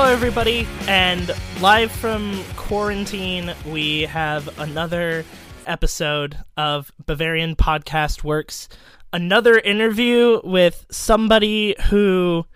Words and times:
Hello, 0.00 0.12
everybody, 0.12 0.64
and 0.86 1.28
live 1.60 1.90
from 1.90 2.40
quarantine, 2.54 3.52
we 3.66 4.02
have 4.02 4.56
another 4.60 5.24
episode 5.66 6.38
of 6.56 6.92
Bavarian 7.04 7.56
Podcast 7.56 8.22
Works. 8.22 8.68
Another 9.12 9.58
interview 9.58 10.40
with 10.44 10.86
somebody 10.88 11.74
who 11.90 12.46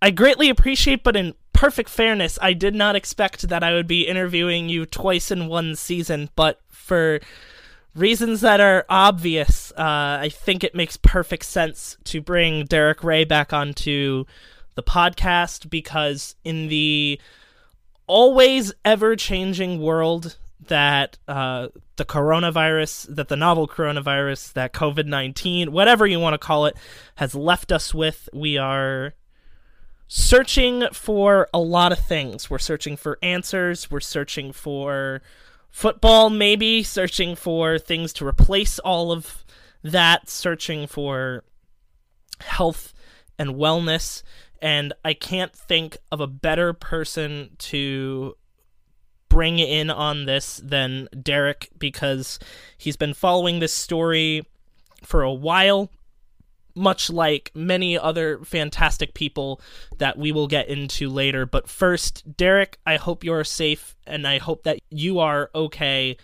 I 0.00 0.12
greatly 0.12 0.48
appreciate, 0.48 1.02
but 1.02 1.16
in 1.16 1.34
perfect 1.52 1.90
fairness, 1.90 2.38
I 2.40 2.52
did 2.52 2.76
not 2.76 2.94
expect 2.94 3.48
that 3.48 3.64
I 3.64 3.72
would 3.72 3.88
be 3.88 4.06
interviewing 4.06 4.68
you 4.68 4.86
twice 4.86 5.32
in 5.32 5.48
one 5.48 5.74
season, 5.74 6.30
but 6.36 6.60
for 6.68 7.18
reasons 7.96 8.42
that 8.42 8.60
are 8.60 8.86
obvious, 8.88 9.72
uh, 9.72 10.18
I 10.22 10.30
think 10.32 10.62
it 10.62 10.76
makes 10.76 10.96
perfect 10.98 11.46
sense 11.46 11.96
to 12.04 12.20
bring 12.20 12.64
Derek 12.66 13.02
Rae 13.02 13.24
back 13.24 13.52
onto 13.52 14.24
the 14.74 14.82
podcast 14.82 15.70
because 15.70 16.34
in 16.44 16.68
the 16.68 17.20
always 18.06 18.72
ever 18.84 19.16
changing 19.16 19.80
world 19.80 20.36
that 20.66 21.18
uh, 21.28 21.68
the 21.96 22.04
coronavirus, 22.04 23.14
that 23.14 23.28
the 23.28 23.36
novel 23.36 23.68
coronavirus, 23.68 24.52
that 24.54 24.72
COVID 24.72 25.06
19, 25.06 25.72
whatever 25.72 26.06
you 26.06 26.20
want 26.20 26.34
to 26.34 26.38
call 26.38 26.66
it, 26.66 26.76
has 27.16 27.34
left 27.34 27.72
us 27.72 27.94
with, 27.94 28.28
we 28.32 28.56
are 28.56 29.14
searching 30.06 30.84
for 30.92 31.48
a 31.52 31.58
lot 31.58 31.92
of 31.92 31.98
things. 31.98 32.48
We're 32.50 32.58
searching 32.58 32.96
for 32.96 33.18
answers, 33.22 33.90
we're 33.90 34.00
searching 34.00 34.52
for 34.52 35.22
football, 35.70 36.30
maybe, 36.30 36.82
searching 36.82 37.34
for 37.34 37.78
things 37.78 38.12
to 38.14 38.26
replace 38.26 38.78
all 38.78 39.12
of 39.12 39.44
that, 39.82 40.28
searching 40.28 40.86
for 40.86 41.44
health 42.40 42.92
and 43.38 43.50
wellness 43.50 44.22
and 44.64 44.94
I 45.04 45.12
can't 45.12 45.52
think 45.52 45.98
of 46.10 46.20
a 46.20 46.26
better 46.26 46.72
person 46.72 47.50
to 47.58 48.34
bring 49.28 49.58
in 49.58 49.90
on 49.90 50.24
this 50.24 50.58
than 50.64 51.06
Derek 51.22 51.68
because 51.78 52.38
he's 52.78 52.96
been 52.96 53.12
following 53.12 53.58
this 53.58 53.74
story 53.74 54.46
for 55.02 55.22
a 55.22 55.32
while 55.32 55.90
much 56.74 57.10
like 57.10 57.52
many 57.54 57.96
other 57.96 58.40
fantastic 58.44 59.14
people 59.14 59.60
that 59.98 60.18
we 60.18 60.32
will 60.32 60.48
get 60.48 60.66
into 60.66 61.08
later. 61.08 61.46
But 61.46 61.68
first, 61.68 62.36
Derek, 62.36 62.78
I 62.84 62.96
hope 62.96 63.22
you're 63.22 63.44
safe 63.44 63.94
and 64.06 64.26
I 64.26 64.38
hope 64.38 64.64
that 64.64 64.80
you 64.90 65.20
are 65.20 65.50
okay 65.54 66.16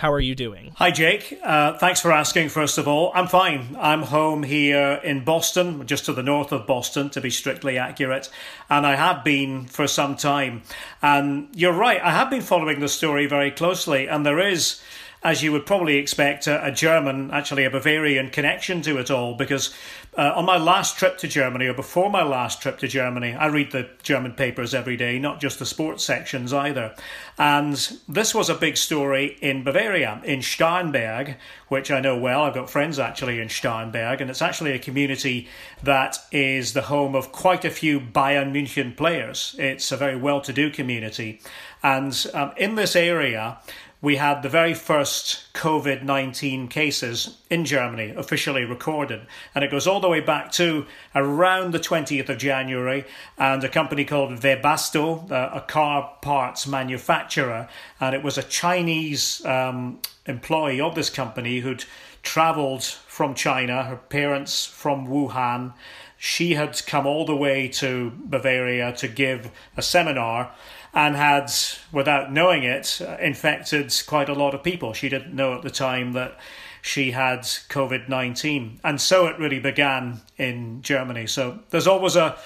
how 0.00 0.10
are 0.10 0.20
you 0.20 0.34
doing? 0.34 0.72
Hi, 0.76 0.90
Jake. 0.90 1.38
Uh, 1.44 1.76
thanks 1.76 2.00
for 2.00 2.10
asking, 2.10 2.48
first 2.48 2.78
of 2.78 2.88
all. 2.88 3.12
I'm 3.14 3.26
fine. 3.26 3.76
I'm 3.78 4.00
home 4.00 4.42
here 4.42 4.98
in 5.04 5.24
Boston, 5.24 5.86
just 5.86 6.06
to 6.06 6.14
the 6.14 6.22
north 6.22 6.52
of 6.52 6.66
Boston, 6.66 7.10
to 7.10 7.20
be 7.20 7.28
strictly 7.28 7.76
accurate. 7.76 8.30
And 8.70 8.86
I 8.86 8.96
have 8.96 9.22
been 9.24 9.66
for 9.66 9.86
some 9.86 10.16
time. 10.16 10.62
And 11.02 11.48
you're 11.54 11.74
right, 11.74 12.00
I 12.00 12.12
have 12.12 12.30
been 12.30 12.40
following 12.40 12.80
the 12.80 12.88
story 12.88 13.26
very 13.26 13.50
closely. 13.50 14.08
And 14.08 14.24
there 14.24 14.38
is 14.38 14.80
as 15.22 15.42
you 15.42 15.52
would 15.52 15.66
probably 15.66 15.96
expect, 15.96 16.46
a, 16.46 16.64
a, 16.64 16.72
German, 16.72 17.30
actually 17.30 17.64
a 17.64 17.70
Bavarian 17.70 18.30
connection 18.30 18.80
to 18.80 18.98
it 18.98 19.10
all. 19.10 19.34
Because 19.34 19.74
uh, 20.20 20.34
on 20.36 20.44
my 20.44 20.58
last 20.58 20.98
trip 20.98 21.16
to 21.16 21.26
Germany, 21.26 21.64
or 21.66 21.72
before 21.72 22.10
my 22.10 22.22
last 22.22 22.60
trip 22.60 22.76
to 22.80 22.86
Germany, 22.86 23.32
I 23.32 23.46
read 23.46 23.72
the 23.72 23.88
German 24.02 24.34
papers 24.34 24.74
every 24.74 24.94
day, 24.94 25.18
not 25.18 25.40
just 25.40 25.58
the 25.58 25.64
sports 25.64 26.04
sections 26.04 26.52
either. 26.52 26.94
And 27.38 27.74
this 28.06 28.34
was 28.34 28.50
a 28.50 28.54
big 28.54 28.76
story 28.76 29.38
in 29.40 29.64
Bavaria, 29.64 30.20
in 30.22 30.40
Starnberg, 30.40 31.36
which 31.68 31.90
I 31.90 32.02
know 32.02 32.18
well. 32.18 32.42
I've 32.42 32.52
got 32.52 32.68
friends 32.68 32.98
actually 32.98 33.40
in 33.40 33.48
Starnberg, 33.48 34.20
and 34.20 34.28
it's 34.28 34.42
actually 34.42 34.72
a 34.72 34.78
community 34.78 35.48
that 35.82 36.18
is 36.30 36.74
the 36.74 36.82
home 36.82 37.14
of 37.14 37.32
quite 37.32 37.64
a 37.64 37.70
few 37.70 37.98
Bayern 37.98 38.52
München 38.52 38.94
players. 38.94 39.56
It's 39.58 39.90
a 39.90 39.96
very 39.96 40.16
well 40.16 40.42
to 40.42 40.52
do 40.52 40.68
community. 40.68 41.40
And 41.82 42.26
um, 42.34 42.52
in 42.56 42.74
this 42.74 42.94
area, 42.94 43.58
we 44.02 44.16
had 44.16 44.42
the 44.42 44.48
very 44.48 44.72
first 44.72 45.52
COVID 45.52 46.02
19 46.02 46.68
cases 46.68 47.36
in 47.50 47.64
Germany 47.66 48.14
officially 48.16 48.64
recorded. 48.64 49.26
And 49.54 49.62
it 49.62 49.70
goes 49.70 49.86
all 49.86 50.00
the 50.00 50.08
way 50.08 50.20
back 50.20 50.52
to 50.52 50.86
around 51.14 51.72
the 51.72 51.78
20th 51.78 52.28
of 52.30 52.38
January. 52.38 53.04
And 53.36 53.62
a 53.62 53.68
company 53.68 54.04
called 54.04 54.30
Webasto, 54.40 55.30
uh, 55.30 55.50
a 55.52 55.60
car 55.60 56.16
parts 56.22 56.66
manufacturer, 56.66 57.68
and 58.00 58.14
it 58.14 58.22
was 58.22 58.38
a 58.38 58.42
Chinese 58.42 59.44
um, 59.44 60.00
employee 60.26 60.80
of 60.80 60.94
this 60.94 61.10
company 61.10 61.60
who'd 61.60 61.84
traveled 62.22 62.84
from 62.84 63.34
China, 63.34 63.84
her 63.84 63.96
parents 63.96 64.64
from 64.64 65.08
Wuhan. 65.08 65.74
She 66.16 66.54
had 66.54 66.80
come 66.86 67.06
all 67.06 67.24
the 67.24 67.36
way 67.36 67.68
to 67.68 68.12
Bavaria 68.24 68.92
to 68.96 69.08
give 69.08 69.50
a 69.76 69.82
seminar 69.82 70.52
and 70.92 71.14
had, 71.14 71.52
without 71.92 72.32
knowing 72.32 72.64
it, 72.64 73.00
infected 73.20 73.94
quite 74.06 74.28
a 74.28 74.34
lot 74.34 74.54
of 74.54 74.62
people. 74.62 74.92
She 74.92 75.08
didn't 75.08 75.34
know 75.34 75.54
at 75.54 75.62
the 75.62 75.70
time 75.70 76.12
that 76.12 76.38
she 76.82 77.12
had 77.12 77.40
COVID 77.42 78.08
19. 78.08 78.80
And 78.82 79.00
so 79.00 79.26
it 79.26 79.38
really 79.38 79.60
began 79.60 80.20
in 80.36 80.82
Germany. 80.82 81.26
So 81.26 81.60
there's 81.70 81.86
always 81.86 82.16
a, 82.16 82.36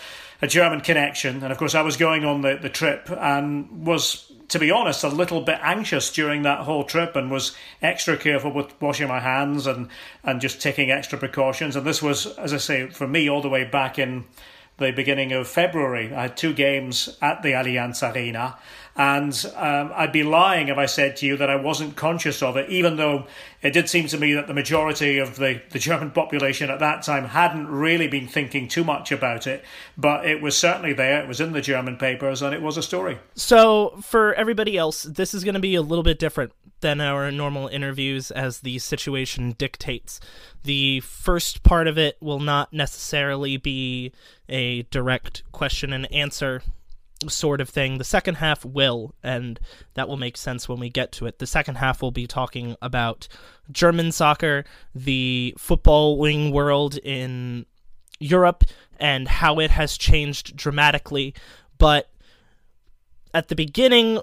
a 0.43 0.47
German 0.47 0.81
connection. 0.81 1.43
And 1.43 1.53
of 1.53 1.59
course, 1.59 1.75
I 1.75 1.83
was 1.83 1.97
going 1.97 2.25
on 2.25 2.43
the, 2.43 2.59
the 2.61 2.69
trip 2.69 3.11
and 3.11 3.87
was, 3.87 4.31
to 4.49 4.59
be 4.59 4.71
honest, 4.71 5.05
a 5.05 5.09
little 5.09 5.41
bit 5.41 5.59
anxious 5.63 6.13
during 6.13 6.43
that 6.43 6.61
whole 6.61 6.85
trip 6.85 7.17
and 7.17 7.31
was 7.31 7.57
extra 7.81 8.17
careful 8.17 8.53
with 8.53 8.79
washing 8.81 9.09
my 9.09 9.21
hands 9.21 9.67
and, 9.67 9.89
and 10.23 10.41
just 10.41 10.61
taking 10.61 10.91
extra 10.91 11.19
precautions. 11.19 11.77
And 11.77 11.87
this 11.87 12.03
was, 12.03 12.27
as 12.39 12.53
I 12.53 12.59
say, 12.59 12.89
for 12.89 13.07
me, 13.07 13.31
all 13.31 13.41
the 13.41 13.49
way 13.49 13.65
back 13.65 13.99
in 13.99 14.25
the 14.79 14.91
beginning 14.91 15.33
of 15.33 15.47
February. 15.47 16.13
I 16.13 16.23
had 16.23 16.37
two 16.37 16.53
games 16.53 17.17
at 17.23 17.43
the 17.43 17.51
Allianz 17.51 18.03
Arena, 18.03 18.57
and 18.97 19.53
um, 19.57 19.93
I'd 19.95 20.13
be 20.13 20.23
lying 20.23 20.69
if 20.69 20.79
I 20.79 20.87
said 20.87 21.17
to 21.17 21.27
you 21.27 21.37
that 21.37 21.51
I 21.51 21.57
wasn't 21.57 21.97
conscious 21.97 22.43
of 22.43 22.57
it, 22.57 22.71
even 22.71 22.97
though 22.97 23.27
it 23.61 23.73
did 23.73 23.89
seem 23.89 24.07
to 24.09 24.19
me 24.19 24.35
that 24.35 24.47
the 24.47 24.55
majority 24.55 25.19
of 25.19 25.37
the, 25.37 25.61
the 25.71 25.79
German 25.79 26.11
population 26.13 26.71
at 26.71 26.79
that 26.79 27.03
time 27.03 27.25
hadn't 27.25 27.69
really 27.69 28.07
been 28.07 28.29
thinking 28.29 28.69
too 28.69 28.85
much 28.85 29.11
about 29.11 29.47
it. 29.47 29.65
But 29.97 30.27
it 30.27 30.41
was 30.41 30.57
certainly 30.57 30.93
there, 30.93 31.21
it 31.21 31.29
was 31.29 31.41
in 31.41 31.53
the 31.53 31.61
German 31.61 31.97
papers, 31.97 32.43
and 32.43 32.55
it 32.55 32.63
was 32.63 32.77
a 32.77 32.83
story. 32.83 33.19
So, 33.35 33.99
for 34.03 34.35
everybody 34.35 34.77
else, 34.77 35.03
this 35.03 35.35
is 35.35 35.43
going 35.43 35.55
to 35.55 35.61
be 35.61 35.75
a 35.75 35.83
little 35.83 36.05
bit 36.05 36.19
different 36.19 36.53
than 36.85 37.01
our 37.01 37.33
normal 37.33 37.67
interviews 37.69 38.31
as 38.31 38.61
the 38.61 38.79
situation 38.79 39.53
dictates. 39.57 40.21
The 40.65 41.01
first 41.01 41.63
part 41.63 41.89
of 41.89 41.97
it 41.97 42.19
will 42.21 42.41
not 42.41 42.75
necessarily 42.75 43.57
be 43.57 44.13
a 44.49 44.83
direct 44.85 45.43
question 45.53 45.93
and 45.93 46.11
answer 46.13 46.63
sort 47.29 47.61
of 47.61 47.69
thing. 47.69 47.99
The 47.99 48.05
second 48.05 48.37
half 48.37 48.65
will, 48.65 49.15
and 49.23 49.59
that 49.95 50.09
will 50.09 50.17
make 50.17 50.37
sense 50.37 50.69
when 50.69 50.81
we 50.81 50.91
get 50.91 51.13
to 51.13 51.27
it. 51.27 51.39
The 51.39 51.47
second 51.47 51.77
half 51.77 52.03
will 52.03 52.11
be 52.11 52.27
talking 52.27 52.77
about 52.83 53.29
German 53.71 54.13
soccer, 54.13 54.65
the 54.95 55.55
football 55.59 56.19
wing 56.19 56.51
world 56.51 56.97
in 56.99 57.67
Europe, 58.19 58.65
and 58.99 59.29
how 59.29 59.59
it 59.59 59.71
has 59.71 59.97
changed 59.97 60.57
dramatically. 60.57 61.35
But 61.79 62.11
at 63.33 63.49
the 63.49 63.57
beginning 63.57 64.21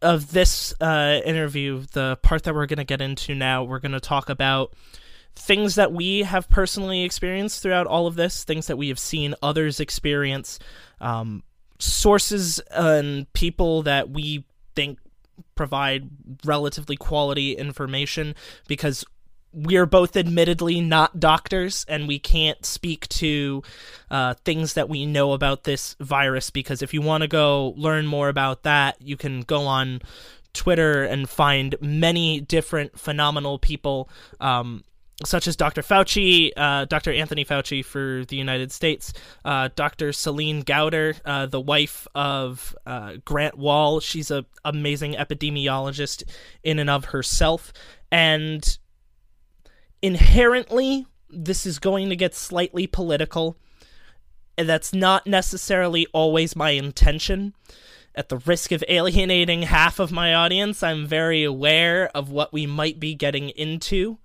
of 0.00 0.32
this 0.32 0.74
uh, 0.80 1.20
interview, 1.24 1.84
the 1.92 2.18
part 2.22 2.44
that 2.44 2.54
we're 2.54 2.66
going 2.66 2.78
to 2.78 2.84
get 2.84 3.02
into 3.02 3.34
now, 3.34 3.64
we're 3.64 3.80
going 3.80 3.92
to 3.92 4.00
talk 4.00 4.28
about 4.28 4.72
things 5.36 5.74
that 5.74 5.92
we 5.92 6.20
have 6.20 6.48
personally 6.48 7.02
experienced 7.02 7.62
throughout 7.62 7.86
all 7.86 8.06
of 8.06 8.14
this, 8.14 8.44
things 8.44 8.66
that 8.66 8.76
we 8.76 8.88
have 8.88 8.98
seen 8.98 9.34
others 9.42 9.80
experience, 9.80 10.58
um, 11.00 11.42
sources 11.78 12.60
and 12.70 13.30
people 13.32 13.82
that 13.82 14.10
we 14.10 14.44
think 14.74 14.98
provide 15.54 16.08
relatively 16.44 16.96
quality 16.96 17.52
information 17.52 18.34
because 18.68 19.04
we're 19.52 19.86
both 19.86 20.16
admittedly 20.16 20.80
not 20.80 21.20
doctors 21.20 21.84
and 21.88 22.08
we 22.08 22.18
can't 22.18 22.66
speak 22.66 23.08
to 23.08 23.62
uh, 24.10 24.34
things 24.44 24.74
that 24.74 24.88
we 24.88 25.06
know 25.06 25.32
about 25.32 25.64
this 25.64 25.94
virus 26.00 26.50
because 26.50 26.82
if 26.82 26.92
you 26.92 27.00
want 27.00 27.22
to 27.22 27.28
go 27.28 27.72
learn 27.76 28.06
more 28.06 28.28
about 28.28 28.64
that 28.64 29.00
you 29.00 29.16
can 29.16 29.42
go 29.42 29.66
on 29.66 30.00
twitter 30.52 31.04
and 31.04 31.28
find 31.28 31.76
many 31.80 32.40
different 32.40 32.98
phenomenal 32.98 33.58
people 33.58 34.08
um, 34.40 34.82
such 35.24 35.46
as 35.46 35.54
Dr. 35.54 35.82
Fauci, 35.82 36.50
uh, 36.56 36.86
Dr. 36.86 37.12
Anthony 37.12 37.44
Fauci 37.44 37.84
for 37.84 38.24
the 38.26 38.36
United 38.36 38.72
States, 38.72 39.12
uh, 39.44 39.68
Dr. 39.76 40.12
Celine 40.12 40.62
Gounder, 40.62 41.14
uh, 41.24 41.46
the 41.46 41.60
wife 41.60 42.08
of 42.14 42.74
uh, 42.84 43.14
Grant 43.24 43.56
Wahl. 43.56 44.00
She's 44.00 44.30
an 44.30 44.44
amazing 44.64 45.12
epidemiologist 45.14 46.24
in 46.64 46.78
and 46.78 46.90
of 46.90 47.06
herself. 47.06 47.72
And 48.10 48.76
inherently, 50.02 51.06
this 51.30 51.64
is 51.64 51.78
going 51.78 52.08
to 52.08 52.16
get 52.16 52.34
slightly 52.34 52.86
political. 52.86 53.56
And 54.58 54.68
that's 54.68 54.92
not 54.92 55.26
necessarily 55.26 56.06
always 56.12 56.56
my 56.56 56.70
intention. 56.70 57.54
At 58.16 58.28
the 58.28 58.38
risk 58.38 58.70
of 58.70 58.84
alienating 58.88 59.62
half 59.62 59.98
of 59.98 60.12
my 60.12 60.34
audience, 60.34 60.84
I'm 60.84 61.06
very 61.06 61.42
aware 61.42 62.08
of 62.16 62.30
what 62.30 62.52
we 62.52 62.64
might 62.64 63.00
be 63.00 63.14
getting 63.14 63.48
into 63.50 64.18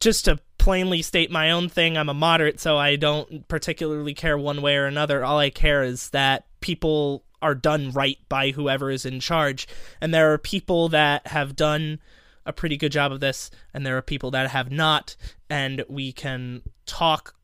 just 0.00 0.24
to 0.26 0.38
plainly 0.58 1.02
state 1.02 1.30
my 1.30 1.50
own 1.50 1.68
thing, 1.68 1.96
I'm 1.96 2.08
a 2.08 2.14
moderate, 2.14 2.60
so 2.60 2.78
I 2.78 2.96
don't 2.96 3.46
particularly 3.48 4.14
care 4.14 4.38
one 4.38 4.62
way 4.62 4.76
or 4.76 4.86
another. 4.86 5.24
All 5.24 5.38
I 5.38 5.50
care 5.50 5.82
is 5.82 6.10
that 6.10 6.46
people 6.60 7.24
are 7.42 7.54
done 7.54 7.90
right 7.90 8.18
by 8.28 8.50
whoever 8.50 8.90
is 8.90 9.04
in 9.04 9.20
charge. 9.20 9.68
And 10.00 10.14
there 10.14 10.32
are 10.32 10.38
people 10.38 10.88
that 10.88 11.26
have 11.26 11.54
done 11.54 12.00
a 12.46 12.52
pretty 12.52 12.76
good 12.76 12.92
job 12.92 13.12
of 13.12 13.20
this, 13.20 13.50
and 13.72 13.84
there 13.84 13.96
are 13.96 14.02
people 14.02 14.30
that 14.30 14.50
have 14.50 14.70
not. 14.70 15.16
And 15.50 15.84
we 15.88 16.12
can 16.12 16.62
talk 16.86 17.34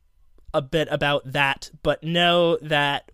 a 0.54 0.62
bit 0.62 0.88
about 0.90 1.32
that, 1.32 1.70
but 1.82 2.02
know 2.02 2.56
that 2.62 3.10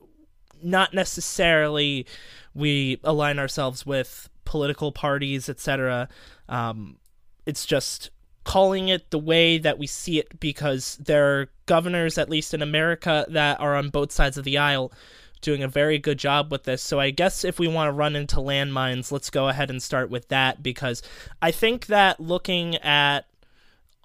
not 0.63 0.95
necessarily 0.95 2.07
we 2.55 3.01
align 3.05 3.39
ourselves 3.39 3.85
with 3.85 4.29
political 4.45 4.93
parties, 4.93 5.49
etc. 5.49 6.09
Um, 6.49 6.99
it's 7.45 7.67
just 7.67 8.11
calling 8.47 8.89
it 8.89 9.11
the 9.11 9.19
way 9.19 9.59
that 9.59 9.77
we 9.77 9.89
see 9.89 10.21
it 10.21 10.39
because 10.39 10.97
there 10.99 11.41
are 11.41 11.51
governors, 11.67 12.17
at 12.17 12.31
least 12.31 12.55
in 12.55 12.63
America, 12.63 13.27
that 13.29 13.61
are 13.61 13.75
on 13.75 13.91
both 13.91 14.13
sides 14.13 14.39
of 14.39 14.45
the 14.45 14.57
aisle 14.57 14.93
doing 15.41 15.65
a 15.65 15.69
very 15.69 15.99
good 15.99 16.17
job 16.17 16.53
with 16.53 16.63
this. 16.63 16.81
So 16.81 17.01
I 17.01 17.11
guess 17.11 17.45
if 17.45 17.59
we 17.59 17.67
want 17.67 17.89
to 17.89 17.93
run 17.93 18.15
into 18.15 18.37
landmines, 18.37 19.11
let's 19.11 19.31
go 19.31 19.49
ahead 19.49 19.69
and 19.69 19.83
start 19.83 20.11
with 20.11 20.29
that 20.29 20.63
because 20.63 21.03
I 21.43 21.51
think 21.51 21.87
that 21.87 22.21
looking 22.21 22.77
at 22.77 23.27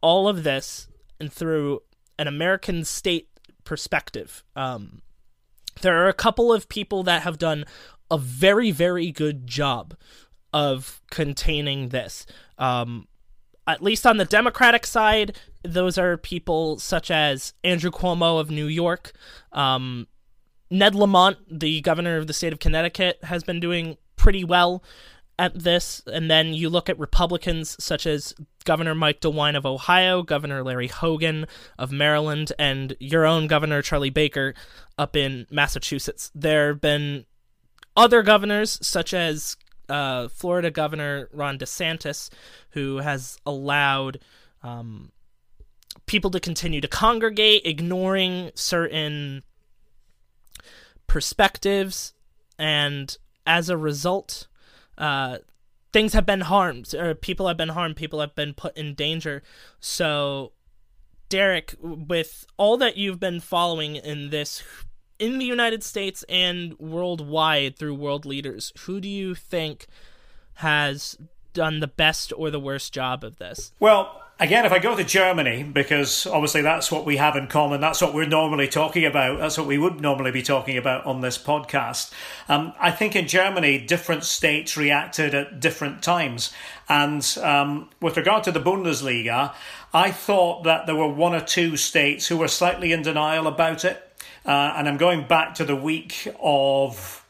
all 0.01 0.27
of 0.27 0.43
this 0.43 0.87
and 1.19 1.31
through 1.31 1.83
an 2.17 2.27
American 2.27 2.83
state 2.83 3.29
perspective, 3.63 4.43
um, 4.55 5.03
there 5.81 6.03
are 6.03 6.09
a 6.09 6.13
couple 6.13 6.51
of 6.51 6.67
people 6.67 7.03
that 7.03 7.21
have 7.21 7.37
done 7.37 7.63
a 8.09 8.17
very, 8.17 8.71
very 8.71 9.11
good 9.11 9.45
job 9.45 9.95
of 10.51 10.99
containing 11.11 11.89
this. 11.89 12.25
Um, 12.57 13.07
at 13.67 13.83
least 13.83 14.05
on 14.05 14.17
the 14.17 14.25
Democratic 14.25 14.85
side, 14.85 15.37
those 15.63 15.97
are 15.97 16.17
people 16.17 16.79
such 16.79 17.11
as 17.11 17.53
Andrew 17.63 17.91
Cuomo 17.91 18.39
of 18.39 18.49
New 18.49 18.65
York. 18.65 19.13
Um, 19.51 20.07
Ned 20.69 20.95
Lamont, 20.95 21.37
the 21.49 21.81
governor 21.81 22.17
of 22.17 22.27
the 22.27 22.33
state 22.33 22.53
of 22.53 22.59
Connecticut, 22.59 23.19
has 23.23 23.43
been 23.43 23.59
doing 23.59 23.97
pretty 24.15 24.43
well 24.43 24.83
at 25.37 25.57
this. 25.57 26.01
And 26.07 26.29
then 26.29 26.53
you 26.53 26.69
look 26.69 26.89
at 26.89 26.97
Republicans 26.99 27.75
such 27.83 28.05
as 28.05 28.33
Governor 28.63 28.95
Mike 28.95 29.21
DeWine 29.21 29.57
of 29.57 29.65
Ohio, 29.65 30.23
Governor 30.23 30.63
Larry 30.63 30.87
Hogan 30.87 31.45
of 31.77 31.91
Maryland, 31.91 32.53
and 32.57 32.95
your 32.99 33.25
own 33.25 33.47
Governor 33.47 33.81
Charlie 33.81 34.09
Baker 34.09 34.53
up 34.97 35.15
in 35.15 35.47
Massachusetts. 35.49 36.31
There 36.33 36.69
have 36.69 36.81
been 36.81 37.25
other 37.97 38.21
governors 38.21 38.79
such 38.81 39.13
as 39.13 39.57
uh, 39.91 40.29
Florida 40.29 40.71
Governor 40.71 41.29
Ron 41.33 41.57
DeSantis, 41.57 42.29
who 42.71 42.97
has 42.97 43.37
allowed 43.45 44.19
um, 44.63 45.11
people 46.05 46.31
to 46.31 46.39
continue 46.39 46.81
to 46.81 46.87
congregate, 46.87 47.65
ignoring 47.65 48.51
certain 48.55 49.43
perspectives, 51.07 52.13
and 52.57 53.17
as 53.45 53.69
a 53.69 53.77
result, 53.77 54.47
uh, 54.97 55.39
things 55.91 56.13
have 56.13 56.25
been 56.25 56.41
harmed, 56.41 56.93
or 56.95 57.13
people 57.13 57.47
have 57.47 57.57
been 57.57 57.69
harmed, 57.69 57.97
people 57.97 58.21
have 58.21 58.35
been 58.35 58.53
put 58.53 58.75
in 58.77 58.93
danger. 58.93 59.43
So, 59.79 60.53
Derek, 61.27 61.75
with 61.81 62.45
all 62.57 62.77
that 62.77 62.97
you've 62.97 63.19
been 63.19 63.39
following 63.39 63.95
in 63.97 64.29
this 64.29 64.63
in 65.21 65.37
the 65.37 65.45
United 65.45 65.83
States 65.83 66.25
and 66.27 66.77
worldwide 66.79 67.77
through 67.77 67.93
world 67.93 68.25
leaders, 68.25 68.73
who 68.85 68.99
do 68.99 69.07
you 69.07 69.35
think 69.35 69.85
has 70.55 71.15
done 71.53 71.79
the 71.79 71.87
best 71.87 72.33
or 72.35 72.49
the 72.49 72.59
worst 72.59 72.91
job 72.91 73.23
of 73.23 73.37
this? 73.37 73.71
Well, 73.79 74.19
again, 74.39 74.65
if 74.65 74.71
I 74.71 74.79
go 74.79 74.95
to 74.95 75.03
Germany, 75.03 75.61
because 75.61 76.25
obviously 76.25 76.63
that's 76.63 76.91
what 76.91 77.05
we 77.05 77.17
have 77.17 77.35
in 77.35 77.45
common, 77.45 77.79
that's 77.81 78.01
what 78.01 78.15
we're 78.15 78.25
normally 78.25 78.67
talking 78.67 79.05
about, 79.05 79.37
that's 79.37 79.59
what 79.59 79.67
we 79.67 79.77
would 79.77 80.01
normally 80.01 80.31
be 80.31 80.41
talking 80.41 80.75
about 80.75 81.05
on 81.05 81.21
this 81.21 81.37
podcast. 81.37 82.11
Um, 82.49 82.73
I 82.79 82.89
think 82.89 83.15
in 83.15 83.27
Germany, 83.27 83.77
different 83.77 84.23
states 84.23 84.75
reacted 84.75 85.35
at 85.35 85.59
different 85.59 86.01
times. 86.01 86.51
And 86.89 87.25
um, 87.43 87.89
with 88.01 88.17
regard 88.17 88.43
to 88.45 88.51
the 88.51 88.59
Bundesliga, 88.59 89.53
I 89.93 90.09
thought 90.09 90.63
that 90.63 90.87
there 90.87 90.95
were 90.95 91.07
one 91.07 91.35
or 91.35 91.41
two 91.41 91.77
states 91.77 92.27
who 92.27 92.37
were 92.37 92.47
slightly 92.47 92.91
in 92.91 93.03
denial 93.03 93.45
about 93.45 93.85
it. 93.85 94.07
Uh, 94.45 94.73
and 94.75 94.87
I'm 94.87 94.97
going 94.97 95.27
back 95.27 95.55
to 95.55 95.65
the 95.65 95.75
week 95.75 96.27
of 96.39 97.25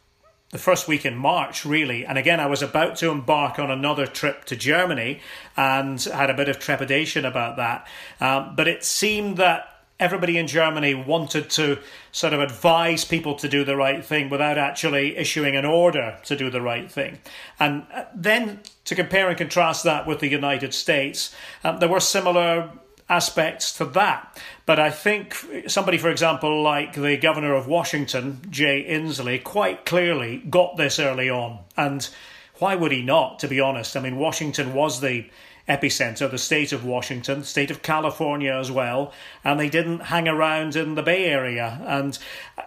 the 0.51 0.57
first 0.57 0.87
week 0.87 1.05
in 1.05 1.15
March, 1.15 1.65
really. 1.65 2.05
And 2.05 2.17
again, 2.17 2.39
I 2.39 2.45
was 2.45 2.61
about 2.61 2.97
to 2.97 3.09
embark 3.09 3.57
on 3.57 3.71
another 3.71 4.05
trip 4.05 4.45
to 4.45 4.55
Germany 4.55 5.21
and 5.55 6.01
had 6.01 6.29
a 6.29 6.33
bit 6.33 6.49
of 6.49 6.59
trepidation 6.59 7.25
about 7.25 7.57
that. 7.57 7.87
Um, 8.19 8.55
but 8.55 8.67
it 8.67 8.83
seemed 8.83 9.37
that 9.37 9.67
everybody 10.01 10.37
in 10.37 10.47
Germany 10.47 10.95
wanted 10.95 11.49
to 11.51 11.77
sort 12.11 12.33
of 12.33 12.41
advise 12.41 13.05
people 13.05 13.35
to 13.35 13.47
do 13.47 13.63
the 13.63 13.75
right 13.75 14.03
thing 14.03 14.29
without 14.29 14.57
actually 14.57 15.15
issuing 15.15 15.55
an 15.55 15.63
order 15.63 16.17
to 16.25 16.35
do 16.35 16.49
the 16.49 16.59
right 16.59 16.91
thing. 16.91 17.19
And 17.59 17.85
uh, 17.93 18.05
then 18.13 18.61
to 18.85 18.95
compare 18.95 19.29
and 19.29 19.37
contrast 19.37 19.83
that 19.85 20.07
with 20.07 20.19
the 20.19 20.27
United 20.27 20.73
States, 20.73 21.33
um, 21.63 21.79
there 21.79 21.87
were 21.87 21.99
similar 21.99 22.71
aspects 23.11 23.73
to 23.73 23.85
that. 23.85 24.41
But 24.65 24.79
I 24.79 24.89
think 24.89 25.35
somebody, 25.67 25.97
for 25.97 26.09
example, 26.09 26.63
like 26.63 26.93
the 26.93 27.17
governor 27.17 27.53
of 27.53 27.67
Washington, 27.67 28.41
Jay 28.49 28.85
Inslee, 28.89 29.43
quite 29.43 29.85
clearly 29.85 30.37
got 30.37 30.77
this 30.77 30.97
early 30.97 31.29
on. 31.29 31.59
And 31.75 32.07
why 32.55 32.75
would 32.75 32.93
he 32.93 33.01
not, 33.03 33.39
to 33.39 33.47
be 33.49 33.59
honest? 33.59 33.97
I 33.97 33.99
mean, 33.99 34.15
Washington 34.15 34.73
was 34.73 35.01
the 35.01 35.29
epicenter, 35.67 36.29
the 36.29 36.37
state 36.37 36.71
of 36.71 36.85
Washington, 36.85 37.43
state 37.43 37.71
of 37.71 37.81
California 37.81 38.53
as 38.53 38.71
well, 38.71 39.13
and 39.43 39.59
they 39.59 39.69
didn't 39.69 39.99
hang 39.99 40.27
around 40.27 40.75
in 40.75 40.95
the 40.95 41.03
Bay 41.03 41.25
Area. 41.25 41.81
And 41.85 42.17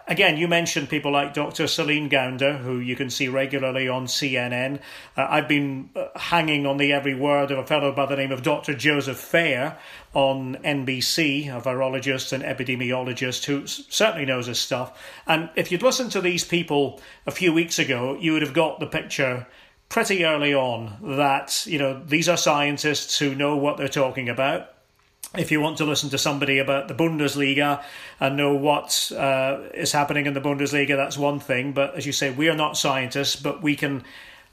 again, 0.07 0.37
you 0.37 0.47
mentioned 0.47 0.89
people 0.89 1.11
like 1.11 1.33
Dr. 1.33 1.67
Celine 1.67 2.09
Gounder, 2.09 2.57
who 2.57 2.79
you 2.79 2.95
can 2.95 3.09
see 3.09 3.27
regularly 3.27 3.87
on 3.87 4.07
CNN. 4.07 4.79
Uh, 5.17 5.27
I've 5.29 5.47
been 5.47 5.89
uh, 5.95 6.07
hanging 6.15 6.65
on 6.65 6.77
the 6.77 6.93
every 6.93 7.15
word 7.15 7.51
of 7.51 7.59
a 7.59 7.65
fellow 7.65 7.91
by 7.91 8.05
the 8.05 8.15
name 8.15 8.31
of 8.31 8.43
Dr. 8.43 8.73
Joseph 8.73 9.17
Fair 9.17 9.77
on 10.13 10.55
NBC, 10.63 11.47
a 11.55 11.59
virologist 11.59 12.31
and 12.31 12.43
epidemiologist 12.43 13.45
who 13.45 13.67
certainly 13.67 14.25
knows 14.25 14.47
his 14.47 14.59
stuff. 14.59 14.97
And 15.27 15.49
if 15.55 15.71
you'd 15.71 15.83
listened 15.83 16.11
to 16.13 16.21
these 16.21 16.45
people 16.45 17.01
a 17.27 17.31
few 17.31 17.53
weeks 17.53 17.77
ago, 17.77 18.17
you 18.19 18.33
would 18.33 18.41
have 18.41 18.53
got 18.53 18.79
the 18.79 18.87
picture 18.87 19.45
pretty 19.89 20.25
early 20.25 20.53
on 20.53 20.97
that 21.17 21.65
you 21.65 21.79
know 21.79 22.01
these 22.05 22.27
are 22.27 22.37
scientists 22.37 23.19
who 23.19 23.35
know 23.35 23.55
what 23.55 23.77
they're 23.77 23.87
talking 23.87 24.29
about. 24.29 24.71
If 25.37 25.51
you 25.51 25.59
want 25.59 25.77
to 25.77 25.85
listen 25.85 26.09
to 26.11 26.17
somebody 26.17 26.59
about 26.59 26.87
the 26.87 26.93
Bundesliga 26.93 27.83
and 28.21 28.37
know 28.37 28.53
what 28.53 29.11
uh, 29.11 29.63
is 29.73 29.91
happening 29.91 30.27
in 30.27 30.33
the 30.33 30.39
Bundesliga, 30.39 30.95
that's 30.95 31.17
one 31.17 31.41
thing. 31.41 31.73
But 31.73 31.95
as 31.95 32.05
you 32.05 32.13
say, 32.13 32.31
we 32.31 32.47
are 32.47 32.55
not 32.55 32.77
scientists, 32.77 33.35
but 33.35 33.61
we 33.61 33.75
can 33.75 34.03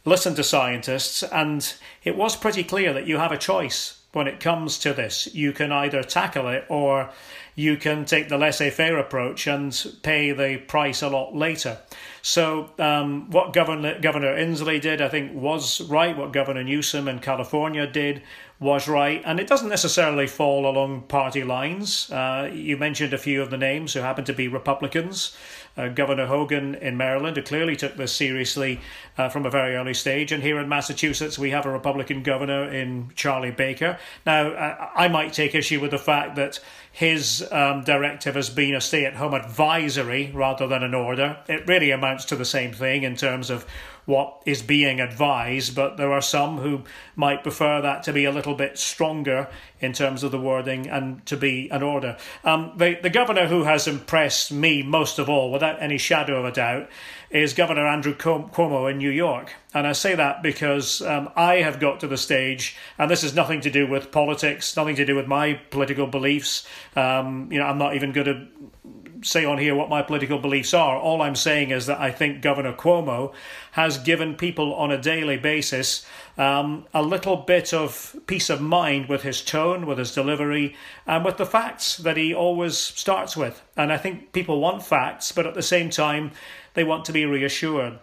listen 0.04 0.34
to 0.34 0.42
scientists. 0.42 1.22
And 1.22 1.72
it 2.02 2.16
was 2.16 2.34
pretty 2.34 2.64
clear 2.64 2.92
that 2.94 3.06
you 3.06 3.18
have 3.18 3.30
a 3.30 3.38
choice 3.38 4.01
when 4.12 4.26
it 4.26 4.40
comes 4.40 4.78
to 4.78 4.92
this. 4.92 5.28
You 5.34 5.52
can 5.52 5.72
either 5.72 6.02
tackle 6.02 6.48
it 6.48 6.66
or 6.68 7.10
you 7.54 7.76
can 7.76 8.04
take 8.04 8.28
the 8.28 8.38
laissez 8.38 8.70
faire 8.70 8.98
approach 8.98 9.46
and 9.46 9.98
pay 10.02 10.32
the 10.32 10.58
price 10.58 11.02
a 11.02 11.08
lot 11.08 11.34
later. 11.34 11.78
So, 12.22 12.70
um, 12.78 13.30
what 13.30 13.52
Governor, 13.52 14.00
Governor 14.00 14.36
Inslee 14.36 14.80
did, 14.80 15.02
I 15.02 15.08
think, 15.08 15.34
was 15.34 15.80
right. 15.82 16.16
What 16.16 16.32
Governor 16.32 16.62
Newsom 16.62 17.08
in 17.08 17.18
California 17.18 17.86
did 17.86 18.22
was 18.60 18.86
right. 18.86 19.20
And 19.24 19.40
it 19.40 19.48
doesn't 19.48 19.68
necessarily 19.68 20.28
fall 20.28 20.66
along 20.70 21.02
party 21.02 21.42
lines. 21.42 22.10
Uh, 22.10 22.48
you 22.52 22.76
mentioned 22.76 23.12
a 23.12 23.18
few 23.18 23.42
of 23.42 23.50
the 23.50 23.58
names 23.58 23.92
who 23.92 24.00
happen 24.00 24.24
to 24.24 24.32
be 24.32 24.46
Republicans. 24.46 25.36
Uh, 25.76 25.88
Governor 25.88 26.26
Hogan 26.26 26.74
in 26.74 26.96
Maryland, 26.96 27.36
who 27.36 27.42
clearly 27.42 27.76
took 27.76 27.96
this 27.96 28.12
seriously 28.12 28.80
uh, 29.16 29.28
from 29.28 29.46
a 29.46 29.50
very 29.50 29.74
early 29.74 29.94
stage. 29.94 30.30
And 30.30 30.42
here 30.42 30.58
in 30.58 30.68
Massachusetts, 30.68 31.38
we 31.38 31.50
have 31.50 31.64
a 31.64 31.70
Republican 31.70 32.22
governor 32.22 32.70
in 32.70 33.10
Charlie 33.14 33.50
Baker. 33.50 33.98
Now, 34.26 34.48
uh, 34.48 34.90
I 34.94 35.08
might 35.08 35.32
take 35.32 35.54
issue 35.54 35.80
with 35.80 35.90
the 35.90 35.98
fact 35.98 36.36
that 36.36 36.60
his 36.92 37.46
um, 37.50 37.84
directive 37.84 38.34
has 38.34 38.50
been 38.50 38.74
a 38.74 38.80
stay 38.80 39.06
at 39.06 39.14
home 39.14 39.32
advisory 39.32 40.30
rather 40.34 40.66
than 40.66 40.82
an 40.82 40.94
order. 40.94 41.38
It 41.48 41.66
really 41.66 41.90
amounts 41.90 42.26
to 42.26 42.36
the 42.36 42.44
same 42.44 42.72
thing 42.72 43.02
in 43.02 43.16
terms 43.16 43.48
of 43.48 43.66
what 44.04 44.42
is 44.46 44.62
being 44.62 45.00
advised, 45.00 45.74
but 45.74 45.96
there 45.96 46.12
are 46.12 46.22
some 46.22 46.58
who 46.58 46.82
might 47.14 47.42
prefer 47.42 47.80
that 47.80 48.02
to 48.02 48.12
be 48.12 48.24
a 48.24 48.32
little 48.32 48.54
bit 48.54 48.78
stronger 48.78 49.48
in 49.80 49.92
terms 49.92 50.22
of 50.22 50.30
the 50.30 50.40
wording 50.40 50.88
and 50.88 51.24
to 51.26 51.36
be 51.36 51.68
an 51.70 51.82
order. 51.82 52.16
Um, 52.44 52.72
the, 52.76 52.98
the 53.02 53.10
governor 53.10 53.46
who 53.46 53.64
has 53.64 53.86
impressed 53.86 54.52
me 54.52 54.82
most 54.82 55.18
of 55.18 55.28
all, 55.28 55.52
without 55.52 55.82
any 55.82 55.98
shadow 55.98 56.38
of 56.38 56.44
a 56.44 56.52
doubt, 56.52 56.88
is 57.30 57.54
Governor 57.54 57.86
Andrew 57.86 58.14
Cuomo 58.14 58.90
in 58.90 58.98
New 58.98 59.10
York. 59.10 59.54
And 59.72 59.86
I 59.86 59.92
say 59.92 60.14
that 60.14 60.42
because 60.42 61.00
um, 61.00 61.30
I 61.34 61.56
have 61.56 61.80
got 61.80 62.00
to 62.00 62.06
the 62.06 62.18
stage, 62.18 62.76
and 62.98 63.10
this 63.10 63.24
is 63.24 63.34
nothing 63.34 63.62
to 63.62 63.70
do 63.70 63.86
with 63.86 64.12
politics, 64.12 64.76
nothing 64.76 64.96
to 64.96 65.06
do 65.06 65.16
with 65.16 65.26
my 65.26 65.54
political 65.70 66.06
beliefs. 66.06 66.66
Um, 66.94 67.50
you 67.50 67.58
know, 67.58 67.64
I'm 67.64 67.78
not 67.78 67.94
even 67.94 68.12
going 68.12 68.26
to 68.26 68.46
say 69.22 69.44
on 69.44 69.58
here 69.58 69.74
what 69.74 69.88
my 69.88 70.02
political 70.02 70.38
beliefs 70.38 70.74
are. 70.74 70.96
All 70.96 71.22
I'm 71.22 71.36
saying 71.36 71.70
is 71.70 71.86
that 71.86 72.00
I 72.00 72.10
think 72.10 72.42
Governor 72.42 72.72
Cuomo 72.72 73.32
has 73.72 73.98
given 73.98 74.34
people 74.34 74.74
on 74.74 74.90
a 74.90 75.00
daily 75.00 75.36
basis 75.36 76.04
um, 76.38 76.86
a 76.94 77.02
little 77.02 77.36
bit 77.36 77.72
of 77.74 78.16
peace 78.26 78.50
of 78.50 78.60
mind 78.60 79.08
with 79.08 79.22
his 79.22 79.42
tone, 79.42 79.86
with 79.86 79.98
his 79.98 80.14
delivery, 80.14 80.76
and 81.06 81.24
with 81.24 81.36
the 81.36 81.46
facts 81.46 81.96
that 81.98 82.16
he 82.16 82.34
always 82.34 82.76
starts 82.76 83.36
with. 83.36 83.62
And 83.76 83.92
I 83.92 83.98
think 83.98 84.32
people 84.32 84.60
want 84.60 84.82
facts, 84.82 85.32
but 85.32 85.46
at 85.46 85.54
the 85.54 85.62
same 85.62 85.90
time, 85.90 86.32
they 86.74 86.84
want 86.84 87.04
to 87.06 87.12
be 87.12 87.24
reassured. 87.24 87.98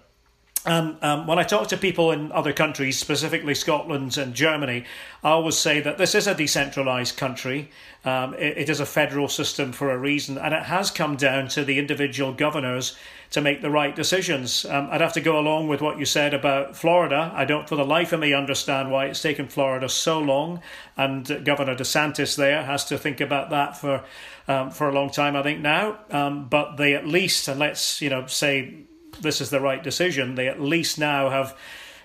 And 0.65 1.01
um, 1.01 1.25
when 1.25 1.39
I 1.39 1.43
talk 1.43 1.69
to 1.69 1.77
people 1.77 2.11
in 2.11 2.33
other 2.33 2.51
countries, 2.51 2.99
specifically 2.99 3.55
Scotland 3.55 4.17
and 4.17 4.33
Germany, 4.33 4.83
I 5.23 5.29
always 5.29 5.57
say 5.57 5.79
that 5.79 5.97
this 5.97 6.13
is 6.13 6.27
a 6.27 6.35
decentralised 6.35 7.15
country. 7.15 7.71
Um, 8.03 8.33
it, 8.33 8.57
it 8.57 8.69
is 8.69 8.81
a 8.81 8.85
federal 8.85 9.29
system 9.29 9.71
for 9.71 9.89
a 9.89 9.97
reason, 9.97 10.37
and 10.37 10.53
it 10.53 10.63
has 10.63 10.91
come 10.91 11.15
down 11.15 11.47
to 11.49 11.63
the 11.63 11.79
individual 11.79 12.33
governors 12.33 12.97
to 13.31 13.41
make 13.41 13.61
the 13.61 13.69
right 13.69 13.95
decisions. 13.95 14.65
Um, 14.65 14.89
I'd 14.91 15.01
have 15.01 15.13
to 15.13 15.21
go 15.21 15.39
along 15.39 15.69
with 15.69 15.81
what 15.81 15.97
you 15.97 16.05
said 16.05 16.33
about 16.33 16.75
Florida. 16.75 17.31
I 17.33 17.45
don't, 17.45 17.69
for 17.69 17.77
the 17.77 17.85
life 17.85 18.11
of 18.11 18.19
me, 18.19 18.33
understand 18.33 18.91
why 18.91 19.05
it's 19.05 19.21
taken 19.21 19.47
Florida 19.47 19.87
so 19.87 20.19
long, 20.19 20.61
and 20.97 21.45
Governor 21.45 21.75
DeSantis 21.75 22.35
there 22.35 22.63
has 22.63 22.83
to 22.85 22.97
think 22.97 23.21
about 23.21 23.49
that 23.51 23.77
for 23.77 24.03
um, 24.47 24.71
for 24.71 24.89
a 24.89 24.93
long 24.93 25.09
time. 25.09 25.35
I 25.35 25.43
think 25.43 25.61
now, 25.61 25.99
um, 26.09 26.49
but 26.49 26.75
they 26.75 26.95
at 26.95 27.07
least, 27.07 27.47
and 27.47 27.59
let's 27.59 28.01
you 28.01 28.09
know 28.09 28.25
say 28.25 28.87
this 29.21 29.41
is 29.41 29.49
the 29.49 29.59
right 29.59 29.83
decision, 29.83 30.35
they 30.35 30.47
at 30.47 30.61
least 30.61 30.97
now 30.97 31.29
have 31.29 31.55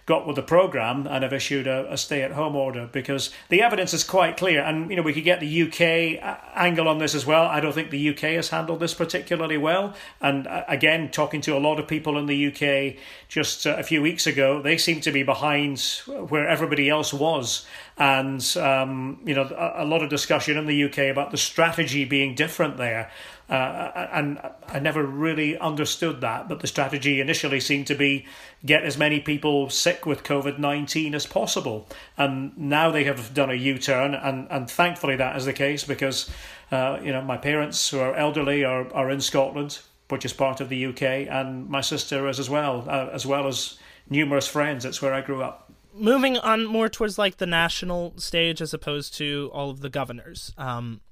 got 0.06 0.26
with 0.26 0.37
the 0.37 0.42
program 0.42 1.06
and 1.06 1.23
have 1.23 1.33
issued 1.33 1.66
a, 1.66 1.90
a 1.90 1.97
stay-at-home 1.97 2.54
order 2.54 2.88
because 2.92 3.30
the 3.49 3.62
evidence 3.62 3.94
is 3.94 4.04
quite 4.04 4.37
clear. 4.37 4.61
And 4.61 4.90
you 4.90 4.97
know 4.97 5.02
we 5.02 5.14
could 5.14 5.25
get 5.25 5.40
the 5.40 5.62
UK 5.62 6.23
uh, 6.23 6.37
angle 6.54 6.88
on 6.88 6.99
this 6.99 7.14
as 7.14 7.25
well. 7.25 7.44
I 7.44 7.61
don't 7.61 7.73
think 7.73 7.90
the 7.90 8.11
UK 8.11 8.37
has 8.37 8.50
handled 8.50 8.80
this 8.80 8.92
particularly 8.92 9.56
well. 9.56 9.94
And 10.21 10.47
uh, 10.47 10.64
again, 10.68 11.11
talking 11.11 11.40
to 11.42 11.56
a 11.56 11.59
lot 11.59 11.80
of 11.80 11.88
people 11.88 12.18
in 12.18 12.26
the 12.26 12.49
UK 12.49 12.97
just 13.28 13.66
uh, 13.66 13.76
a 13.78 13.83
few 13.83 14.02
weeks 14.02 14.26
ago, 14.26 14.61
they 14.61 14.76
seem 14.76 15.00
to 15.02 15.12
be 15.12 15.23
behind 15.23 15.80
where 16.06 16.47
everybody 16.47 16.90
else 16.90 17.14
was. 17.14 17.66
And 17.97 18.44
um, 18.59 19.21
you 19.25 19.35
know 19.35 19.44
a, 19.44 19.85
a 19.85 19.87
lot 19.87 20.02
of 20.02 20.11
discussion 20.11 20.59
in 20.59 20.66
the 20.66 20.85
UK 20.85 20.99
about 21.11 21.30
the 21.30 21.38
strategy 21.38 22.04
being 22.04 22.35
different 22.35 22.76
there. 22.76 23.11
Uh, 23.55 24.09
and 24.13 24.41
I 24.67 24.81
never 24.81 25.05
really 25.05 25.57
understood 25.57 26.21
that. 26.23 26.49
But 26.49 26.59
the 26.59 26.67
strategy 26.67 27.21
initially 27.21 27.61
seemed 27.61 27.87
to 27.87 27.95
be 27.95 28.27
get 28.67 28.83
as 28.83 28.99
many 28.99 29.21
people 29.21 29.71
sick 29.71 30.05
with 30.05 30.25
COVID 30.25 30.59
19 30.59 31.15
as 31.15 31.25
possible. 31.25 31.87
And 32.19 32.57
now 32.59 32.91
they 32.91 33.05
have 33.05 33.33
done 33.33 33.51
a 33.51 33.55
U 33.55 33.79
turn, 33.79 34.15
and, 34.15 34.49
and 34.51 34.69
thankfully 34.69 35.15
that 35.17 35.37
is 35.37 35.45
the 35.45 35.53
case 35.53 35.85
because 35.85 36.29
uh, 36.73 36.99
you 37.01 37.13
know 37.13 37.23
my 37.23 37.37
parents 37.37 37.91
who 37.91 38.01
are 38.01 38.17
elderly 38.17 38.65
are, 38.65 38.93
are 38.93 39.09
in 39.09 39.21
Scotland, 39.21 39.79
which 40.09 40.25
is 40.25 40.33
part 40.33 40.61
of 40.61 40.69
the 40.69 40.87
UK, 40.87 41.03
and 41.03 41.69
my 41.69 41.81
sister 41.81 42.27
is 42.27 42.41
as 42.41 42.51
well, 42.51 42.85
uh, 42.89 43.11
as 43.13 43.25
well 43.25 43.47
as 43.47 43.79
numerous 44.11 44.49
friends. 44.49 44.85
It's 44.85 45.01
where 45.01 45.15
I 45.15 45.21
grew 45.21 45.45
up. 45.45 45.73
Moving 45.95 46.39
on 46.39 46.67
more 46.67 46.89
towards 46.89 47.19
like 47.19 47.37
the 47.37 47.47
national 47.47 48.15
stage 48.17 48.61
as 48.61 48.75
opposed 48.75 49.15
to 49.19 49.49
all 49.53 49.71
of 49.71 49.79
the 49.79 49.91
governors. 49.91 50.53
Um, 50.59 51.03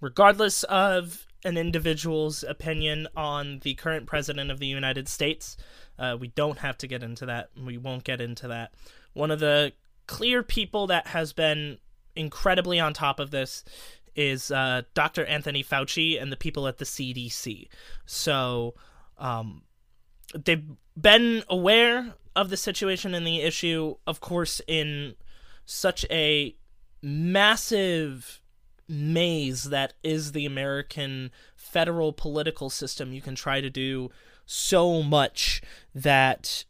regardless 0.00 0.62
of 0.64 1.26
an 1.44 1.56
individual's 1.56 2.42
opinion 2.42 3.08
on 3.16 3.60
the 3.62 3.74
current 3.74 4.06
president 4.06 4.50
of 4.50 4.58
the 4.58 4.66
United 4.66 5.08
States. 5.08 5.56
Uh, 5.98 6.16
we 6.18 6.28
don't 6.28 6.58
have 6.58 6.78
to 6.78 6.86
get 6.86 7.02
into 7.02 7.26
that. 7.26 7.50
We 7.56 7.78
won't 7.78 8.04
get 8.04 8.20
into 8.20 8.48
that. 8.48 8.72
One 9.12 9.30
of 9.30 9.40
the 9.40 9.72
clear 10.06 10.42
people 10.42 10.86
that 10.88 11.08
has 11.08 11.32
been 11.32 11.78
incredibly 12.14 12.78
on 12.78 12.92
top 12.92 13.18
of 13.18 13.30
this 13.30 13.64
is 14.14 14.50
uh, 14.50 14.82
Dr. 14.94 15.24
Anthony 15.24 15.64
Fauci 15.64 16.20
and 16.20 16.30
the 16.30 16.36
people 16.36 16.68
at 16.68 16.78
the 16.78 16.84
CDC. 16.84 17.68
So 18.04 18.74
um, 19.18 19.62
they've 20.34 20.64
been 21.00 21.42
aware 21.48 22.14
of 22.36 22.50
the 22.50 22.56
situation 22.56 23.14
and 23.14 23.26
the 23.26 23.40
issue, 23.40 23.96
of 24.06 24.20
course, 24.20 24.60
in 24.66 25.14
such 25.64 26.04
a 26.10 26.56
massive 27.02 28.41
maze 28.92 29.64
that 29.64 29.94
is 30.02 30.32
the 30.32 30.46
American 30.46 31.30
federal 31.56 32.12
political 32.12 32.70
system. 32.70 33.12
You 33.12 33.22
can 33.22 33.34
try 33.34 33.60
to 33.60 33.70
do 33.70 34.10
so 34.46 35.02
much 35.02 35.62
that 35.94 36.64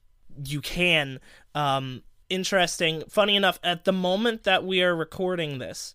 you 0.44 0.60
can. 0.60 1.20
Um, 1.54 2.02
interesting. 2.30 3.02
Funny 3.08 3.36
enough, 3.36 3.58
at 3.62 3.84
the 3.84 3.92
moment 3.92 4.44
that 4.44 4.64
we 4.64 4.82
are 4.82 4.94
recording 4.94 5.58
this, 5.58 5.94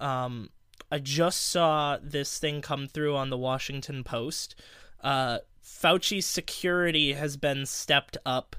um, 0.00 0.50
I 0.90 0.98
just 0.98 1.46
saw 1.46 1.98
this 2.02 2.38
thing 2.38 2.60
come 2.60 2.88
through 2.88 3.16
on 3.16 3.30
the 3.30 3.38
Washington 3.38 4.04
Post. 4.04 4.54
Uh, 5.02 5.38
Fauci's 5.62 6.26
security 6.26 7.12
has 7.12 7.36
been 7.36 7.66
stepped 7.66 8.16
up 8.26 8.56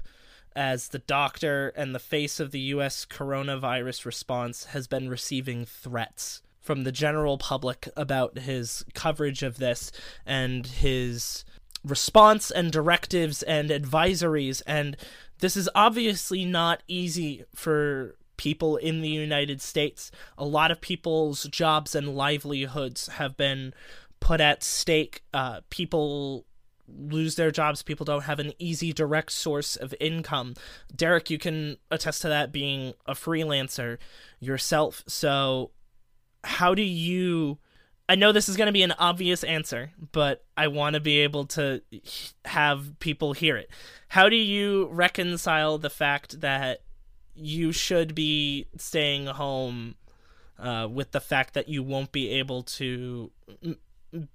as 0.56 0.88
the 0.88 0.98
doctor 0.98 1.68
and 1.76 1.94
the 1.94 1.98
face 2.00 2.40
of 2.40 2.50
the 2.50 2.60
U.S. 2.60 3.04
coronavirus 3.04 4.04
response 4.04 4.64
has 4.66 4.86
been 4.86 5.08
receiving 5.08 5.64
threats 5.64 6.42
from 6.70 6.84
the 6.84 6.92
general 6.92 7.36
public 7.36 7.88
about 7.96 8.38
his 8.38 8.84
coverage 8.94 9.42
of 9.42 9.56
this 9.56 9.90
and 10.24 10.68
his 10.68 11.44
response 11.82 12.48
and 12.48 12.70
directives 12.70 13.42
and 13.42 13.70
advisories 13.70 14.62
and 14.68 14.96
this 15.40 15.56
is 15.56 15.68
obviously 15.74 16.44
not 16.44 16.84
easy 16.86 17.44
for 17.52 18.14
people 18.36 18.76
in 18.76 19.00
the 19.00 19.08
United 19.08 19.60
States. 19.60 20.12
A 20.38 20.44
lot 20.44 20.70
of 20.70 20.80
people's 20.80 21.42
jobs 21.48 21.96
and 21.96 22.14
livelihoods 22.14 23.08
have 23.08 23.36
been 23.36 23.74
put 24.20 24.40
at 24.40 24.62
stake. 24.62 25.24
Uh, 25.34 25.62
people 25.70 26.46
lose 26.86 27.34
their 27.34 27.50
jobs. 27.50 27.82
People 27.82 28.04
don't 28.04 28.22
have 28.22 28.38
an 28.38 28.52
easy, 28.60 28.92
direct 28.92 29.32
source 29.32 29.74
of 29.74 29.92
income. 29.98 30.54
Derek, 30.94 31.30
you 31.30 31.38
can 31.38 31.78
attest 31.90 32.22
to 32.22 32.28
that 32.28 32.52
being 32.52 32.94
a 33.06 33.14
freelancer 33.14 33.98
yourself. 34.38 35.02
So 35.08 35.72
how 36.44 36.74
do 36.74 36.82
you 36.82 37.58
I 38.10 38.16
know 38.16 38.32
this 38.32 38.48
is 38.48 38.56
going 38.56 38.66
to 38.66 38.72
be 38.72 38.82
an 38.82 38.90
obvious 38.98 39.44
answer, 39.44 39.92
but 40.10 40.44
I 40.56 40.66
want 40.66 40.94
to 40.94 41.00
be 41.00 41.20
able 41.20 41.44
to 41.46 41.80
have 42.44 42.98
people 42.98 43.34
hear 43.34 43.56
it. 43.56 43.70
How 44.08 44.28
do 44.28 44.34
you 44.34 44.88
reconcile 44.90 45.78
the 45.78 45.90
fact 45.90 46.40
that 46.40 46.80
you 47.36 47.70
should 47.70 48.16
be 48.16 48.66
staying 48.76 49.26
home 49.26 49.94
uh, 50.58 50.88
with 50.90 51.12
the 51.12 51.20
fact 51.20 51.54
that 51.54 51.68
you 51.68 51.84
won't 51.84 52.10
be 52.10 52.30
able 52.30 52.64
to 52.64 53.30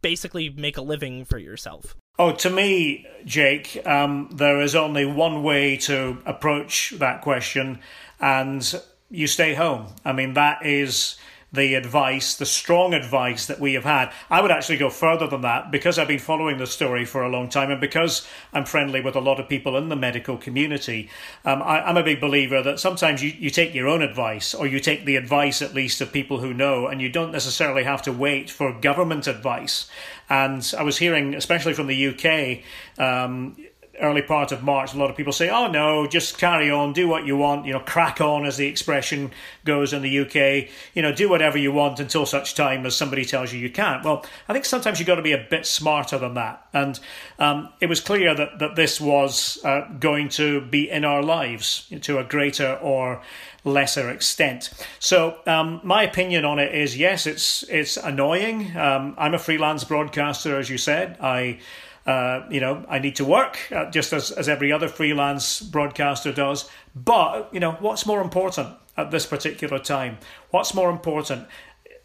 basically 0.01 0.49
make 0.49 0.77
a 0.77 0.81
living 0.81 1.25
for 1.25 1.37
yourself? 1.37 1.97
Oh, 2.17 2.31
to 2.31 2.49
me, 2.49 3.05
Jake, 3.25 3.85
um, 3.85 4.29
there 4.31 4.61
is 4.61 4.73
only 4.73 5.05
one 5.05 5.43
way 5.43 5.75
to 5.79 6.17
approach 6.25 6.93
that 6.99 7.21
question, 7.21 7.79
and 8.21 8.81
you 9.09 9.27
stay 9.27 9.53
home. 9.53 9.87
I 10.05 10.13
mean, 10.13 10.33
that 10.35 10.65
is 10.65 11.17
the 11.55 11.75
advice, 11.75 12.35
the 12.35 12.45
strong 12.45 12.93
advice 12.93 13.45
that 13.47 13.59
we 13.59 13.73
have 13.73 13.83
had. 13.83 14.11
I 14.29 14.41
would 14.41 14.51
actually 14.51 14.77
go 14.77 14.89
further 14.89 15.27
than 15.27 15.41
that 15.41 15.71
because 15.71 15.97
I've 15.97 16.07
been 16.07 16.19
following 16.19 16.57
the 16.57 16.67
story 16.67 17.05
for 17.05 17.23
a 17.23 17.29
long 17.29 17.49
time 17.49 17.71
and 17.71 17.81
because 17.81 18.27
I'm 18.53 18.65
friendly 18.65 19.01
with 19.01 19.15
a 19.15 19.21
lot 19.21 19.39
of 19.39 19.49
people 19.49 19.77
in 19.77 19.89
the 19.89 19.95
medical 19.95 20.37
community. 20.37 21.09
Um, 21.43 21.61
I, 21.61 21.89
am 21.89 21.97
a 21.97 22.03
big 22.03 22.21
believer 22.21 22.61
that 22.61 22.79
sometimes 22.79 23.23
you, 23.23 23.29
you 23.29 23.49
take 23.49 23.73
your 23.73 23.87
own 23.87 24.01
advice 24.01 24.53
or 24.53 24.67
you 24.67 24.79
take 24.79 25.05
the 25.05 25.15
advice 25.15 25.61
at 25.61 25.73
least 25.73 26.01
of 26.01 26.11
people 26.11 26.39
who 26.39 26.53
know 26.53 26.87
and 26.87 27.01
you 27.01 27.09
don't 27.09 27.31
necessarily 27.31 27.83
have 27.83 28.01
to 28.03 28.11
wait 28.11 28.49
for 28.49 28.73
government 28.79 29.27
advice. 29.27 29.89
And 30.29 30.73
I 30.77 30.83
was 30.83 30.97
hearing, 30.97 31.35
especially 31.35 31.73
from 31.73 31.87
the 31.87 32.07
UK, 32.07 32.63
um, 32.97 33.55
early 34.01 34.21
part 34.21 34.51
of 34.51 34.63
March, 34.63 34.93
a 34.93 34.97
lot 34.97 35.09
of 35.09 35.15
people 35.15 35.33
say, 35.33 35.49
"Oh 35.49 35.67
no, 35.67 36.07
just 36.07 36.37
carry 36.37 36.69
on, 36.69 36.93
do 36.93 37.07
what 37.07 37.25
you 37.25 37.37
want, 37.37 37.65
you 37.65 37.73
know, 37.73 37.79
crack 37.79 38.21
on," 38.21 38.45
as 38.45 38.57
the 38.57 38.67
expression 38.67 39.31
goes 39.63 39.93
in 39.93 40.01
the 40.01 40.19
UK. 40.19 40.69
You 40.93 41.01
know, 41.01 41.11
do 41.11 41.29
whatever 41.29 41.57
you 41.57 41.71
want 41.71 41.99
until 41.99 42.25
such 42.25 42.55
time 42.55 42.85
as 42.85 42.95
somebody 42.95 43.25
tells 43.25 43.53
you 43.53 43.59
you 43.59 43.69
can't. 43.69 44.03
Well, 44.03 44.25
I 44.47 44.53
think 44.53 44.65
sometimes 44.65 44.99
you've 44.99 45.07
got 45.07 45.15
to 45.15 45.21
be 45.21 45.33
a 45.33 45.45
bit 45.49 45.65
smarter 45.65 46.17
than 46.17 46.33
that, 46.35 46.67
and 46.73 46.99
um, 47.39 47.69
it 47.79 47.87
was 47.87 47.99
clear 47.99 48.35
that 48.35 48.59
that 48.59 48.75
this 48.75 48.99
was 49.01 49.59
uh, 49.63 49.87
going 49.99 50.29
to 50.29 50.61
be 50.61 50.89
in 50.89 51.05
our 51.05 51.23
lives 51.23 51.91
to 52.01 52.19
a 52.19 52.23
greater 52.23 52.75
or 52.81 53.21
lesser 53.65 54.09
extent. 54.09 54.69
So 54.99 55.39
um, 55.47 55.81
my 55.83 56.03
opinion 56.03 56.45
on 56.45 56.59
it 56.59 56.73
is 56.73 56.97
yes, 56.97 57.25
it's 57.25 57.63
it's 57.63 57.97
annoying. 57.97 58.77
Um, 58.77 59.15
I'm 59.17 59.33
a 59.33 59.39
freelance 59.39 59.83
broadcaster, 59.83 60.57
as 60.57 60.69
you 60.69 60.77
said. 60.77 61.17
I 61.19 61.59
uh, 62.05 62.45
you 62.51 62.59
know, 62.59 62.85
I 62.87 62.99
need 62.99 63.15
to 63.15 63.25
work 63.25 63.57
uh, 63.71 63.89
just 63.89 64.13
as, 64.13 64.31
as 64.31 64.47
every 64.47 64.71
other 64.71 64.87
freelance 64.87 65.61
broadcaster 65.61 66.31
does. 66.31 66.69
But, 66.95 67.49
you 67.51 67.59
know, 67.59 67.73
what's 67.73 68.05
more 68.05 68.21
important 68.21 68.69
at 68.95 69.11
this 69.11 69.25
particular 69.25 69.79
time? 69.79 70.19
What's 70.51 70.73
more 70.73 70.89
important? 70.89 71.47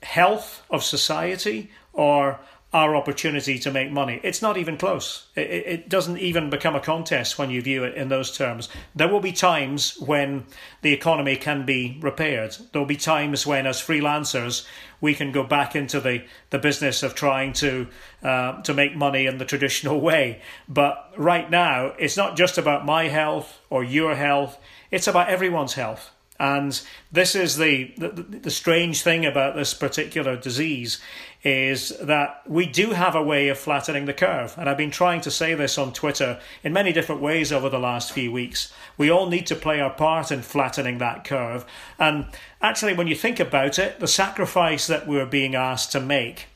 Health 0.02 0.62
of 0.70 0.82
society 0.82 1.70
or 1.92 2.40
our 2.72 2.94
opportunity 2.94 3.58
to 3.58 3.70
make 3.72 3.90
money. 3.90 4.20
It's 4.22 4.40
not 4.40 4.56
even 4.56 4.76
close. 4.76 5.26
It, 5.34 5.40
it, 5.40 5.88
doesn't 5.88 6.18
even 6.18 6.50
become 6.50 6.76
a 6.76 6.80
contest 6.80 7.36
when 7.36 7.50
you 7.50 7.60
view 7.60 7.82
it 7.82 7.96
in 7.96 8.08
those 8.08 8.36
terms. 8.36 8.68
There 8.94 9.08
will 9.08 9.20
be 9.20 9.32
times 9.32 9.98
when 9.98 10.44
the 10.82 10.92
economy 10.92 11.34
can 11.34 11.66
be 11.66 11.98
repaired. 12.00 12.56
There 12.70 12.80
will 12.80 12.86
be 12.86 12.96
times 12.96 13.44
when, 13.44 13.66
as 13.66 13.80
freelancers, 13.80 14.64
we 15.00 15.16
can 15.16 15.32
go 15.32 15.42
back 15.42 15.74
into 15.74 16.00
the, 16.00 16.22
the 16.50 16.60
business 16.60 17.02
of 17.02 17.16
trying 17.16 17.54
to 17.54 17.88
uh, 18.22 18.62
to 18.62 18.72
make 18.72 18.94
money 18.94 19.26
in 19.26 19.38
the 19.38 19.44
traditional 19.44 20.00
way. 20.10 20.40
But 20.68 21.12
right 21.16 21.50
now, 21.50 21.92
it's 21.98 22.16
not 22.16 22.36
just 22.36 22.56
about 22.56 22.86
my 22.86 23.08
health 23.08 23.58
or 23.68 23.82
your 23.82 24.14
health. 24.14 24.58
It's 24.92 25.08
about 25.08 25.28
everyone's 25.28 25.74
health. 25.74 26.12
And 26.40 26.80
this 27.12 27.34
is 27.34 27.58
the, 27.58 27.92
the, 27.98 28.08
the 28.08 28.50
strange 28.50 29.02
thing 29.02 29.26
about 29.26 29.54
this 29.54 29.74
particular 29.74 30.36
disease 30.36 30.98
is 31.42 31.90
that 32.00 32.42
we 32.46 32.66
do 32.66 32.90
have 32.90 33.14
a 33.14 33.22
way 33.22 33.48
of 33.48 33.58
flattening 33.58 34.04
the 34.04 34.12
curve. 34.12 34.54
And 34.58 34.68
I've 34.68 34.76
been 34.76 34.90
trying 34.90 35.22
to 35.22 35.30
say 35.30 35.54
this 35.54 35.78
on 35.78 35.92
Twitter 35.92 36.38
in 36.62 36.72
many 36.72 36.92
different 36.92 37.22
ways 37.22 37.50
over 37.50 37.68
the 37.68 37.78
last 37.78 38.12
few 38.12 38.30
weeks. 38.30 38.72
We 38.98 39.10
all 39.10 39.26
need 39.26 39.46
to 39.46 39.56
play 39.56 39.80
our 39.80 39.90
part 39.90 40.30
in 40.30 40.42
flattening 40.42 40.98
that 40.98 41.24
curve. 41.24 41.64
And 41.98 42.26
actually, 42.60 42.94
when 42.94 43.06
you 43.06 43.14
think 43.14 43.40
about 43.40 43.78
it, 43.78 44.00
the 44.00 44.06
sacrifice 44.06 44.86
that 44.86 45.06
we're 45.06 45.26
being 45.26 45.54
asked 45.54 45.92
to 45.92 46.00
make 46.00 46.46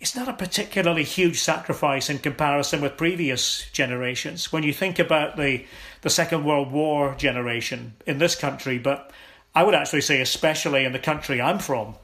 it's 0.00 0.14
not 0.14 0.28
a 0.28 0.32
particularly 0.32 1.02
huge 1.02 1.40
sacrifice 1.40 2.08
in 2.08 2.18
comparison 2.18 2.80
with 2.80 2.96
previous 2.96 3.68
generations. 3.72 4.52
When 4.52 4.62
you 4.62 4.72
think 4.72 4.98
about 4.98 5.36
the, 5.36 5.64
the 6.02 6.10
Second 6.10 6.44
World 6.44 6.70
War 6.70 7.16
generation 7.16 7.94
in 8.06 8.18
this 8.18 8.36
country, 8.36 8.78
but 8.78 9.10
I 9.56 9.64
would 9.64 9.74
actually 9.74 10.02
say, 10.02 10.20
especially 10.20 10.84
in 10.84 10.92
the 10.92 11.00
country 11.00 11.40
I'm 11.40 11.58
from, 11.58 11.96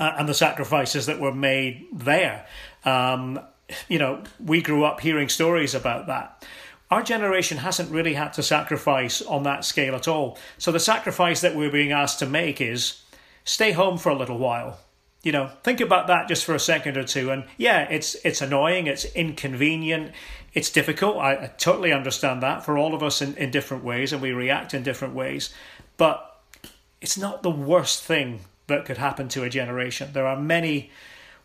uh, 0.00 0.14
and 0.18 0.28
the 0.28 0.34
sacrifices 0.34 1.06
that 1.06 1.20
were 1.20 1.34
made 1.34 1.86
there. 1.92 2.46
Um, 2.84 3.38
you 3.88 4.00
know, 4.00 4.24
we 4.44 4.60
grew 4.60 4.84
up 4.84 5.00
hearing 5.00 5.28
stories 5.28 5.74
about 5.74 6.08
that. 6.08 6.44
Our 6.90 7.04
generation 7.04 7.58
hasn't 7.58 7.92
really 7.92 8.14
had 8.14 8.32
to 8.32 8.42
sacrifice 8.42 9.22
on 9.22 9.44
that 9.44 9.64
scale 9.64 9.94
at 9.94 10.08
all. 10.08 10.36
So 10.58 10.72
the 10.72 10.80
sacrifice 10.80 11.40
that 11.42 11.54
we're 11.54 11.70
being 11.70 11.92
asked 11.92 12.18
to 12.18 12.26
make 12.26 12.60
is 12.60 13.02
stay 13.44 13.70
home 13.70 13.96
for 13.96 14.08
a 14.08 14.16
little 14.16 14.38
while 14.38 14.80
you 15.22 15.32
know, 15.32 15.50
think 15.62 15.80
about 15.80 16.06
that 16.06 16.28
just 16.28 16.44
for 16.44 16.54
a 16.54 16.60
second 16.60 16.96
or 16.96 17.04
two. 17.04 17.30
And 17.30 17.44
yeah, 17.58 17.82
it's 17.90 18.14
it's 18.24 18.40
annoying, 18.40 18.86
it's 18.86 19.04
inconvenient, 19.04 20.12
it's 20.54 20.70
difficult. 20.70 21.18
I, 21.18 21.32
I 21.32 21.46
totally 21.58 21.92
understand 21.92 22.42
that 22.42 22.64
for 22.64 22.78
all 22.78 22.94
of 22.94 23.02
us 23.02 23.20
in, 23.20 23.36
in 23.36 23.50
different 23.50 23.84
ways, 23.84 24.12
and 24.12 24.22
we 24.22 24.32
react 24.32 24.72
in 24.72 24.82
different 24.82 25.14
ways. 25.14 25.52
But 25.96 26.26
it's 27.00 27.18
not 27.18 27.42
the 27.42 27.50
worst 27.50 28.02
thing 28.02 28.40
that 28.70 28.86
could 28.86 28.98
happen 28.98 29.28
to 29.28 29.44
a 29.44 29.50
generation. 29.50 30.10
There 30.12 30.26
are 30.26 30.40
many 30.40 30.90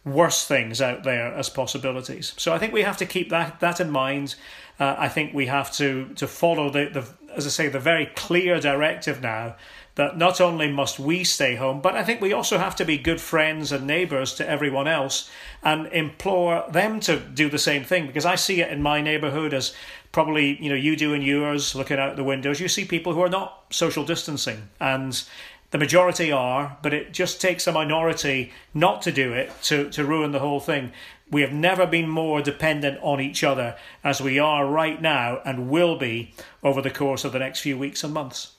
worse 0.05 0.48
things 0.48 0.82
out 0.82 1.03
there 1.03 1.34
as 1.34 1.50
possibilities. 1.50 2.34
So 2.38 2.53
I 2.53 2.60
think 2.60 2.72
we 2.72 2.84
have 2.84 2.98
to 2.98 3.05
keep 3.05 3.29
that 3.29 3.60
that 3.60 3.79
in 3.79 3.89
mind. 3.89 4.36
Uh, 4.79 4.96
I 4.98 5.10
think 5.10 5.34
we 5.34 5.48
have 5.48 5.72
to 5.74 6.10
to 6.15 6.27
follow 6.27 6.70
the, 6.70 6.86
the 6.86 7.05
as 7.36 7.46
I 7.46 7.50
say 7.50 7.67
the 7.67 7.79
very 7.79 8.05
clear 8.15 8.60
directive 8.60 9.22
now 9.22 9.55
that 9.96 10.17
not 10.17 10.41
only 10.41 10.70
must 10.70 11.00
we 11.00 11.24
stay 11.24 11.55
home, 11.55 11.79
but 11.82 11.96
I 11.96 12.03
think 12.03 12.20
we 12.20 12.34
also 12.34 12.58
have 12.58 12.75
to 12.75 12.86
be 12.86 12.98
good 12.98 13.22
friends 13.22 13.72
and 13.72 13.88
neighbours 13.88 14.34
to 14.36 14.48
everyone 14.48 14.89
else 14.89 15.29
and 15.63 15.88
implore 15.88 16.65
them 16.70 17.00
to 17.01 17.17
do 17.17 17.50
the 17.50 17.58
same 17.58 17.86
thing. 17.86 18.05
Because 18.05 18.25
I 18.25 18.36
see 18.36 18.60
it 18.60 18.70
in 18.70 18.82
my 18.82 19.00
neighbourhood 19.01 19.53
as 19.53 19.74
probably 20.12 20.62
you 20.62 20.70
know 20.70 20.75
you 20.75 20.96
do 20.96 21.13
in 21.13 21.22
yours, 21.22 21.75
looking 21.75 21.98
out 21.98 22.15
the 22.15 22.24
windows. 22.24 22.60
You 22.60 22.67
see 22.67 22.86
people 22.86 23.13
who 23.13 23.22
are 23.22 23.29
not 23.29 23.65
social 23.70 24.05
distancing, 24.05 24.70
and 24.79 25.24
the 25.72 25.77
majority 25.77 26.31
are, 26.31 26.77
but 26.81 26.93
it 26.93 27.12
just 27.12 27.41
takes 27.41 27.67
a 27.67 27.72
minority 27.72 28.51
not 28.74 29.01
to 29.03 29.12
do 29.12 29.34
it 29.34 29.51
to, 29.63 29.89
to 29.91 30.05
ruin 30.05 30.31
the 30.31 30.39
whole 30.39 30.60
thing. 30.60 30.91
We 31.29 31.41
have 31.41 31.51
never 31.51 31.88
been 31.88 32.07
more 32.07 32.41
dependent 32.41 33.00
on 33.01 33.19
each 33.19 33.43
other 33.43 33.75
as 34.03 34.22
we 34.22 34.38
are 34.38 34.65
right 34.65 35.01
now 35.01 35.41
and 35.43 35.69
will 35.69 35.98
be 35.98 36.34
over 36.63 36.81
the 36.81 36.91
course 36.91 37.25
of 37.25 37.31
the 37.31 37.39
next 37.39 37.62
few 37.62 37.77
weeks 37.77 38.03
and 38.03 38.13
months. 38.13 38.53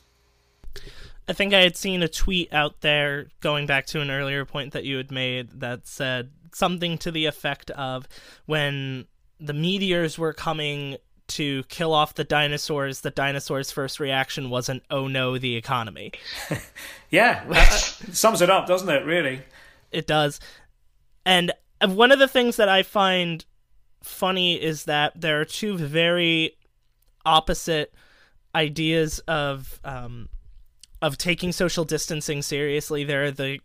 I 1.28 1.32
think 1.32 1.54
I 1.54 1.60
had 1.60 1.76
seen 1.76 2.02
a 2.02 2.08
tweet 2.08 2.52
out 2.52 2.80
there 2.82 3.28
going 3.40 3.66
back 3.66 3.86
to 3.86 4.00
an 4.00 4.10
earlier 4.10 4.44
point 4.44 4.72
that 4.72 4.84
you 4.84 4.96
had 4.96 5.10
made 5.10 5.60
that 5.60 5.86
said 5.86 6.30
something 6.52 6.98
to 6.98 7.10
the 7.10 7.26
effect 7.26 7.70
of 7.72 8.06
when 8.46 9.06
the 9.40 9.52
meteors 9.52 10.18
were 10.18 10.32
coming 10.32 10.96
to 11.28 11.64
kill 11.64 11.92
off 11.92 12.14
the 12.14 12.24
dinosaurs, 12.24 13.00
the 13.00 13.10
dinosaurs' 13.10 13.70
first 13.70 14.00
reaction 14.00 14.50
wasn't, 14.50 14.82
oh 14.90 15.08
no, 15.08 15.38
the 15.38 15.56
economy. 15.56 16.12
yeah, 17.10 17.44
that 17.48 17.70
sums 18.12 18.40
it 18.40 18.50
up, 18.50 18.66
doesn't 18.66 18.88
it, 18.88 19.04
really? 19.04 19.42
It 19.90 20.06
does. 20.06 20.40
And 21.24 21.52
one 21.84 22.12
of 22.12 22.18
the 22.18 22.28
things 22.28 22.56
that 22.56 22.68
I 22.68 22.82
find 22.82 23.44
funny 24.02 24.62
is 24.62 24.84
that 24.84 25.20
there 25.20 25.40
are 25.40 25.44
two 25.44 25.76
very 25.76 26.56
opposite 27.24 27.92
ideas 28.54 29.18
of 29.20 29.80
um, 29.84 30.28
of 31.02 31.18
taking 31.18 31.52
social 31.52 31.84
distancing 31.84 32.42
seriously. 32.42 33.04
There 33.04 33.24
are 33.24 33.30
the 33.30 33.60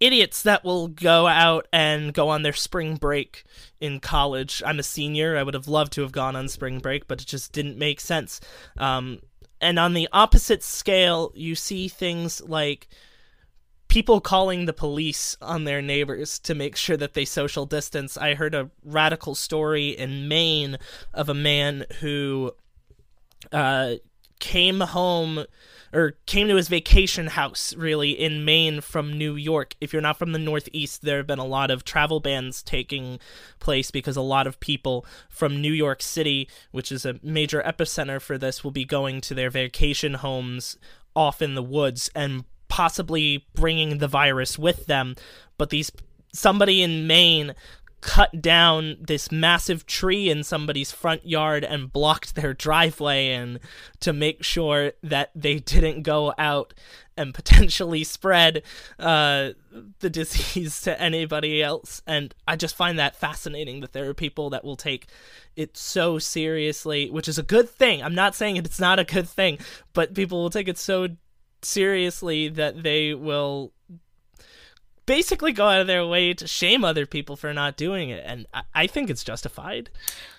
idiots 0.00 0.42
that 0.42 0.64
will 0.64 0.88
go 0.88 1.26
out 1.26 1.68
and 1.72 2.12
go 2.12 2.28
on 2.30 2.42
their 2.42 2.52
spring 2.54 2.96
break 2.96 3.44
in 3.80 4.00
college. 4.00 4.62
I'm 4.64 4.78
a 4.78 4.82
senior. 4.82 5.36
I 5.36 5.42
would 5.42 5.54
have 5.54 5.68
loved 5.68 5.92
to 5.92 6.02
have 6.02 6.12
gone 6.12 6.34
on 6.34 6.48
spring 6.48 6.78
break, 6.78 7.06
but 7.06 7.20
it 7.20 7.26
just 7.26 7.52
didn't 7.52 7.78
make 7.78 8.00
sense. 8.00 8.40
Um, 8.78 9.20
and 9.60 9.78
on 9.78 9.92
the 9.92 10.08
opposite 10.12 10.62
scale, 10.62 11.32
you 11.34 11.54
see 11.54 11.86
things 11.88 12.40
like 12.40 12.88
people 13.88 14.20
calling 14.20 14.64
the 14.64 14.72
police 14.72 15.36
on 15.42 15.64
their 15.64 15.82
neighbors 15.82 16.38
to 16.38 16.54
make 16.54 16.76
sure 16.76 16.96
that 16.96 17.14
they 17.14 17.24
social 17.24 17.66
distance. 17.66 18.16
I 18.16 18.34
heard 18.34 18.54
a 18.54 18.70
radical 18.84 19.34
story 19.34 19.88
in 19.88 20.28
Maine 20.28 20.78
of 21.12 21.28
a 21.28 21.34
man 21.34 21.84
who 22.00 22.52
uh, 23.52 23.94
came 24.38 24.80
home 24.80 25.44
or 25.92 26.14
came 26.26 26.48
to 26.48 26.56
his 26.56 26.68
vacation 26.68 27.28
house 27.28 27.74
really 27.74 28.10
in 28.10 28.44
Maine 28.44 28.80
from 28.80 29.16
New 29.16 29.34
York. 29.34 29.74
If 29.80 29.92
you're 29.92 30.02
not 30.02 30.18
from 30.18 30.32
the 30.32 30.38
Northeast, 30.38 31.02
there 31.02 31.18
have 31.18 31.26
been 31.26 31.38
a 31.38 31.44
lot 31.44 31.70
of 31.70 31.84
travel 31.84 32.20
bans 32.20 32.62
taking 32.62 33.18
place 33.58 33.90
because 33.90 34.16
a 34.16 34.22
lot 34.22 34.46
of 34.46 34.60
people 34.60 35.04
from 35.28 35.60
New 35.60 35.72
York 35.72 36.02
City, 36.02 36.48
which 36.70 36.92
is 36.92 37.04
a 37.04 37.18
major 37.22 37.62
epicenter 37.62 38.20
for 38.20 38.38
this, 38.38 38.62
will 38.62 38.70
be 38.70 38.84
going 38.84 39.20
to 39.22 39.34
their 39.34 39.50
vacation 39.50 40.14
homes 40.14 40.78
off 41.14 41.42
in 41.42 41.54
the 41.54 41.62
woods 41.62 42.10
and 42.14 42.44
possibly 42.68 43.46
bringing 43.54 43.98
the 43.98 44.08
virus 44.08 44.58
with 44.58 44.86
them. 44.86 45.16
But 45.58 45.70
these 45.70 45.90
somebody 46.32 46.82
in 46.82 47.06
Maine 47.06 47.54
cut 48.00 48.40
down 48.40 48.96
this 49.00 49.30
massive 49.30 49.86
tree 49.86 50.30
in 50.30 50.42
somebody's 50.42 50.92
front 50.92 51.26
yard 51.26 51.64
and 51.64 51.92
blocked 51.92 52.34
their 52.34 52.54
driveway 52.54 53.28
and 53.28 53.60
to 54.00 54.12
make 54.12 54.42
sure 54.42 54.92
that 55.02 55.30
they 55.34 55.58
didn't 55.58 56.02
go 56.02 56.32
out 56.38 56.74
and 57.16 57.34
potentially 57.34 58.02
spread 58.02 58.62
uh, 58.98 59.50
the 60.00 60.10
disease 60.10 60.80
to 60.82 61.00
anybody 61.00 61.62
else. 61.62 62.02
And 62.06 62.34
i 62.48 62.56
just 62.56 62.76
find 62.76 62.98
that 62.98 63.16
fascinating 63.16 63.80
that 63.80 63.92
there 63.92 64.08
are 64.08 64.14
people 64.14 64.50
that 64.50 64.64
will 64.64 64.76
take 64.76 65.06
it 65.56 65.76
so 65.76 66.18
seriously 66.18 67.10
which 67.10 67.28
is 67.28 67.38
a 67.38 67.42
good 67.42 67.68
thing. 67.68 68.02
I'm 68.02 68.14
not 68.14 68.34
saying 68.34 68.56
it's 68.56 68.80
not 68.80 68.98
a 68.98 69.04
good 69.04 69.28
thing 69.28 69.58
but 69.92 70.14
people 70.14 70.42
will 70.42 70.50
take 70.50 70.68
it 70.68 70.78
so 70.78 71.08
seriously 71.62 72.48
that 72.48 72.82
they 72.82 73.14
will 73.14 73.72
basically 75.10 75.50
go 75.50 75.66
out 75.66 75.80
of 75.80 75.88
their 75.88 76.06
way 76.06 76.32
to 76.32 76.46
shame 76.46 76.84
other 76.84 77.04
people 77.04 77.34
for 77.34 77.52
not 77.52 77.76
doing 77.76 78.10
it. 78.10 78.22
And 78.24 78.46
I 78.72 78.86
think 78.86 79.10
it's 79.10 79.24
justified. 79.24 79.90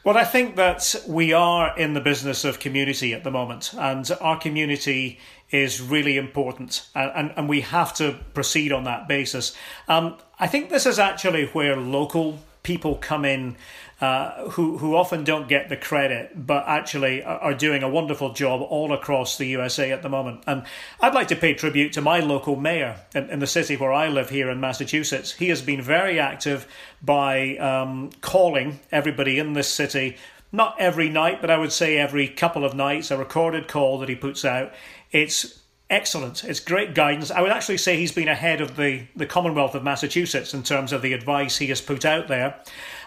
Well, 0.06 0.18
I 0.18 0.24
think 0.24 0.56
that 0.56 0.96
we 1.06 1.34
are 1.34 1.78
in 1.78 1.94
the 1.94 2.00
business 2.00 2.46
of 2.46 2.60
community 2.60 3.14
at 3.14 3.26
the 3.26 3.32
moment, 3.32 3.74
and 3.78 4.10
our 4.22 4.40
community 4.40 5.20
is 5.50 5.82
really 5.82 6.16
important, 6.16 6.88
and, 6.96 7.12
and, 7.14 7.34
and 7.36 7.50
we 7.50 7.60
have 7.60 7.94
to 7.96 8.18
proceed 8.34 8.72
on 8.72 8.86
that 8.86 9.10
basis. 9.10 9.54
Um, 9.90 10.16
I 10.40 10.48
think 10.48 10.70
this 10.70 10.86
is 10.86 11.00
actually 11.00 11.48
where 11.48 11.76
local 11.76 12.40
people 12.64 12.96
come 12.96 13.26
in 13.26 13.58
uh, 14.02 14.50
who 14.50 14.80
who 14.80 14.96
often 14.96 15.24
don't 15.24 15.48
get 15.48 15.70
the 15.70 15.78
credit, 15.78 16.32
but 16.36 16.64
actually 16.68 17.24
are 17.24 17.54
doing 17.54 17.84
a 17.84 17.90
wonderful 17.90 18.34
job 18.34 18.62
all 18.62 18.92
across 18.92 19.38
the 19.38 19.46
USA 19.46 19.92
at 19.92 20.02
the 20.02 20.10
moment. 20.10 20.44
And 20.48 20.64
I'd 21.00 21.14
like 21.14 21.28
to 21.28 21.36
pay 21.36 21.54
tribute 21.54 21.94
to 21.94 22.02
my 22.02 22.20
local 22.20 22.56
mayor 22.56 23.00
in, 23.14 23.30
in 23.30 23.40
the 23.40 23.48
city 23.48 23.78
where 23.78 23.94
I 23.94 24.08
live 24.08 24.32
here 24.32 24.50
in 24.50 24.60
Massachusetts. 24.60 25.34
He 25.34 25.50
has 25.50 25.62
been 25.62 25.84
very 25.84 26.20
active 26.20 26.68
by 27.04 27.58
um, 27.58 28.10
calling 28.22 28.80
everybody 28.92 29.38
in 29.38 29.54
this 29.54 29.68
city. 29.68 30.18
Not 30.52 30.76
every 30.80 31.08
night, 31.08 31.40
but 31.40 31.52
I 31.52 31.58
would 31.58 31.72
say 31.72 31.98
every 31.98 32.28
couple 32.28 32.66
of 32.66 32.74
nights, 32.74 33.12
a 33.12 33.18
recorded 33.18 33.68
call 33.68 34.00
that 34.00 34.10
he 34.10 34.16
puts 34.16 34.44
out. 34.44 34.74
It's 35.12 35.62
excellent. 35.92 36.44
It's 36.44 36.60
great 36.60 36.96
guidance. 36.96 37.30
I 37.30 37.42
would 37.42 37.52
actually 37.52 37.78
say 37.78 37.98
he's 37.98 38.12
been 38.14 38.30
ahead 38.30 38.62
of 38.62 38.78
the, 38.78 39.04
the 39.16 39.26
Commonwealth 39.26 39.76
of 39.76 39.84
Massachusetts 39.84 40.54
in 40.54 40.64
terms 40.64 40.92
of 40.92 41.02
the 41.02 41.14
advice 41.14 41.58
he 41.58 41.68
has 41.68 41.82
put 41.82 42.06
out 42.06 42.28
there. 42.30 42.56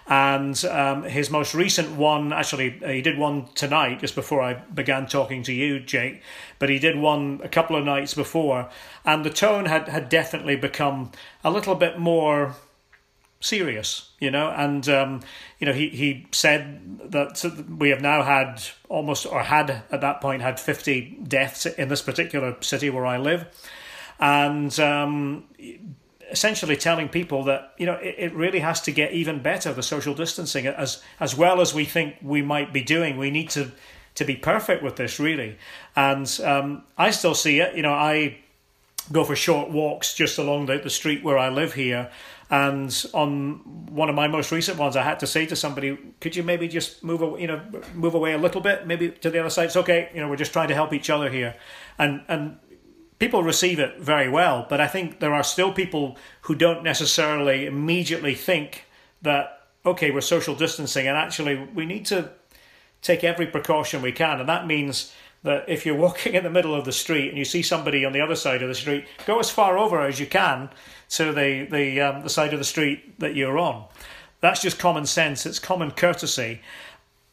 And 0.06 0.62
um, 0.66 1.04
his 1.04 1.30
most 1.30 1.54
recent 1.54 1.92
one, 1.92 2.32
actually, 2.32 2.78
he 2.86 3.00
did 3.00 3.16
one 3.16 3.46
tonight, 3.54 4.00
just 4.00 4.14
before 4.14 4.42
I 4.42 4.54
began 4.54 5.06
talking 5.06 5.42
to 5.44 5.52
you, 5.52 5.80
Jake. 5.80 6.22
But 6.58 6.68
he 6.68 6.78
did 6.78 6.98
one 6.98 7.40
a 7.42 7.48
couple 7.48 7.74
of 7.74 7.84
nights 7.84 8.12
before, 8.12 8.68
and 9.04 9.24
the 9.24 9.30
tone 9.30 9.64
had, 9.64 9.88
had 9.88 10.10
definitely 10.10 10.56
become 10.56 11.10
a 11.42 11.50
little 11.50 11.74
bit 11.74 11.98
more 11.98 12.54
serious, 13.40 14.10
you 14.20 14.30
know. 14.30 14.50
And 14.50 14.86
um, 14.88 15.20
you 15.58 15.66
know, 15.66 15.72
he 15.72 15.88
he 15.88 16.26
said 16.32 17.10
that 17.10 17.42
we 17.78 17.90
have 17.90 18.00
now 18.00 18.22
had 18.22 18.62
almost, 18.88 19.26
or 19.26 19.42
had 19.42 19.82
at 19.90 20.00
that 20.00 20.20
point, 20.20 20.42
had 20.42 20.60
fifty 20.60 21.18
deaths 21.26 21.66
in 21.66 21.88
this 21.88 22.02
particular 22.02 22.56
city 22.60 22.90
where 22.90 23.06
I 23.06 23.16
live, 23.16 23.46
and 24.20 24.78
um, 24.80 25.44
essentially 26.30 26.76
telling 26.76 27.08
people 27.08 27.44
that 27.44 27.72
you 27.78 27.87
know 27.87 27.94
it, 27.94 28.14
it 28.18 28.34
really 28.34 28.60
has 28.60 28.80
to 28.80 28.92
get 28.92 29.12
even 29.12 29.42
better 29.42 29.72
the 29.72 29.82
social 29.82 30.14
distancing 30.14 30.66
as 30.66 31.02
as 31.20 31.37
well 31.37 31.60
as 31.60 31.74
we 31.74 31.84
think 31.84 32.16
we 32.22 32.42
might 32.42 32.72
be 32.72 32.82
doing 32.82 33.16
we 33.16 33.30
need 33.30 33.50
to 33.50 33.70
to 34.14 34.24
be 34.24 34.37
perfect 34.37 34.82
with 34.82 34.96
this 34.96 35.18
really 35.18 35.56
and 35.96 36.40
um, 36.44 36.84
i 36.98 37.10
still 37.10 37.34
see 37.34 37.60
it 37.60 37.74
you 37.76 37.82
know 37.82 37.92
i 37.92 38.37
go 39.12 39.24
for 39.24 39.37
short 39.37 39.70
walks 39.70 40.14
just 40.14 40.38
along 40.38 40.66
the, 40.66 40.78
the 40.78 40.90
street 40.90 41.22
where 41.22 41.38
i 41.38 41.48
live 41.48 41.74
here 41.74 42.10
And 42.50 43.06
on 43.14 43.60
one 43.90 44.08
of 44.08 44.14
my 44.14 44.28
most 44.28 44.52
recent 44.52 44.78
ones, 44.78 44.96
I 44.96 45.02
had 45.02 45.18
to 45.20 45.26
say 45.26 45.46
to 45.46 45.56
somebody, 45.56 45.98
"Could 46.20 46.37
you 46.37 46.42
maybe 46.42 46.68
just 46.68 47.02
move, 47.02 47.22
away, 47.22 47.40
you 47.40 47.46
know, 47.46 47.60
move 47.94 48.14
away 48.14 48.34
a 48.34 48.38
little 48.38 48.60
bit, 48.60 48.87
maybe 48.87 49.10
to 49.10 49.30
the 49.30 49.40
other 49.40 49.50
side? 49.50 49.66
It's 49.66 49.76
okay. 49.76 50.10
You 50.14 50.20
know, 50.20 50.28
we're 50.28 50.37
just 50.37 50.52
trying 50.52 50.68
to 50.68 50.74
help 50.74 50.92
each 50.92 51.08
other 51.08 51.30
here." 51.30 51.56
And 51.98 52.22
and 52.28 52.58
people 53.24 53.42
receive 53.42 53.78
it 53.78 53.98
very 53.98 54.28
well, 54.28 54.66
but 54.68 54.82
I 54.82 54.87
think 54.87 55.20
there 55.20 55.32
are 55.32 55.42
still 55.42 55.72
people 55.72 56.18
who 56.42 56.54
don't 56.54 56.84
necessarily 56.84 57.64
immediately 57.64 58.34
think 58.34 58.84
that 59.22 59.62
okay, 59.87 60.10
we're 60.10 60.20
social 60.20 60.54
distancing, 60.54 61.06
and 61.08 61.16
actually 61.16 61.56
we 61.74 61.87
need 61.87 62.04
to 62.06 62.30
take 63.00 63.24
every 63.24 63.46
precaution 63.46 64.02
we 64.02 64.12
can, 64.12 64.40
and 64.40 64.48
that 64.50 64.66
means 64.66 65.14
that 65.42 65.64
if 65.68 65.87
you're 65.87 65.94
walking 66.06 66.34
in 66.34 66.44
the 66.44 66.50
middle 66.50 66.74
of 66.74 66.84
the 66.84 66.92
street 66.92 67.30
and 67.30 67.38
you 67.38 67.46
see 67.46 67.62
somebody 67.62 68.04
on 68.04 68.12
the 68.12 68.20
other 68.20 68.37
side 68.37 68.62
of 68.62 68.68
the 68.68 68.74
street, 68.74 69.06
go 69.24 69.38
as 69.38 69.50
far 69.50 69.78
over 69.78 70.02
as 70.02 70.20
you 70.20 70.26
can 70.26 70.68
to 71.08 71.32
the 71.32 71.66
the 71.70 72.02
um, 72.02 72.22
the 72.22 72.28
side 72.28 72.52
of 72.52 72.58
the 72.58 72.70
street 72.74 73.18
that 73.20 73.34
you're 73.34 73.58
on. 73.58 73.87
That's 74.40 74.60
just 74.60 74.78
common 74.78 75.06
sense. 75.06 75.46
It's 75.46 75.58
common 75.58 75.92
courtesy. 75.92 76.60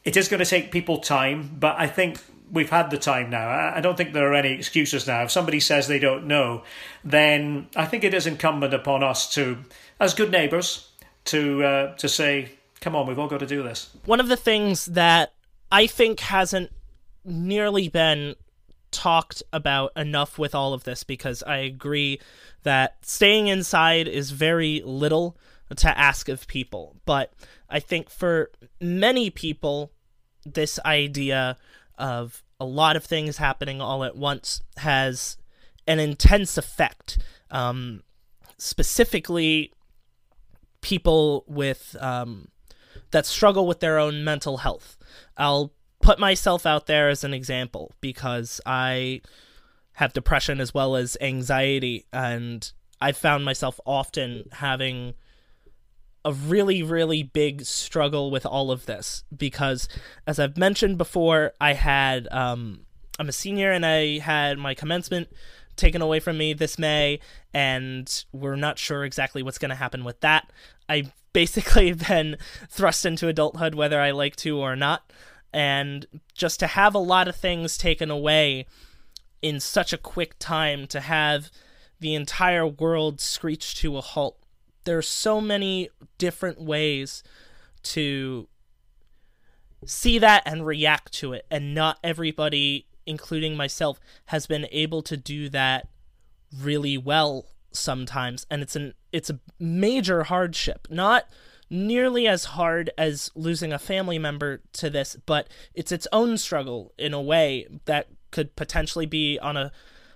It 0.04 0.16
is 0.16 0.28
going 0.28 0.42
to 0.42 0.48
take 0.48 0.72
people 0.72 1.00
time, 1.00 1.50
but 1.60 1.78
I 1.78 1.86
think 1.86 2.18
we've 2.52 2.70
had 2.70 2.90
the 2.90 2.98
time 2.98 3.30
now. 3.30 3.48
I 3.48 3.80
don't 3.80 3.96
think 3.96 4.12
there 4.12 4.30
are 4.30 4.34
any 4.34 4.52
excuses 4.52 5.06
now. 5.06 5.24
If 5.24 5.30
somebody 5.30 5.58
says 5.58 5.88
they 5.88 5.98
don't 5.98 6.26
know, 6.26 6.62
then 7.02 7.68
I 7.74 7.86
think 7.86 8.04
it 8.04 8.14
is 8.14 8.26
incumbent 8.26 8.74
upon 8.74 9.02
us 9.02 9.32
to, 9.34 9.58
as 9.98 10.14
good 10.14 10.30
neighbours, 10.30 10.88
to 11.26 11.64
uh, 11.64 11.96
to 11.96 12.08
say, 12.08 12.52
"Come 12.80 12.94
on, 12.94 13.06
we've 13.06 13.18
all 13.18 13.28
got 13.28 13.40
to 13.40 13.46
do 13.46 13.62
this." 13.62 13.90
One 14.04 14.20
of 14.20 14.28
the 14.28 14.36
things 14.36 14.86
that 14.86 15.32
I 15.72 15.86
think 15.86 16.20
hasn't 16.20 16.70
nearly 17.24 17.88
been 17.88 18.36
talked 18.90 19.42
about 19.52 19.90
enough 19.96 20.38
with 20.38 20.54
all 20.54 20.74
of 20.74 20.84
this 20.84 21.02
because 21.02 21.42
I 21.44 21.58
agree 21.58 22.20
that 22.62 22.98
staying 23.02 23.46
inside 23.46 24.06
is 24.06 24.30
very 24.30 24.82
little 24.84 25.36
to 25.76 25.98
ask 25.98 26.28
of 26.28 26.46
people. 26.46 26.96
But 27.06 27.32
I 27.70 27.80
think 27.80 28.10
for 28.10 28.50
many 28.80 29.30
people, 29.30 29.92
this 30.44 30.78
idea 30.84 31.56
of 32.02 32.42
a 32.58 32.64
lot 32.64 32.96
of 32.96 33.04
things 33.04 33.36
happening 33.38 33.80
all 33.80 34.02
at 34.04 34.16
once 34.16 34.60
has 34.78 35.36
an 35.86 36.00
intense 36.00 36.58
effect. 36.58 37.18
Um, 37.50 38.02
specifically, 38.58 39.72
people 40.80 41.44
with 41.46 41.96
um, 42.00 42.48
that 43.12 43.24
struggle 43.24 43.66
with 43.66 43.80
their 43.80 43.98
own 43.98 44.24
mental 44.24 44.58
health. 44.58 44.98
I'll 45.36 45.72
put 46.02 46.18
myself 46.18 46.66
out 46.66 46.86
there 46.86 47.08
as 47.08 47.22
an 47.22 47.32
example 47.32 47.92
because 48.00 48.60
I 48.66 49.22
have 49.92 50.12
depression 50.12 50.60
as 50.60 50.74
well 50.74 50.96
as 50.96 51.16
anxiety, 51.20 52.06
and 52.12 52.70
I 53.00 53.12
found 53.12 53.44
myself 53.44 53.78
often 53.86 54.48
having 54.52 55.14
a 56.24 56.32
really, 56.32 56.82
really 56.82 57.22
big 57.22 57.64
struggle 57.64 58.30
with 58.30 58.46
all 58.46 58.70
of 58.70 58.86
this 58.86 59.24
because, 59.36 59.88
as 60.26 60.38
I've 60.38 60.56
mentioned 60.56 60.98
before, 60.98 61.52
I 61.60 61.72
had 61.72 62.28
um, 62.30 62.80
I'm 63.18 63.28
a 63.28 63.32
senior 63.32 63.72
and 63.72 63.84
I 63.84 64.18
had 64.18 64.58
my 64.58 64.74
commencement 64.74 65.28
taken 65.76 66.02
away 66.02 66.20
from 66.20 66.38
me 66.38 66.52
this 66.52 66.78
May, 66.78 67.20
and 67.52 68.24
we're 68.32 68.56
not 68.56 68.78
sure 68.78 69.04
exactly 69.04 69.42
what's 69.42 69.58
going 69.58 69.70
to 69.70 69.74
happen 69.74 70.04
with 70.04 70.20
that. 70.20 70.50
I 70.88 71.12
basically 71.32 71.92
been 72.08 72.36
thrust 72.68 73.06
into 73.06 73.28
adulthood 73.28 73.74
whether 73.74 74.00
I 74.00 74.10
like 74.10 74.36
to 74.36 74.58
or 74.58 74.76
not, 74.76 75.12
and 75.52 76.06
just 76.34 76.60
to 76.60 76.66
have 76.66 76.94
a 76.94 76.98
lot 76.98 77.28
of 77.28 77.36
things 77.36 77.76
taken 77.76 78.10
away 78.10 78.66
in 79.40 79.58
such 79.60 79.92
a 79.92 79.98
quick 79.98 80.38
time, 80.38 80.86
to 80.86 81.00
have 81.00 81.50
the 82.00 82.14
entire 82.14 82.66
world 82.66 83.20
screech 83.20 83.76
to 83.76 83.96
a 83.96 84.00
halt. 84.00 84.38
There's 84.84 85.08
so 85.08 85.40
many 85.40 85.88
different 86.18 86.60
ways 86.60 87.22
to 87.84 88.48
see 89.84 90.18
that 90.18 90.42
and 90.46 90.66
react 90.66 91.12
to 91.14 91.32
it, 91.32 91.46
and 91.50 91.74
not 91.74 91.98
everybody 92.04 92.86
including 93.06 93.56
myself, 93.56 94.00
has 94.26 94.46
been 94.46 94.66
able 94.70 95.02
to 95.02 95.16
do 95.16 95.48
that 95.50 95.88
really 96.56 96.98
well 96.98 97.46
sometimes. 97.72 98.46
And 98.50 98.62
it's 98.62 98.76
an 98.76 98.94
it's 99.12 99.30
a 99.30 99.40
major 99.58 100.24
hardship. 100.24 100.86
Not 100.90 101.26
nearly 101.70 102.26
as 102.26 102.44
hard 102.44 102.90
as 102.98 103.30
losing 103.34 103.72
a 103.72 103.78
family 103.78 104.18
member 104.18 104.60
to 104.74 104.90
this 104.90 105.16
but 105.24 105.48
it's 105.72 105.90
its 105.90 106.06
own 106.12 106.36
struggle 106.36 106.92
in 106.98 107.14
a 107.14 107.20
way 107.20 107.66
that 107.86 108.08
could 108.30 108.54
potentially 108.56 109.06
be 109.06 109.38
on 109.38 109.56
a 109.56 109.72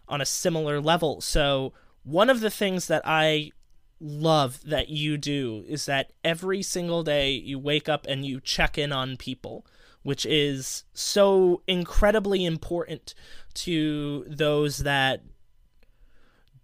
on 0.08 0.20
a 0.20 0.26
similar 0.26 0.80
level. 0.80 1.20
So 1.20 1.72
one 2.02 2.30
of 2.30 2.40
the 2.40 2.50
things 2.50 2.86
that 2.88 3.02
i 3.04 3.50
love 3.98 4.60
that 4.64 4.88
you 4.88 5.16
do 5.16 5.64
is 5.66 5.86
that 5.86 6.12
every 6.22 6.62
single 6.62 7.02
day 7.02 7.30
you 7.30 7.58
wake 7.58 7.88
up 7.88 8.06
and 8.06 8.26
you 8.26 8.40
check 8.40 8.76
in 8.76 8.92
on 8.92 9.16
people 9.16 9.66
which 10.06 10.24
is 10.24 10.84
so 10.94 11.62
incredibly 11.66 12.44
important 12.44 13.12
to 13.54 14.24
those 14.28 14.78
that 14.78 15.20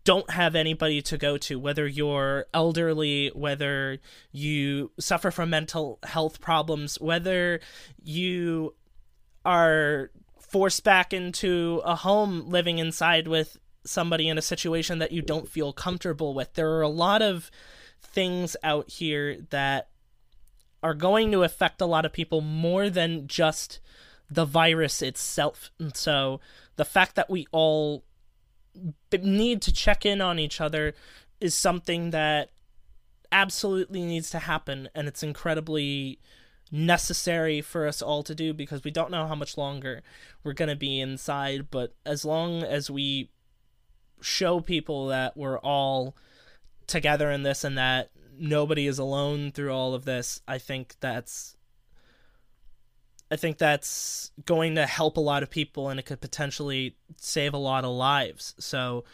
don't 0.05 0.31
have 0.31 0.55
anybody 0.55 1.03
to 1.03 1.19
go 1.19 1.37
to, 1.37 1.59
whether 1.59 1.85
you're 1.85 2.47
elderly, 2.55 3.33
whether 3.35 3.99
you 4.31 4.93
suffer 5.01 5.33
from 5.33 5.51
mental 5.51 5.99
health 6.05 6.41
problems, 6.41 7.01
whether 7.01 7.59
you 8.01 8.77
are 9.45 10.13
forced 10.39 10.85
back 10.85 11.13
into 11.13 11.83
a 11.85 11.97
home 11.97 12.49
living 12.49 12.79
inside 12.79 13.27
with 13.27 13.57
somebody 13.85 14.29
in 14.29 14.39
a 14.39 14.43
situation 14.43 14.99
that 14.99 15.13
you 15.13 15.23
don't 15.23 15.49
feel 15.49 15.73
comfortable 15.73 16.35
with. 16.35 16.55
There 16.55 16.71
are 16.71 16.83
a 16.83 16.89
lot 16.89 17.23
of 17.23 17.51
things 18.01 18.57
out 18.63 18.91
here 18.91 19.39
that 19.51 19.89
are 20.83 20.95
going 20.95 21.31
to 21.33 21.43
affect 21.43 21.81
a 21.81 21.87
lot 21.87 22.05
of 22.05 22.13
people 22.13 22.41
more 22.41 22.91
than 22.91 23.27
just 23.27 23.81
the 24.31 24.45
virus 24.45 25.03
itself. 25.03 25.71
And 25.79 25.97
so 25.97 26.41
the 26.77 26.85
fact 26.85 27.15
that 27.17 27.31
we 27.31 27.47
all 27.53 28.05
need 29.13 29.63
to 29.63 29.73
check 29.73 30.07
in 30.07 30.21
on 30.21 30.39
each 30.39 30.61
other 30.61 30.95
is 31.41 31.55
something 31.55 32.11
that 32.11 32.51
absolutely 33.31 34.03
needs 34.03 34.31
to 34.31 34.39
happen 34.39 34.89
and 34.95 35.09
it's 35.09 35.23
incredibly 35.23 36.19
necessary 36.71 37.61
for 37.61 37.87
us 37.87 38.01
all 38.01 38.23
to 38.23 38.35
do 38.35 38.55
because 38.55 38.85
we 38.85 38.91
don't 38.91 39.11
know 39.11 39.27
how 39.27 39.35
much 39.35 39.59
longer 39.59 40.03
we're 40.43 40.53
going 40.53 40.69
to 40.69 40.77
be 40.77 41.01
inside 41.01 41.71
but 41.71 41.95
as 42.07 42.25
long 42.25 42.63
as 42.63 42.91
we 42.91 43.31
show 44.23 44.61
people 44.61 45.09
that 45.09 45.37
we're 45.37 45.59
all 45.59 46.17
together 46.87 47.31
in 47.31 47.43
this 47.43 47.65
and 47.65 47.77
that 47.79 48.11
nobody 48.39 48.87
is 48.87 48.99
alone 48.99 49.53
through 49.53 49.73
all 49.73 49.95
of 49.95 50.05
this, 50.05 50.41
I 50.47 50.59
think 50.59 50.97
that's 51.01 51.57
I 53.31 53.37
think 53.37 53.57
that's 53.57 54.31
going 54.45 54.75
to 54.75 54.85
help 54.85 55.17
a 55.17 55.21
lot 55.21 55.43
of 55.43 55.49
people 55.49 55.89
and 55.89 55.99
it 55.99 56.05
could 56.05 56.21
potentially 56.21 56.97
save 57.17 57.55
a 57.55 57.59
lot 57.59 57.83
of 57.83 57.91
lives. 57.91 58.55
So 58.59 59.05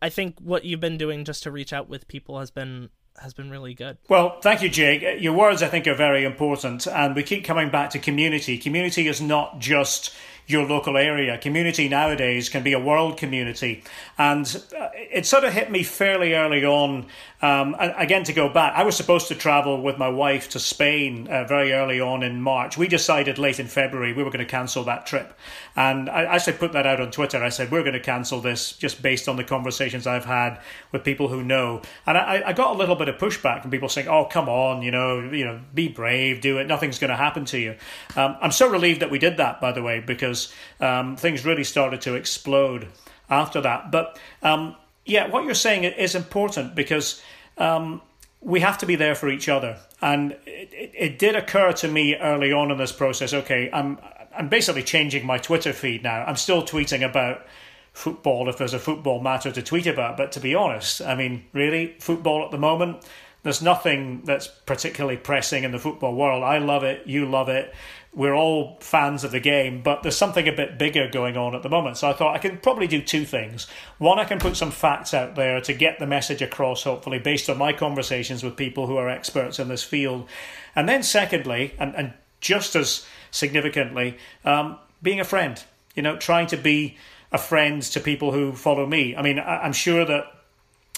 I 0.00 0.08
think 0.08 0.40
what 0.40 0.64
you've 0.64 0.80
been 0.80 0.98
doing 0.98 1.24
just 1.24 1.44
to 1.44 1.52
reach 1.52 1.72
out 1.72 1.88
with 1.88 2.08
people 2.08 2.40
has 2.40 2.50
been 2.50 2.90
has 3.20 3.34
been 3.34 3.50
really 3.50 3.74
good. 3.74 3.98
Well, 4.08 4.40
thank 4.40 4.62
you, 4.62 4.68
Jake. 4.68 5.22
Your 5.22 5.34
words 5.34 5.62
I 5.62 5.68
think 5.68 5.86
are 5.86 5.94
very 5.94 6.24
important 6.24 6.88
and 6.88 7.14
we 7.14 7.22
keep 7.22 7.44
coming 7.44 7.70
back 7.70 7.90
to 7.90 8.00
community. 8.00 8.58
Community 8.58 9.06
is 9.06 9.20
not 9.20 9.60
just 9.60 10.12
your 10.46 10.66
local 10.66 10.96
area. 10.96 11.38
Community 11.38 11.88
nowadays 11.88 12.48
can 12.48 12.62
be 12.62 12.72
a 12.72 12.80
world 12.80 13.16
community. 13.16 13.82
And 14.18 14.62
uh, 14.78 14.88
it 14.94 15.26
sort 15.26 15.44
of 15.44 15.52
hit 15.52 15.70
me 15.70 15.82
fairly 15.82 16.34
early 16.34 16.64
on. 16.64 17.06
Um, 17.40 17.74
again, 17.78 18.22
to 18.24 18.32
go 18.32 18.48
back, 18.48 18.74
I 18.76 18.84
was 18.84 18.96
supposed 18.96 19.28
to 19.28 19.34
travel 19.34 19.82
with 19.82 19.98
my 19.98 20.08
wife 20.08 20.50
to 20.50 20.60
Spain 20.60 21.26
uh, 21.28 21.44
very 21.44 21.72
early 21.72 22.00
on 22.00 22.22
in 22.22 22.40
March. 22.40 22.76
We 22.76 22.86
decided 22.86 23.36
late 23.38 23.58
in 23.58 23.66
February 23.66 24.12
we 24.12 24.22
were 24.22 24.30
going 24.30 24.44
to 24.44 24.50
cancel 24.50 24.84
that 24.84 25.06
trip. 25.06 25.36
And 25.74 26.08
I 26.08 26.24
actually 26.24 26.54
put 26.54 26.72
that 26.72 26.86
out 26.86 27.00
on 27.00 27.10
Twitter. 27.10 27.42
I 27.42 27.48
said, 27.48 27.70
we're 27.70 27.82
going 27.82 27.94
to 27.94 28.00
cancel 28.00 28.40
this 28.40 28.72
just 28.72 29.02
based 29.02 29.28
on 29.28 29.36
the 29.36 29.44
conversations 29.44 30.06
I've 30.06 30.24
had 30.24 30.60
with 30.92 31.02
people 31.02 31.28
who 31.28 31.42
know. 31.42 31.82
And 32.06 32.16
I, 32.16 32.42
I 32.46 32.52
got 32.52 32.74
a 32.74 32.78
little 32.78 32.96
bit 32.96 33.08
of 33.08 33.16
pushback 33.16 33.62
from 33.62 33.70
people 33.70 33.88
saying, 33.88 34.08
oh, 34.08 34.26
come 34.26 34.48
on, 34.48 34.82
you 34.82 34.90
know, 34.90 35.20
you 35.20 35.44
know, 35.44 35.60
be 35.74 35.88
brave, 35.88 36.40
do 36.40 36.58
it. 36.58 36.66
Nothing's 36.66 36.98
going 36.98 37.10
to 37.10 37.16
happen 37.16 37.44
to 37.46 37.58
you. 37.58 37.74
Um, 38.16 38.36
I'm 38.40 38.52
so 38.52 38.68
relieved 38.68 39.00
that 39.00 39.10
we 39.10 39.18
did 39.18 39.38
that, 39.38 39.60
by 39.60 39.72
the 39.72 39.82
way, 39.82 40.00
because 40.00 40.41
um, 40.80 41.16
things 41.16 41.44
really 41.44 41.64
started 41.64 42.00
to 42.02 42.14
explode 42.14 42.88
after 43.28 43.60
that. 43.60 43.90
But 43.90 44.18
um, 44.42 44.76
yeah, 45.04 45.28
what 45.28 45.44
you're 45.44 45.54
saying 45.54 45.84
is 45.84 46.14
important 46.14 46.74
because 46.74 47.22
um, 47.58 48.00
we 48.40 48.60
have 48.60 48.78
to 48.78 48.86
be 48.86 48.96
there 48.96 49.14
for 49.14 49.28
each 49.28 49.48
other. 49.48 49.78
And 50.00 50.32
it, 50.46 50.72
it, 50.72 50.92
it, 50.94 51.18
did 51.18 51.36
occur 51.36 51.72
to 51.74 51.88
me 51.88 52.16
early 52.16 52.52
on 52.52 52.70
in 52.70 52.78
this 52.78 52.92
process. 52.92 53.32
Okay, 53.32 53.70
I'm 53.72 53.98
I'm 54.36 54.48
basically 54.48 54.82
changing 54.82 55.26
my 55.26 55.38
Twitter 55.38 55.72
feed 55.72 56.02
now. 56.02 56.24
I'm 56.24 56.36
still 56.36 56.62
tweeting 56.62 57.08
about 57.08 57.46
football 57.92 58.48
if 58.48 58.56
there's 58.56 58.74
a 58.74 58.78
football 58.78 59.20
matter 59.20 59.52
to 59.52 59.62
tweet 59.62 59.86
about. 59.86 60.16
But 60.16 60.32
to 60.32 60.40
be 60.40 60.54
honest, 60.54 61.02
I 61.02 61.14
mean, 61.14 61.44
really, 61.52 61.94
football 61.98 62.44
at 62.44 62.50
the 62.50 62.58
moment 62.58 63.04
there's 63.42 63.62
nothing 63.62 64.22
that's 64.24 64.46
particularly 64.46 65.16
pressing 65.16 65.64
in 65.64 65.72
the 65.72 65.78
football 65.78 66.14
world. 66.14 66.44
I 66.44 66.58
love 66.58 66.84
it. 66.84 67.06
You 67.06 67.26
love 67.26 67.48
it. 67.48 67.74
We're 68.14 68.34
all 68.34 68.76
fans 68.80 69.24
of 69.24 69.30
the 69.30 69.40
game, 69.40 69.80
but 69.82 70.02
there's 70.02 70.16
something 70.16 70.46
a 70.46 70.52
bit 70.52 70.78
bigger 70.78 71.08
going 71.08 71.38
on 71.38 71.54
at 71.54 71.62
the 71.62 71.70
moment. 71.70 71.96
So 71.96 72.10
I 72.10 72.12
thought 72.12 72.34
I 72.34 72.38
can 72.38 72.58
probably 72.58 72.86
do 72.86 73.00
two 73.00 73.24
things. 73.24 73.66
One, 73.96 74.18
I 74.18 74.24
can 74.24 74.38
put 74.38 74.54
some 74.56 74.70
facts 74.70 75.14
out 75.14 75.34
there 75.34 75.62
to 75.62 75.72
get 75.72 75.98
the 75.98 76.06
message 76.06 76.42
across, 76.42 76.82
hopefully, 76.82 77.18
based 77.18 77.48
on 77.48 77.56
my 77.56 77.72
conversations 77.72 78.42
with 78.42 78.54
people 78.54 78.86
who 78.86 78.98
are 78.98 79.08
experts 79.08 79.58
in 79.58 79.68
this 79.68 79.82
field. 79.82 80.28
And 80.76 80.86
then, 80.86 81.02
secondly, 81.02 81.74
and, 81.78 81.94
and 81.94 82.12
just 82.40 82.76
as 82.76 83.06
significantly, 83.30 84.18
um, 84.44 84.78
being 85.02 85.20
a 85.20 85.24
friend, 85.24 85.62
you 85.94 86.02
know, 86.02 86.18
trying 86.18 86.48
to 86.48 86.58
be 86.58 86.98
a 87.32 87.38
friend 87.38 87.80
to 87.80 87.98
people 87.98 88.32
who 88.32 88.52
follow 88.52 88.86
me. 88.86 89.16
I 89.16 89.22
mean, 89.22 89.38
I, 89.38 89.62
I'm 89.62 89.72
sure 89.72 90.04
that 90.04 90.26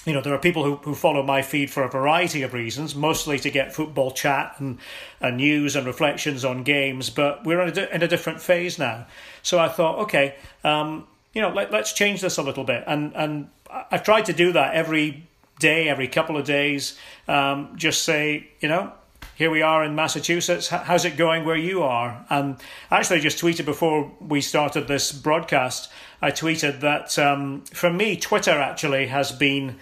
you 0.05 0.13
know, 0.13 0.21
there 0.21 0.35
are 0.35 0.39
people 0.39 0.65
who, 0.65 0.77
who 0.77 0.95
follow 0.95 1.23
my 1.23 1.43
feed 1.43 1.71
for 1.71 1.83
a 1.83 1.89
variety 1.89 2.43
of 2.43 2.53
reasons, 2.53 2.95
mostly 2.95 3.39
to 3.39 3.51
get 3.51 3.75
football 3.75 4.11
chat 4.11 4.57
and, 4.59 4.79
and 5.21 5.39
news 5.39 5.77
and 5.77 5.87
reflections 5.87 6.45
on 6.45 6.63
games, 6.63 7.11
but 7.11 7.45
we're 7.45 7.61
in 7.63 7.79
a, 7.79 7.95
in 7.95 8.03
a 8.03 8.09
different 8.09 8.41
phase 8.41 8.79
now. 8.79 9.07
So 9.43 9.59
I 9.59 9.69
thought, 9.69 10.01
okay, 10.01 10.35
um, 10.63 11.07
you 11.33 11.41
know, 11.41 11.49
let, 11.49 11.73
let's 11.73 11.93
change 11.93 12.21
this 12.21 12.37
a 12.37 12.43
little 12.43 12.65
bit. 12.65 12.85
And, 12.87 13.15
and 13.17 13.49
I've 13.91 14.03
tried 14.03 14.27
to 14.27 14.33
do 14.33 14.53
that 14.53 14.75
every 14.75 15.27
day, 15.59 15.89
every 15.89 16.09
couple 16.09 16.37
of 16.37 16.45
days. 16.45 16.99
Um, 17.27 17.73
just 17.77 18.03
say, 18.03 18.49
you 18.61 18.69
know, 18.69 18.93
here 19.37 19.51
we 19.51 19.63
are 19.63 19.83
in 19.83 19.97
Massachusetts. 19.97 20.69
How's 20.69 21.05
it 21.05 21.17
going 21.17 21.45
where 21.45 21.57
you 21.57 21.83
are? 21.83 22.25
And 22.31 22.57
actually, 22.91 23.19
I 23.19 23.21
just 23.21 23.39
tweeted 23.39 23.65
before 23.65 24.13
we 24.21 24.41
started 24.41 24.87
this 24.87 25.11
broadcast. 25.11 25.91
I 26.23 26.31
tweeted 26.31 26.81
that 26.81 27.19
um, 27.19 27.65
for 27.73 27.91
me, 27.91 28.17
Twitter 28.17 28.53
actually 28.53 29.07
has 29.07 29.33
been 29.33 29.77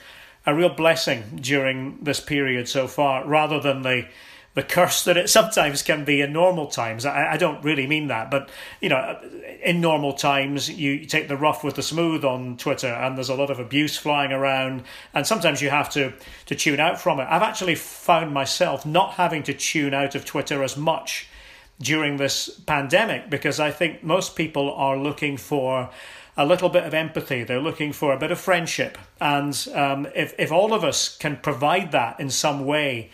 a 0.47 0.55
real 0.55 0.71
blessing 0.71 1.38
during 1.41 1.99
this 2.03 2.19
period 2.19 2.69
so 2.69 2.88
far, 2.88 3.27
rather 3.27 3.61
than 3.61 3.83
the 3.83 4.07
the 4.55 4.62
curse 4.62 5.05
that 5.05 5.17
it 5.17 5.31
sometimes 5.31 5.83
can 5.83 6.05
be 6.05 6.21
in 6.21 6.33
normal 6.33 6.67
times. 6.67 7.07
I, 7.07 7.33
I 7.33 7.37
don't 7.38 7.65
really 7.65 7.87
mean 7.87 8.09
that, 8.09 8.31
but 8.31 8.51
you 8.81 8.91
know, 8.91 9.19
in 9.62 9.81
normal 9.81 10.12
times, 10.12 10.69
you 10.69 11.07
take 11.07 11.29
the 11.29 11.37
rough 11.37 11.65
with 11.65 11.77
the 11.77 11.83
smooth 11.83 12.25
on 12.25 12.59
Twitter, 12.59 12.88
and 12.88 13.17
there's 13.17 13.31
a 13.31 13.35
lot 13.35 13.51
of 13.51 13.59
abuse 13.59 13.97
flying 13.97 14.31
around, 14.31 14.83
and 15.15 15.27
sometimes 15.27 15.62
you 15.62 15.71
have 15.71 15.88
to 15.91 16.12
to 16.47 16.55
tune 16.55 16.81
out 16.81 17.01
from 17.01 17.19
it. 17.19 17.27
I've 17.31 17.43
actually 17.43 17.77
found 17.77 18.35
myself 18.35 18.85
not 18.85 19.12
having 19.12 19.43
to 19.45 19.55
tune 19.55 19.95
out 19.95 20.15
of 20.15 20.25
Twitter 20.25 20.62
as 20.62 20.77
much 20.77 21.29
during 21.81 22.19
this 22.19 22.49
pandemic 22.67 23.31
because 23.31 23.59
I 23.59 23.71
think 23.71 24.05
most 24.05 24.37
people 24.37 24.73
are 24.75 24.97
looking 24.97 25.37
for 25.37 25.91
a 26.37 26.47
little 26.47 26.69
bit 26.69 26.85
of 26.85 26.95
empathy. 26.95 27.43
They're 27.43 27.61
looking 27.61 27.93
for 27.93 28.12
a 28.12 28.19
bit 28.19 28.31
of 28.31 28.38
friendship, 28.38 28.99
and 29.19 29.57
um, 29.75 30.09
if 30.15 30.35
if 30.38 30.53
all 30.53 30.75
of 30.75 30.85
us 30.85 31.17
can 31.17 31.38
provide 31.38 31.93
that 31.93 32.21
in 32.21 32.29
some 32.29 32.67
way 32.67 33.11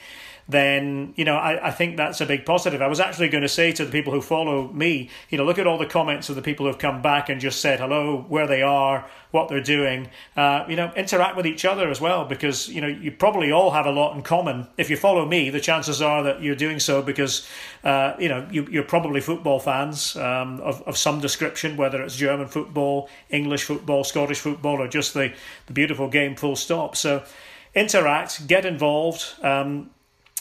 then 0.49 1.13
you 1.17 1.25
know 1.25 1.37
I, 1.37 1.69
I 1.69 1.71
think 1.71 1.97
that's 1.97 2.21
a 2.21 2.27
big 2.27 2.47
positive. 2.47 2.81
I 2.81 2.87
was 2.87 3.01
actually 3.01 3.29
going 3.29 3.43
to 3.43 3.49
say 3.49 3.71
to 3.73 3.85
the 3.85 3.93
people 3.93 4.13
who 4.13 4.23
follow 4.23 4.69
me, 4.73 5.11
you 5.29 5.37
know, 5.37 5.45
look 5.45 5.59
at 5.59 5.67
all 5.67 5.77
the 5.77 5.87
comments 5.87 6.29
of 6.31 6.37
the 6.37 6.43
people 6.43 6.65
who 6.65 6.73
have 6.73 6.79
come 6.79 7.03
back 7.03 7.29
and 7.29 7.41
just 7.41 7.61
said 7.61 7.81
hello, 7.81 8.25
where 8.29 8.47
they 8.47 8.63
are, 8.63 9.07
what 9.31 9.49
they're 9.49 9.61
doing. 9.61 10.09
Uh, 10.37 10.65
you 10.69 10.75
know, 10.75 10.91
interact 10.97 11.37
with 11.37 11.47
each 11.47 11.65
other 11.65 11.91
as 11.91 12.01
well 12.01 12.25
because 12.25 12.69
you 12.69 12.81
know 12.81 12.87
you 12.87 13.13
probably 13.13 13.53
all 13.53 13.73
have 13.73 13.85
a 13.85 13.91
lot 13.91 14.17
in 14.17 14.23
common. 14.23 14.67
If 14.79 14.89
you 14.89 14.97
follow 14.97 15.27
me, 15.27 15.51
the 15.51 15.61
chances 15.61 16.01
are 16.01 16.23
that 16.23 16.43
you're 16.43 16.57
doing 16.57 16.81
so 16.81 17.03
because 17.03 17.47
uh, 17.85 18.15
you 18.19 18.29
know 18.29 18.49
you, 18.51 18.67
you're 18.71 18.85
probably 18.85 19.21
football 19.21 19.61
fans 19.61 20.17
um, 20.17 20.61
of 20.61 20.83
of 20.83 20.97
some 20.97 21.21
description, 21.21 21.77
whether 21.77 22.03
it's 22.03 22.17
German 22.17 22.49
football, 22.49 23.11
English 23.29 23.65
football, 23.65 24.03
Scottish 24.03 24.41
football, 24.41 24.81
or 24.81 24.89
just 24.89 25.13
the 25.13 25.35
the 25.67 25.73
beautiful 25.75 26.09
game. 26.09 26.37
Full 26.37 26.57
stop. 26.57 26.97
So 26.97 27.23
interact, 27.75 28.47
get 28.47 28.65
involved. 28.65 29.25
Um, 29.43 29.91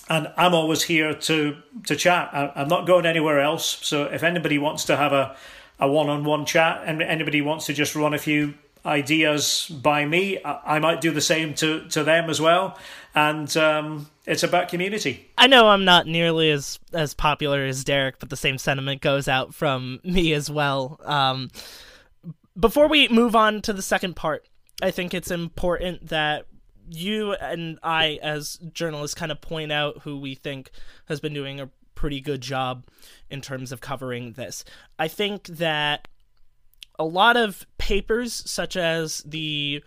and 0.10 0.32
I'm 0.38 0.54
always 0.54 0.84
here 0.84 1.14
to 1.14 1.58
to 1.86 1.96
chat. 1.96 2.30
I, 2.34 2.62
am 2.62 2.68
not 2.68 2.88
going 2.88 3.06
anywhere 3.06 3.40
else. 3.40 3.80
So 3.82 4.06
if 4.06 4.24
anybody 4.24 4.58
wants 4.58 4.86
to 4.86 4.96
have 4.96 5.14
a 5.14 5.36
a 5.80 5.90
one 5.90 6.10
on 6.10 6.24
one 6.24 6.46
chat, 6.46 6.84
and 6.86 7.02
anybody 7.02 7.42
wants 7.42 7.66
to 7.68 7.74
just 7.74 7.96
run 7.96 8.14
a 8.14 8.18
few 8.18 8.56
ideas 8.86 9.70
by 9.70 10.06
me, 10.06 10.40
I, 10.44 10.78
I 10.78 10.80
might 10.80 11.02
do 11.02 11.12
the 11.12 11.22
same 11.22 11.54
to 11.56 11.88
to 11.90 12.04
them 12.04 12.30
as 12.30 12.40
well. 12.40 12.78
And 13.14 13.56
um, 13.58 14.10
it's 14.26 14.44
about 14.44 14.70
community. 14.70 15.30
I 15.38 15.48
know 15.48 15.70
I'm 15.70 15.86
not 15.86 16.08
nearly 16.08 16.52
as 16.52 16.80
as 16.94 17.14
popular 17.14 17.66
as 17.66 17.84
Derek, 17.84 18.20
but 18.20 18.30
the 18.30 18.38
same 18.38 18.58
sentiment 18.58 19.02
goes 19.02 19.28
out 19.28 19.54
from 19.54 20.00
me 20.04 20.34
as 20.34 20.50
well. 20.50 21.00
Um, 21.04 21.50
before 22.60 22.88
we 22.88 23.08
move 23.10 23.36
on 23.36 23.62
to 23.64 23.74
the 23.74 23.82
second 23.82 24.16
part, 24.16 24.48
I 24.82 24.92
think 24.92 25.14
it's 25.14 25.32
important 25.32 26.08
that 26.08 26.46
you 26.88 27.34
and 27.34 27.80
I, 27.84 28.20
as 28.22 28.58
journalists, 28.74 29.16
kind 29.16 29.32
of 29.32 29.42
point 29.42 29.72
out 29.72 30.02
who 30.04 30.20
we 30.20 30.36
think 30.36 30.72
has 31.06 31.20
been 31.20 31.34
doing 31.34 31.60
a 31.60 31.70
pretty 31.96 32.22
good 32.22 32.42
job 32.42 32.86
in 33.30 33.42
terms 33.42 33.72
of 33.72 33.82
covering 33.82 34.34
this. 34.34 34.64
I 35.00 35.08
think 35.08 35.48
that 35.48 36.08
a 37.00 37.06
lot 37.06 37.38
of 37.38 37.66
papers, 37.78 38.50
such 38.50 38.78
as 38.78 39.20
the 39.26 39.84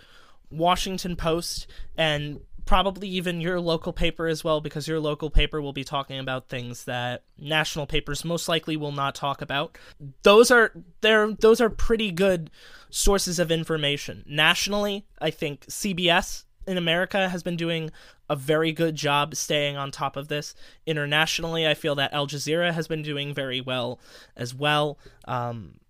Washington 0.51 1.17
Post 1.17 1.67
and 1.97 2.41
probably 2.67 3.09
even 3.09 3.41
your 3.41 3.61
local 3.61 3.93
paper 3.93 4.29
as 4.29 4.45
well 4.45 4.61
because 4.61 4.87
your 4.87 5.01
local 5.01 5.29
paper 5.29 5.61
will 5.61 5.73
be 5.73 5.83
talking 5.83 6.21
about 6.21 6.49
things 6.49 6.85
that 6.85 7.25
national 7.37 7.87
papers 7.87 8.25
most 8.25 8.49
likely 8.49 8.77
will 8.77 8.93
not 8.93 9.15
talk 9.15 9.43
about 9.43 9.77
those 10.23 10.53
are 10.53 10.73
they're 11.01 11.33
those 11.33 11.61
are 11.61 11.69
pretty 11.69 12.13
good 12.13 12.49
sources 12.89 13.41
of 13.41 13.51
information 13.51 14.23
nationally 14.25 15.05
i 15.21 15.31
think 15.31 15.67
cbs 15.67 16.45
in 16.67 16.77
America 16.77 17.29
has 17.29 17.43
been 17.43 17.57
doing 17.57 17.91
a 18.29 18.37
very 18.37 18.73
good 18.73 18.95
job 18.95 19.35
staying 19.35 19.77
on 19.77 19.91
top 19.91 20.17
of 20.17 20.29
this. 20.29 20.55
Internationally, 20.87 21.67
I 21.67 21.75
feel 21.75 21.95
that 21.97 22.13
Al 22.13 22.27
Jazeera 22.27 22.73
has 22.73 22.87
been 22.87 23.03
doing 23.03 23.35
very 23.35 23.61
well 23.61 23.99
as 24.37 24.55
well. 24.55 24.99
Um, 25.27 25.81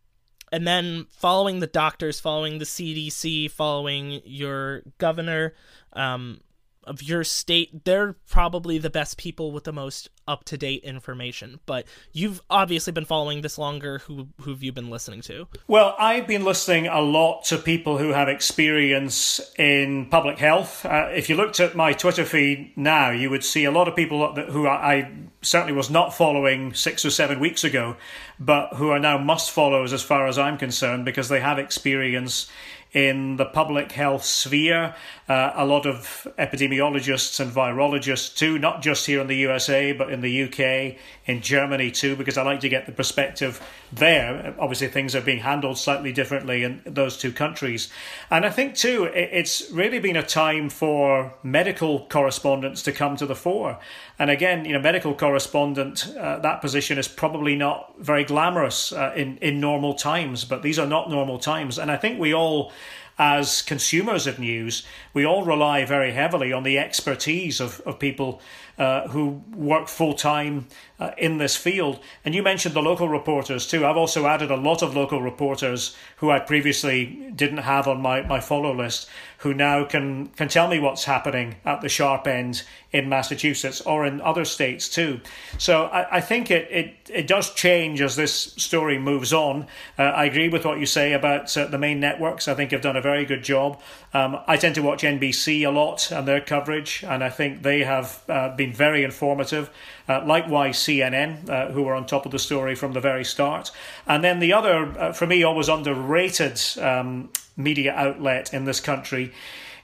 and 0.52 0.66
then 0.66 1.06
following 1.10 1.60
the 1.60 1.66
doctors, 1.66 2.18
following 2.18 2.58
the 2.58 2.64
CDC, 2.64 3.50
following 3.50 4.20
your 4.24 4.82
governor, 4.98 5.54
um, 5.92 6.40
of 6.84 7.02
your 7.02 7.24
state, 7.24 7.84
they're 7.84 8.14
probably 8.28 8.78
the 8.78 8.90
best 8.90 9.18
people 9.18 9.52
with 9.52 9.64
the 9.64 9.72
most 9.72 10.08
up 10.26 10.44
to 10.44 10.56
date 10.56 10.82
information. 10.82 11.60
But 11.66 11.86
you've 12.12 12.40
obviously 12.48 12.92
been 12.92 13.04
following 13.04 13.42
this 13.42 13.58
longer. 13.58 13.98
Who 13.98 14.28
who 14.40 14.50
have 14.50 14.62
you 14.62 14.72
been 14.72 14.90
listening 14.90 15.20
to? 15.22 15.46
Well, 15.66 15.94
I've 15.98 16.26
been 16.26 16.44
listening 16.44 16.86
a 16.86 17.00
lot 17.00 17.44
to 17.46 17.58
people 17.58 17.98
who 17.98 18.10
have 18.10 18.28
experience 18.28 19.40
in 19.58 20.06
public 20.06 20.38
health. 20.38 20.86
Uh, 20.86 21.08
if 21.12 21.28
you 21.28 21.36
looked 21.36 21.60
at 21.60 21.76
my 21.76 21.92
Twitter 21.92 22.24
feed 22.24 22.72
now, 22.76 23.10
you 23.10 23.28
would 23.28 23.44
see 23.44 23.64
a 23.64 23.70
lot 23.70 23.88
of 23.88 23.96
people 23.96 24.34
who 24.34 24.66
I 24.66 25.10
certainly 25.42 25.72
was 25.72 25.90
not 25.90 26.14
following 26.14 26.72
six 26.74 27.04
or 27.04 27.10
seven 27.10 27.40
weeks 27.40 27.64
ago, 27.64 27.96
but 28.38 28.74
who 28.74 28.90
are 28.90 28.98
now 28.98 29.18
must 29.18 29.50
follows 29.50 29.92
as 29.92 30.02
far 30.02 30.26
as 30.26 30.38
I'm 30.38 30.58
concerned 30.58 31.04
because 31.04 31.28
they 31.28 31.40
have 31.40 31.58
experience 31.58 32.50
in 32.92 33.36
the 33.36 33.44
public 33.44 33.92
health 33.92 34.24
sphere. 34.24 34.94
Uh, 35.28 35.52
a 35.54 35.64
lot 35.64 35.86
of 35.86 36.26
epidemiologists 36.38 37.38
and 37.38 37.52
virologists 37.52 38.36
too, 38.36 38.58
not 38.58 38.82
just 38.82 39.06
here 39.06 39.20
in 39.20 39.26
the 39.26 39.36
USA, 39.36 39.92
but 39.92 40.10
in 40.12 40.20
the 40.20 40.42
UK, 40.42 40.96
in 41.26 41.40
Germany 41.40 41.90
too, 41.90 42.16
because 42.16 42.36
I 42.36 42.42
like 42.42 42.60
to 42.60 42.68
get 42.68 42.86
the 42.86 42.92
perspective 42.92 43.60
there. 43.92 44.54
Obviously, 44.58 44.88
things 44.88 45.14
are 45.14 45.20
being 45.20 45.40
handled 45.40 45.78
slightly 45.78 46.12
differently 46.12 46.62
in 46.62 46.82
those 46.84 47.16
two 47.16 47.32
countries. 47.32 47.88
And 48.30 48.44
I 48.44 48.50
think 48.50 48.74
too, 48.74 49.04
it's 49.04 49.70
really 49.70 49.98
been 49.98 50.16
a 50.16 50.22
time 50.22 50.68
for 50.68 51.34
medical 51.42 52.06
correspondents 52.06 52.82
to 52.82 52.92
come 52.92 53.16
to 53.16 53.26
the 53.26 53.34
fore. 53.34 53.78
And 54.18 54.30
again, 54.30 54.64
you 54.64 54.72
know, 54.72 54.80
medical 54.80 55.14
correspondent, 55.14 56.14
uh, 56.18 56.38
that 56.38 56.60
position 56.60 56.98
is 56.98 57.08
probably 57.08 57.56
not 57.56 57.94
very 57.98 58.24
glamorous 58.24 58.92
uh, 58.92 59.12
in, 59.16 59.38
in 59.38 59.60
normal 59.60 59.94
times, 59.94 60.44
but 60.44 60.62
these 60.62 60.78
are 60.78 60.86
not 60.86 61.10
normal 61.10 61.38
times. 61.38 61.78
And 61.78 61.90
I 61.90 61.96
think 61.96 62.18
we 62.18 62.34
all 62.34 62.72
as 63.20 63.60
consumers 63.60 64.26
of 64.26 64.38
news, 64.38 64.82
we 65.12 65.26
all 65.26 65.44
rely 65.44 65.84
very 65.84 66.12
heavily 66.12 66.54
on 66.54 66.62
the 66.62 66.78
expertise 66.78 67.60
of, 67.60 67.78
of 67.80 67.98
people 67.98 68.40
uh, 68.80 69.06
who 69.08 69.42
work 69.54 69.88
full 69.88 70.14
time 70.14 70.66
uh, 70.98 71.10
in 71.18 71.36
this 71.36 71.54
field. 71.54 72.00
And 72.24 72.34
you 72.34 72.42
mentioned 72.42 72.74
the 72.74 72.80
local 72.80 73.10
reporters 73.10 73.66
too. 73.66 73.84
I've 73.84 73.98
also 73.98 74.26
added 74.26 74.50
a 74.50 74.56
lot 74.56 74.80
of 74.80 74.96
local 74.96 75.20
reporters 75.20 75.94
who 76.16 76.30
I 76.30 76.38
previously 76.38 77.30
didn't 77.36 77.58
have 77.58 77.86
on 77.86 78.00
my, 78.00 78.22
my 78.22 78.40
follow 78.40 78.74
list, 78.74 79.06
who 79.40 79.54
now 79.54 79.84
can, 79.84 80.26
can 80.28 80.48
tell 80.48 80.68
me 80.68 80.78
what's 80.78 81.04
happening 81.04 81.56
at 81.64 81.80
the 81.80 81.88
sharp 81.88 82.26
end 82.26 82.62
in 82.92 83.08
Massachusetts 83.08 83.80
or 83.80 84.04
in 84.04 84.20
other 84.20 84.44
states 84.44 84.86
too. 84.86 85.18
So 85.56 85.84
I, 85.84 86.16
I 86.16 86.20
think 86.20 86.50
it, 86.50 86.70
it, 86.70 86.94
it 87.08 87.26
does 87.26 87.54
change 87.54 88.02
as 88.02 88.16
this 88.16 88.32
story 88.32 88.98
moves 88.98 89.32
on. 89.32 89.66
Uh, 89.98 90.02
I 90.02 90.26
agree 90.26 90.50
with 90.50 90.66
what 90.66 90.78
you 90.78 90.84
say 90.84 91.14
about 91.14 91.56
uh, 91.56 91.66
the 91.66 91.78
main 91.78 92.00
networks. 92.00 92.48
I 92.48 92.54
think 92.54 92.72
have 92.72 92.82
done 92.82 92.96
a 92.96 93.00
very 93.00 93.24
good 93.24 93.42
job. 93.42 93.80
Um, 94.12 94.38
I 94.46 94.58
tend 94.58 94.74
to 94.74 94.82
watch 94.82 95.02
NBC 95.02 95.66
a 95.66 95.70
lot 95.70 96.10
and 96.10 96.28
their 96.28 96.42
coverage, 96.42 97.02
and 97.06 97.24
I 97.24 97.30
think 97.30 97.62
they 97.62 97.82
have 97.84 98.22
uh, 98.28 98.54
been 98.54 98.74
very 98.74 99.04
informative. 99.04 99.70
Uh, 100.10 100.24
likewise, 100.26 100.76
CNN, 100.76 101.48
uh, 101.48 101.70
who 101.70 101.84
were 101.84 101.94
on 101.94 102.04
top 102.04 102.26
of 102.26 102.32
the 102.32 102.38
story 102.38 102.74
from 102.74 102.94
the 102.94 103.00
very 103.00 103.24
start. 103.24 103.70
And 104.08 104.24
then 104.24 104.40
the 104.40 104.52
other, 104.52 104.98
uh, 104.98 105.12
for 105.12 105.24
me, 105.24 105.44
always 105.44 105.68
underrated 105.68 106.60
um, 106.80 107.30
media 107.56 107.94
outlet 107.94 108.52
in 108.52 108.64
this 108.64 108.80
country 108.80 109.32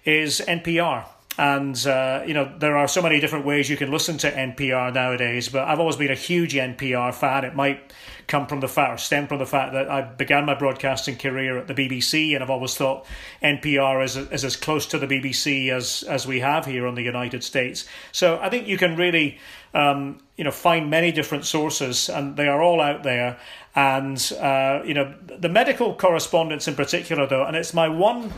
is 0.05 0.43
NPR. 0.49 1.05
And, 1.39 1.87
uh, 1.87 2.25
you 2.27 2.35
know, 2.35 2.51
there 2.59 2.77
are 2.77 2.89
so 2.89 3.03
many 3.03 3.21
different 3.21 3.45
ways 3.45 3.71
you 3.71 3.77
can 3.77 3.93
listen 3.93 4.19
to 4.19 4.33
NPR 4.33 4.93
nowadays, 4.93 5.49
but 5.49 5.69
I've 5.69 5.79
always 5.79 5.97
been 5.97 6.11
a 6.11 6.17
huge 6.17 6.55
NPR 6.55 7.15
fan. 7.15 7.45
It 7.45 7.55
might 7.55 7.93
come 8.27 8.47
from 8.47 8.61
the 8.61 8.69
fact, 8.69 8.95
or 8.95 8.99
stem 8.99 9.27
from 9.27 9.39
the 9.39 9.47
fact 9.47 9.73
that 9.75 9.89
I 9.89 10.01
began 10.01 10.47
my 10.47 10.55
broadcasting 10.55 11.17
career 11.17 11.59
at 11.59 11.69
the 11.69 11.75
BBC, 11.75 12.35
and 12.35 12.43
I've 12.43 12.51
always 12.51 12.75
thought 12.75 13.07
NPR 13.43 14.03
is, 14.03 14.17
is 14.17 14.45
as 14.45 14.57
close 14.57 14.87
to 14.87 14.99
the 14.99 15.07
BBC 15.07 15.71
as, 15.71 16.03
as 16.05 16.27
we 16.27 16.41
have 16.41 16.65
here 16.65 16.87
in 16.87 16.95
the 16.95 17.03
United 17.03 17.45
States. 17.45 17.87
So 18.13 18.39
I 18.41 18.49
think 18.49 18.67
you 18.67 18.79
can 18.79 18.97
really, 18.97 19.39
um, 19.77 20.19
you 20.39 20.45
know, 20.45 20.51
find 20.51 20.89
many 20.89 21.13
different 21.13 21.45
sources, 21.45 22.09
and 22.09 22.35
they 22.35 22.49
are 22.49 22.63
all 22.63 22.81
out 22.81 23.03
there. 23.03 23.39
And, 23.75 24.33
uh, 24.41 24.81
you 24.87 24.95
know, 24.95 25.15
the 25.27 25.51
medical 25.51 25.95
correspondence 25.95 26.67
in 26.67 26.75
particular, 26.75 27.27
though, 27.27 27.45
and 27.45 27.55
it's 27.55 27.75
my 27.75 27.87
one 27.89 28.33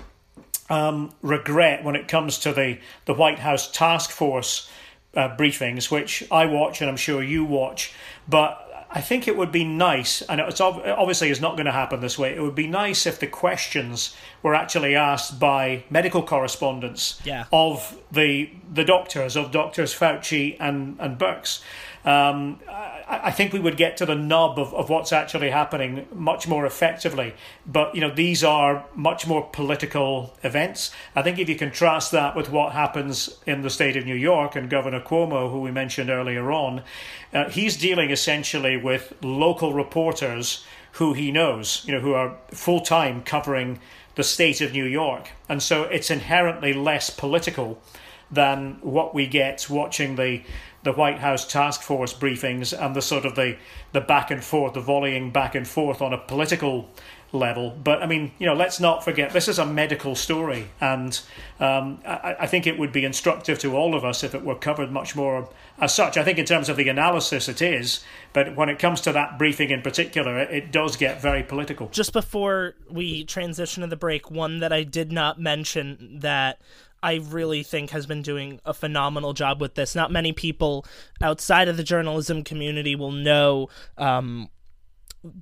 um, 0.69 1.13
regret 1.23 1.85
when 1.85 1.95
it 1.95 2.09
comes 2.09 2.41
to 2.41 2.53
the, 2.53 2.79
the 3.05 3.15
White 3.15 3.39
House 3.39 3.71
task 3.71 4.11
force 4.11 4.69
uh, 5.15 5.37
briefings, 5.37 5.93
which 5.93 6.25
I 6.33 6.47
watch 6.47 6.81
and 6.81 6.91
I'm 6.91 6.97
sure 6.97 7.23
you 7.23 7.45
watch. 7.45 7.95
But 8.29 8.68
I 8.91 9.03
think 9.03 9.29
it 9.29 9.37
would 9.37 9.53
be 9.53 9.65
nice, 9.65 10.23
and 10.23 10.41
it's 10.41 10.61
obviously 10.61 11.29
is 11.29 11.41
not 11.41 11.57
going 11.57 11.67
to 11.67 11.73
happen 11.73 12.01
this 12.01 12.19
way. 12.19 12.35
It 12.35 12.41
would 12.41 12.55
be 12.55 12.67
nice 12.67 13.07
if 13.07 13.21
the 13.21 13.27
questions 13.27 14.17
were 14.43 14.55
actually 14.55 14.95
asked 14.95 15.39
by 15.39 15.85
medical 15.91 16.23
correspondents 16.23 17.21
yeah. 17.25 17.45
of 17.53 17.99
the 18.11 18.51
the 18.73 18.85
doctors, 18.85 19.37
of 19.37 19.51
doctors 19.51 19.95
Fauci 19.95 20.57
and 20.59 20.97
and 20.99 21.19
Birx. 21.19 21.61
Um, 22.09 22.61
I, 22.67 23.21
I, 23.25 23.31
think 23.33 23.53
we 23.53 23.61
would 23.61 23.77
get 23.77 23.99
to 23.99 24.07
the 24.07 24.15
nub 24.15 24.59
of, 24.59 24.73
of 24.73 24.89
what's 24.89 25.13
actually 25.13 25.51
happening 25.51 26.07
much 26.11 26.49
more 26.49 26.65
effectively. 26.65 27.35
But 27.67 27.95
you 27.95 28.01
know, 28.01 28.11
these 28.11 28.43
are 28.43 28.87
much 28.95 29.27
more 29.27 29.47
political 29.53 30.35
events. 30.43 30.91
I 31.15 31.21
think 31.21 31.39
if 31.39 31.51
you 31.51 31.57
contrast 31.57 32.13
that 32.13 32.35
with 32.35 32.49
what 32.49 32.73
happens 32.73 33.39
in 33.45 33.61
the 33.61 33.69
state 33.69 33.95
of 33.95 34.07
New 34.07 34.15
York 34.15 34.57
and 34.57 34.71
Governor 34.71 35.03
Cuomo, 35.03 35.51
who 35.51 35.61
we 35.61 35.71
mentioned 35.71 36.09
earlier 36.09 36.51
on, 36.51 36.83
uh, 37.35 37.51
he's 37.51 37.77
dealing 37.77 38.11
essentially 38.11 38.79
with 38.79 39.13
local 39.21 39.75
reporters 39.75 40.65
who 40.93 41.13
he 41.13 41.31
knows, 41.31 41.85
you 41.85 41.93
know, 41.93 42.01
who 42.01 42.15
are 42.15 42.39
full 42.53 42.81
time 42.81 43.23
covering 43.23 43.81
the 44.15 44.25
state 44.25 44.63
of 44.63 44.73
New 44.73 44.87
York, 44.87 45.33
and 45.47 45.63
so 45.63 45.83
it's 45.83 46.11
inherently 46.11 46.73
less 46.73 47.11
political 47.11 47.83
than 48.31 48.79
what 48.81 49.15
we 49.15 49.27
get 49.27 49.69
watching 49.71 50.17
the 50.17 50.43
the 50.89 50.95
White 50.95 51.19
House 51.19 51.47
task 51.47 51.83
force 51.83 52.15
briefings 52.15 52.73
and 52.73 52.97
the 52.97 53.03
sort 53.03 53.27
of 53.27 53.35
the 53.35 53.59
the 53.93 54.01
back 54.01 54.31
and 54.31 54.43
forth, 54.43 54.73
the 54.73 54.81
volleying 54.81 55.31
back 55.31 55.55
and 55.55 55.69
forth 55.69 56.01
on 56.01 56.15
a 56.15 56.19
political 56.19 56.89
level. 57.31 57.77
But 57.85 58.03
I 58.03 58.07
mean, 58.07 58.33
you 58.39 58.47
know, 58.47 58.55
let's 58.55 58.81
not 58.81 59.05
forget 59.05 59.35
this 59.35 59.49
is 59.49 59.59
a 59.59 59.67
medical 59.67 60.15
story, 60.15 60.71
and 60.81 61.21
um, 61.61 62.01
I, 62.07 62.37
I, 62.41 62.47
think 62.47 62.67
it 62.67 62.79
would 62.79 62.91
be 62.91 63.05
instructive 63.05 63.59
to 63.59 63.77
all 63.77 63.95
of 63.95 64.03
us 64.03 64.25
if 64.25 64.35
it 64.35 64.43
were 64.43 64.55
covered 64.55 64.91
much 64.91 65.15
more 65.15 65.51
as 65.79 65.95
such. 65.95 66.17
I 66.17 66.25
think 66.25 66.39
in 66.39 66.47
terms 66.47 66.71
of 66.71 66.79
the 66.79 66.89
analysis, 66.89 67.51
it 67.51 67.61
is, 67.61 68.03
but 68.33 68.57
when 68.57 68.71
it 68.71 68.79
comes 68.79 69.03
to 69.03 69.13
that 69.13 69.39
briefing 69.39 69.69
in 69.69 69.83
particular, 69.83 70.39
it, 70.39 70.51
it 70.51 70.73
does 70.73 70.97
get 70.97 71.21
very 71.21 71.43
political. 71.43 71.89
Just 71.89 72.15
before 72.15 72.77
we 72.89 73.25
transition 73.25 73.83
to 73.83 73.89
the 73.89 73.97
break, 73.97 74.31
one 74.31 74.61
that 74.61 74.73
I 74.73 74.85
did 74.85 75.13
not 75.13 75.39
mention 75.39 76.21
that 76.21 76.63
I 77.03 77.15
really 77.17 77.63
think 77.63 77.91
has 77.91 78.07
been 78.07 78.23
doing 78.23 78.61
a 78.65 78.75
phenomenal 78.75 79.33
job 79.33 79.61
with 79.61 79.75
this. 79.75 79.95
Not 79.95 80.11
many 80.11 80.33
people 80.33 80.85
outside 81.23 81.69
of 81.69 81.77
the 81.77 81.85
journalism 81.85 82.45
community 82.45 82.97
will 82.97 83.13
know 83.13 83.69
um, 83.97 84.49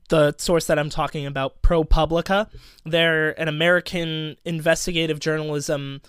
the 0.08 0.34
source 0.38 0.66
that 0.66 0.78
I'm 0.78 0.90
talking 0.90 1.26
about, 1.26 1.62
ProPublica. 1.62 2.48
They're 2.84 3.38
an 3.40 3.48
American 3.48 4.36
investigative 4.44 5.20
journalism 5.20 6.02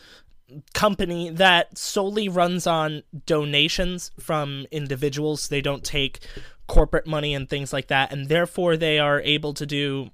company 0.73 1.29
that 1.29 1.77
solely 1.77 2.29
runs 2.29 2.65
on 2.67 3.03
donations 3.25 4.11
from 4.19 4.65
individuals. 4.71 5.49
They 5.49 5.61
don't 5.61 5.83
take 5.83 6.19
corporate 6.67 7.07
money 7.07 7.33
and 7.33 7.49
things 7.49 7.73
like 7.73 7.87
that, 7.87 8.11
and 8.11 8.27
therefore 8.27 8.77
they 8.77 8.99
are 8.99 9.21
able 9.21 9.53
to 9.53 9.65
do 9.65 10.09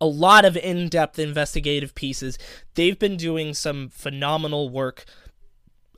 a 0.00 0.06
lot 0.06 0.44
of 0.44 0.56
in 0.56 0.88
depth 0.88 1.18
investigative 1.18 1.94
pieces. 1.94 2.38
They've 2.74 2.98
been 2.98 3.16
doing 3.16 3.54
some 3.54 3.88
phenomenal 3.88 4.68
work, 4.68 5.04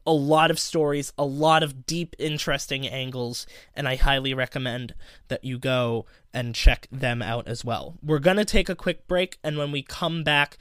a 0.06 0.12
lot 0.12 0.50
of 0.50 0.58
stories, 0.58 1.12
a 1.18 1.24
lot 1.24 1.62
of 1.62 1.84
deep, 1.84 2.16
interesting 2.18 2.86
angles, 2.86 3.46
and 3.74 3.86
I 3.88 3.96
highly 3.96 4.32
recommend 4.32 4.94
that 5.28 5.44
you 5.44 5.58
go 5.58 6.06
and 6.32 6.54
check 6.54 6.86
them 6.90 7.20
out 7.20 7.46
as 7.48 7.64
well. 7.64 7.98
We're 8.02 8.18
going 8.18 8.36
to 8.36 8.44
take 8.44 8.68
a 8.68 8.74
quick 8.74 9.06
break, 9.06 9.38
and 9.42 9.58
when 9.58 9.72
we 9.72 9.82
come 9.82 10.22
back, 10.24 10.56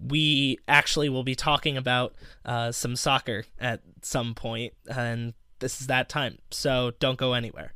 we 0.00 0.58
actually 0.68 1.08
will 1.08 1.24
be 1.24 1.34
talking 1.34 1.76
about 1.76 2.14
uh, 2.44 2.72
some 2.72 2.96
soccer 2.96 3.44
at 3.58 3.80
some 4.02 4.34
point, 4.34 4.74
and 4.88 5.34
this 5.58 5.80
is 5.80 5.86
that 5.86 6.08
time. 6.08 6.38
So 6.50 6.92
don't 6.98 7.18
go 7.18 7.32
anywhere. 7.32 7.74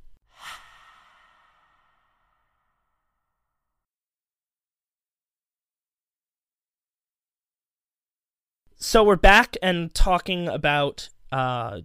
So 8.87 9.03
we're 9.03 9.17
back 9.17 9.57
and 9.61 9.93
talking 9.93 10.47
about 10.47 11.09
uh, 11.33 11.81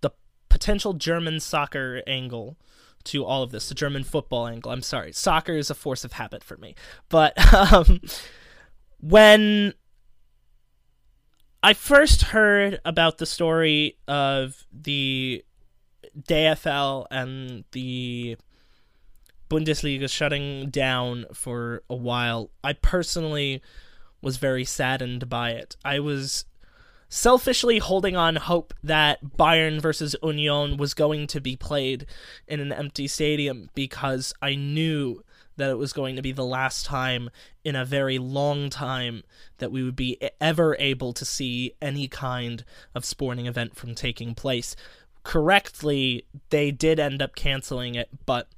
the 0.00 0.10
potential 0.48 0.94
German 0.94 1.38
soccer 1.38 2.02
angle 2.06 2.56
to 3.04 3.26
all 3.26 3.42
of 3.42 3.50
this, 3.50 3.68
the 3.68 3.74
German 3.74 4.04
football 4.04 4.46
angle. 4.46 4.72
I'm 4.72 4.80
sorry, 4.80 5.12
soccer 5.12 5.52
is 5.52 5.68
a 5.68 5.74
force 5.74 6.02
of 6.02 6.12
habit 6.12 6.42
for 6.42 6.56
me. 6.56 6.74
But 7.10 7.34
um, 7.72 8.00
when 8.98 9.74
I 11.62 11.74
first 11.74 12.22
heard 12.22 12.80
about 12.86 13.18
the 13.18 13.26
story 13.26 13.98
of 14.08 14.66
the 14.72 15.44
DFL 16.18 17.04
and 17.10 17.64
the 17.72 18.38
Bundesliga 19.50 20.08
shutting 20.08 20.70
down 20.70 21.26
for 21.34 21.82
a 21.90 21.94
while, 21.94 22.50
I 22.64 22.72
personally 22.72 23.60
was 24.20 24.36
very 24.36 24.64
saddened 24.64 25.28
by 25.28 25.50
it. 25.50 25.76
I 25.84 26.00
was 26.00 26.44
selfishly 27.08 27.78
holding 27.78 28.16
on 28.16 28.36
hope 28.36 28.74
that 28.82 29.36
Bayern 29.36 29.80
versus 29.80 30.16
Union 30.22 30.76
was 30.76 30.94
going 30.94 31.26
to 31.28 31.40
be 31.40 31.56
played 31.56 32.06
in 32.48 32.60
an 32.60 32.72
empty 32.72 33.06
stadium 33.06 33.70
because 33.74 34.34
I 34.42 34.54
knew 34.54 35.22
that 35.56 35.70
it 35.70 35.78
was 35.78 35.92
going 35.92 36.16
to 36.16 36.22
be 36.22 36.32
the 36.32 36.44
last 36.44 36.84
time 36.84 37.30
in 37.64 37.74
a 37.76 37.84
very 37.84 38.18
long 38.18 38.68
time 38.68 39.22
that 39.58 39.72
we 39.72 39.82
would 39.82 39.96
be 39.96 40.18
ever 40.40 40.76
able 40.78 41.12
to 41.14 41.24
see 41.24 41.72
any 41.80 42.08
kind 42.08 42.64
of 42.94 43.04
sporting 43.04 43.46
event 43.46 43.74
from 43.74 43.94
taking 43.94 44.34
place. 44.34 44.76
Correctly, 45.22 46.26
they 46.50 46.70
did 46.70 47.00
end 47.00 47.22
up 47.22 47.34
canceling 47.34 47.94
it, 47.94 48.10
but 48.26 48.48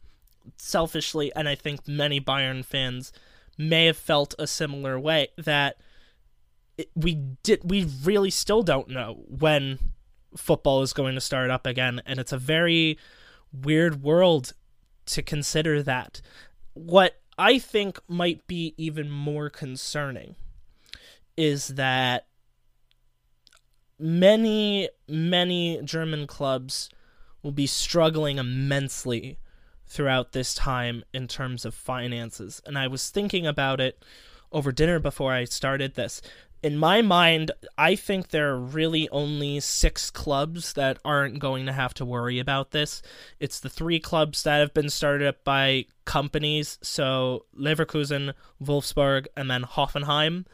selfishly, 0.57 1.33
and 1.37 1.49
I 1.49 1.55
think 1.55 1.87
many 1.87 2.21
Bayern 2.21 2.65
fans 2.65 3.13
may 3.59 3.87
have 3.87 3.97
felt 3.97 4.35
a 4.39 4.47
similar 4.47 4.99
way 4.99 5.29
that 5.37 5.77
we 6.95 7.17
did 7.43 7.61
we 7.69 7.85
really 8.05 8.31
still 8.31 8.63
don't 8.63 8.89
know 8.89 9.25
when 9.27 9.79
football 10.37 10.83
is 10.83 10.93
going 10.93 11.15
to 11.17 11.21
start 11.21 11.51
up 11.51 11.67
again 11.67 12.01
and 12.07 12.21
it's 12.21 12.33
a 12.33 12.39
very 12.39 12.97
weird 13.53 14.03
world 14.03 14.53
to 15.07 15.23
consider 15.23 15.83
that. 15.83 16.21
What 16.75 17.21
i 17.39 17.59
think 17.59 17.99
might 18.09 18.47
be 18.47 18.75
even 18.77 19.11
more 19.11 19.49
concerning 19.49 20.35
is 21.37 21.69
that 21.69 22.27
many 23.99 24.89
many 25.09 25.81
german 25.85 26.27
clubs 26.27 26.91
will 27.43 27.53
be 27.53 27.67
struggling 27.67 28.39
immensely 28.39 29.39
throughout 29.89 30.33
this 30.33 30.55
time 30.55 31.03
in 31.13 31.27
terms 31.27 31.65
of 31.65 31.75
finances. 31.75 32.61
And 32.67 32.79
I 32.79 32.87
was 32.87 33.11
thinking 33.11 33.47
about 33.47 33.81
it 33.81 34.05
over 34.53 34.73
dinner 34.73 34.99
before 34.99 35.33
I 35.33 35.45
started 35.45 35.95
this. 35.95 36.23
In 36.61 36.77
my 36.77 37.03
mind, 37.03 37.53
I 37.77 37.95
think 37.95 38.29
there 38.29 38.51
are 38.51 38.59
really 38.59 39.09
only 39.11 39.61
six 39.61 40.11
clubs 40.11 40.73
that 40.73 40.99
aren't 41.05 41.39
going 41.39 41.67
to 41.67 41.73
have 41.73 41.95
to 41.95 42.05
worry 42.05 42.41
about 42.41 42.73
this. 42.73 43.01
It's 43.39 43.61
the 43.61 43.69
three 43.69 44.01
clubs 44.01 44.43
that 44.43 44.59
have 44.59 44.75
been 44.75 44.91
started 44.91 45.29
up 45.29 45.45
by 45.45 45.87
companies, 46.05 46.79
so 46.83 47.47
Leverkusen, 47.57 48.35
Wolfsburg, 48.61 49.27
and 49.37 49.49
then 49.49 49.63
Hoffenheim. 49.63 50.47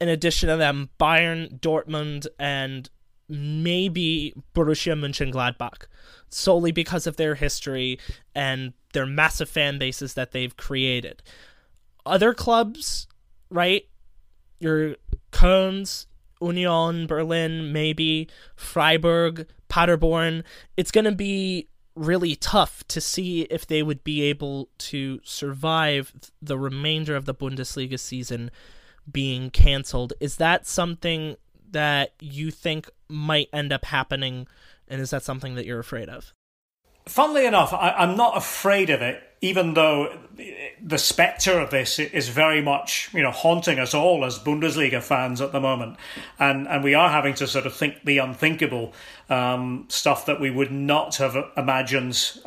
In 0.00 0.08
addition 0.08 0.48
to 0.48 0.56
them, 0.56 0.88
Bayern, 0.98 1.60
Dortmund, 1.60 2.26
and 2.38 2.88
maybe 3.28 4.32
Borussia 4.54 4.94
Mönchengladbach 4.94 5.86
solely 6.28 6.72
because 6.72 7.06
of 7.06 7.16
their 7.16 7.34
history 7.34 7.98
and 8.34 8.72
their 8.92 9.06
massive 9.06 9.48
fan 9.48 9.78
bases 9.78 10.14
that 10.14 10.32
they've 10.32 10.56
created. 10.56 11.22
Other 12.04 12.34
clubs, 12.34 13.06
right? 13.50 13.86
Your 14.58 14.96
Köln's, 15.32 16.06
Union, 16.40 17.06
Berlin, 17.06 17.72
maybe 17.72 18.28
Freiburg, 18.54 19.46
Paderborn. 19.68 20.44
It's 20.76 20.90
going 20.90 21.04
to 21.04 21.12
be 21.12 21.68
really 21.94 22.36
tough 22.36 22.86
to 22.88 23.00
see 23.00 23.42
if 23.42 23.66
they 23.66 23.82
would 23.82 24.04
be 24.04 24.22
able 24.22 24.68
to 24.78 25.18
survive 25.24 26.12
the 26.42 26.58
remainder 26.58 27.16
of 27.16 27.24
the 27.24 27.34
Bundesliga 27.34 27.98
season 27.98 28.50
being 29.10 29.50
canceled. 29.50 30.12
Is 30.20 30.36
that 30.36 30.66
something 30.66 31.36
that 31.70 32.12
you 32.20 32.50
think 32.50 32.90
might 33.08 33.48
end 33.52 33.72
up 33.72 33.86
happening, 33.86 34.46
and 34.88 35.00
is 35.00 35.10
that 35.10 35.22
something 35.22 35.54
that 35.54 35.66
you're 35.66 35.78
afraid 35.78 36.08
of? 36.08 36.32
Funnily 37.06 37.46
enough, 37.46 37.72
I, 37.72 37.90
I'm 37.90 38.16
not 38.16 38.36
afraid 38.36 38.90
of 38.90 39.00
it, 39.00 39.22
even 39.40 39.74
though 39.74 40.18
the 40.82 40.98
spectre 40.98 41.58
of 41.60 41.70
this 41.70 41.98
is 42.00 42.28
very 42.28 42.60
much, 42.60 43.10
you 43.14 43.22
know, 43.22 43.30
haunting 43.30 43.78
us 43.78 43.94
all 43.94 44.24
as 44.24 44.38
Bundesliga 44.40 45.00
fans 45.00 45.40
at 45.40 45.52
the 45.52 45.60
moment, 45.60 45.96
and 46.38 46.66
and 46.66 46.82
we 46.82 46.94
are 46.94 47.10
having 47.10 47.34
to 47.34 47.46
sort 47.46 47.66
of 47.66 47.74
think 47.74 48.04
the 48.04 48.18
unthinkable, 48.18 48.92
um, 49.30 49.84
stuff 49.88 50.26
that 50.26 50.40
we 50.40 50.50
would 50.50 50.72
not 50.72 51.16
have 51.16 51.36
imagined 51.56 52.40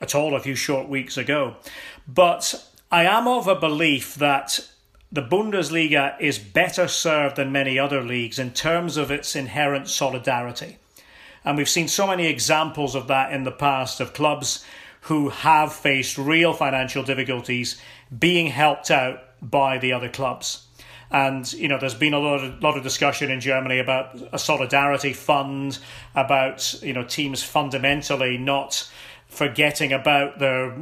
at 0.00 0.14
all 0.14 0.34
a 0.34 0.40
few 0.40 0.54
short 0.54 0.88
weeks 0.88 1.16
ago. 1.16 1.56
But 2.06 2.66
I 2.90 3.04
am 3.04 3.28
of 3.28 3.46
a 3.46 3.54
belief 3.54 4.14
that 4.14 4.60
the 5.10 5.22
Bundesliga 5.22 6.18
is 6.20 6.38
better 6.38 6.88
served 6.88 7.36
than 7.36 7.52
many 7.52 7.78
other 7.78 8.02
leagues 8.02 8.38
in 8.38 8.52
terms 8.52 8.96
of 8.96 9.10
its 9.10 9.34
inherent 9.34 9.88
solidarity. 9.88 10.78
And 11.44 11.56
we've 11.56 11.68
seen 11.68 11.88
so 11.88 12.06
many 12.06 12.26
examples 12.26 12.94
of 12.94 13.08
that 13.08 13.32
in 13.32 13.44
the 13.44 13.52
past 13.52 14.00
of 14.00 14.12
clubs 14.12 14.64
who 15.02 15.30
have 15.30 15.72
faced 15.72 16.18
real 16.18 16.52
financial 16.52 17.02
difficulties 17.02 17.80
being 18.16 18.48
helped 18.48 18.90
out 18.90 19.20
by 19.40 19.78
the 19.78 19.92
other 19.92 20.08
clubs. 20.08 20.66
And 21.10 21.50
you 21.54 21.68
know, 21.68 21.78
there's 21.78 21.94
been 21.94 22.12
a 22.12 22.18
lot 22.18 22.44
of, 22.44 22.62
lot 22.62 22.76
of 22.76 22.82
discussion 22.82 23.30
in 23.30 23.40
Germany 23.40 23.78
about 23.78 24.16
a 24.32 24.38
solidarity 24.38 25.12
fund, 25.12 25.78
about 26.14 26.82
you 26.82 26.92
know 26.92 27.04
teams 27.04 27.42
fundamentally 27.42 28.36
not 28.36 28.90
forgetting 29.26 29.92
about 29.92 30.38
their 30.38 30.76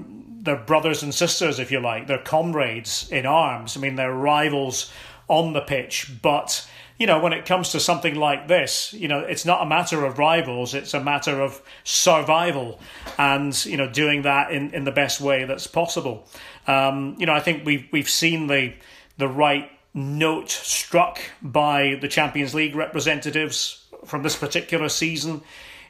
their 0.46 0.56
brothers 0.56 1.02
and 1.02 1.14
sisters, 1.14 1.58
if 1.58 1.70
you 1.70 1.80
like, 1.80 2.06
their 2.06 2.18
comrades 2.18 3.08
in 3.10 3.26
arms. 3.26 3.76
I 3.76 3.80
mean, 3.80 3.96
their 3.96 4.12
rivals 4.12 4.92
on 5.28 5.52
the 5.52 5.60
pitch, 5.60 6.10
but 6.22 6.68
you 6.98 7.06
know, 7.06 7.20
when 7.20 7.32
it 7.32 7.44
comes 7.44 7.70
to 7.70 7.80
something 7.80 8.14
like 8.14 8.48
this, 8.48 8.92
you 8.94 9.06
know, 9.06 9.20
it's 9.20 9.44
not 9.44 9.62
a 9.62 9.66
matter 9.66 10.04
of 10.04 10.18
rivals, 10.18 10.72
it's 10.72 10.94
a 10.94 11.02
matter 11.02 11.40
of 11.40 11.60
survival 11.84 12.80
and, 13.18 13.64
you 13.66 13.76
know, 13.76 13.88
doing 13.88 14.22
that 14.22 14.50
in, 14.50 14.72
in 14.72 14.84
the 14.84 14.92
best 14.92 15.20
way 15.20 15.44
that's 15.44 15.66
possible. 15.66 16.26
Um, 16.66 17.16
you 17.18 17.26
know, 17.26 17.34
I 17.34 17.40
think 17.40 17.66
we've, 17.66 17.86
we've 17.92 18.08
seen 18.08 18.46
the, 18.46 18.74
the 19.18 19.28
right 19.28 19.70
note 19.92 20.50
struck 20.50 21.20
by 21.42 21.98
the 22.00 22.08
Champions 22.08 22.54
League 22.54 22.74
representatives 22.74 23.84
from 24.04 24.22
this 24.22 24.36
particular 24.36 24.88
season 24.88 25.42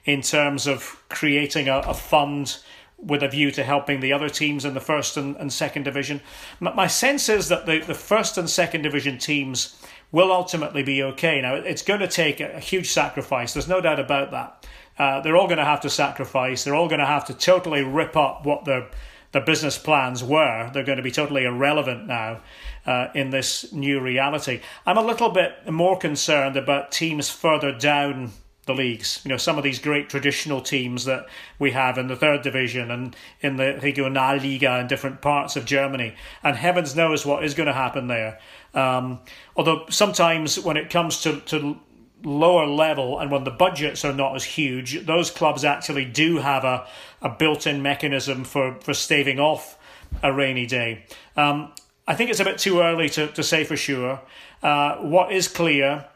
in 0.04 0.22
terms 0.22 0.66
of 0.66 1.02
creating 1.08 1.68
a, 1.68 1.78
a 1.80 1.94
fund 1.94 2.58
with 2.98 3.22
a 3.22 3.28
view 3.28 3.50
to 3.50 3.62
helping 3.62 4.00
the 4.00 4.12
other 4.12 4.28
teams 4.28 4.64
in 4.64 4.74
the 4.74 4.80
first 4.80 5.16
and, 5.16 5.36
and 5.36 5.52
second 5.52 5.82
division. 5.82 6.20
My 6.60 6.86
sense 6.86 7.28
is 7.28 7.48
that 7.48 7.66
the, 7.66 7.80
the 7.80 7.94
first 7.94 8.38
and 8.38 8.48
second 8.48 8.82
division 8.82 9.18
teams 9.18 9.80
will 10.12 10.32
ultimately 10.32 10.82
be 10.82 11.02
okay. 11.02 11.40
Now, 11.40 11.54
it's 11.54 11.82
going 11.82 12.00
to 12.00 12.08
take 12.08 12.40
a, 12.40 12.60
huge 12.60 12.90
sacrifice. 12.90 13.52
There's 13.52 13.68
no 13.68 13.80
doubt 13.80 14.00
about 14.00 14.30
that. 14.30 14.66
Uh, 14.98 15.20
they're 15.20 15.36
all 15.36 15.46
going 15.46 15.58
to 15.58 15.64
have 15.64 15.80
to 15.82 15.90
sacrifice. 15.90 16.64
They're 16.64 16.74
all 16.74 16.88
going 16.88 17.00
to 17.00 17.06
have 17.06 17.26
to 17.26 17.34
totally 17.34 17.82
rip 17.82 18.16
up 18.16 18.46
what 18.46 18.64
their 18.64 18.88
their 19.32 19.44
business 19.44 19.76
plans 19.76 20.24
were. 20.24 20.70
They're 20.72 20.84
going 20.84 20.96
to 20.96 21.02
be 21.02 21.10
totally 21.10 21.44
irrelevant 21.44 22.06
now 22.06 22.40
uh, 22.86 23.08
in 23.14 23.30
this 23.30 23.70
new 23.72 24.00
reality. 24.00 24.60
I'm 24.86 24.96
a 24.96 25.04
little 25.04 25.28
bit 25.28 25.70
more 25.70 25.98
concerned 25.98 26.56
about 26.56 26.92
teams 26.92 27.28
further 27.28 27.76
down 27.76 28.32
the 28.66 28.74
leagues. 28.74 29.20
You 29.24 29.30
know, 29.30 29.36
some 29.36 29.56
of 29.56 29.64
these 29.64 29.78
great 29.78 30.10
traditional 30.10 30.60
teams 30.60 31.04
that 31.06 31.26
we 31.58 31.70
have 31.70 31.98
in 31.98 32.08
the 32.08 32.16
third 32.16 32.42
division 32.42 32.90
and 32.90 33.16
in 33.40 33.56
the 33.56 33.78
Regionalliga 33.80 34.80
in 34.80 34.86
different 34.86 35.22
parts 35.22 35.56
of 35.56 35.64
Germany. 35.64 36.14
And 36.42 36.56
heavens 36.56 36.94
knows 36.94 37.24
what 37.24 37.44
is 37.44 37.54
going 37.54 37.68
to 37.68 37.72
happen 37.72 38.08
there. 38.08 38.38
Um, 38.74 39.20
although 39.56 39.86
sometimes 39.88 40.60
when 40.60 40.76
it 40.76 40.90
comes 40.90 41.22
to, 41.22 41.40
to 41.40 41.78
lower 42.24 42.66
level 42.66 43.18
and 43.18 43.30
when 43.30 43.44
the 43.44 43.50
budgets 43.50 44.04
are 44.04 44.12
not 44.12 44.34
as 44.34 44.44
huge, 44.44 45.06
those 45.06 45.30
clubs 45.30 45.64
actually 45.64 46.04
do 46.04 46.38
have 46.38 46.64
a, 46.64 46.86
a 47.22 47.28
built 47.28 47.66
in 47.66 47.82
mechanism 47.82 48.44
for, 48.44 48.74
for 48.80 48.92
staving 48.92 49.38
off 49.38 49.78
a 50.22 50.32
rainy 50.32 50.66
day. 50.66 51.04
Um, 51.36 51.72
I 52.06 52.14
think 52.14 52.30
it's 52.30 52.40
a 52.40 52.44
bit 52.44 52.58
too 52.58 52.80
early 52.80 53.08
to, 53.10 53.28
to 53.28 53.42
say 53.42 53.64
for 53.64 53.76
sure. 53.76 54.20
Uh, 54.62 54.96
what 54.96 55.32
is 55.32 55.48
clear 55.48 56.06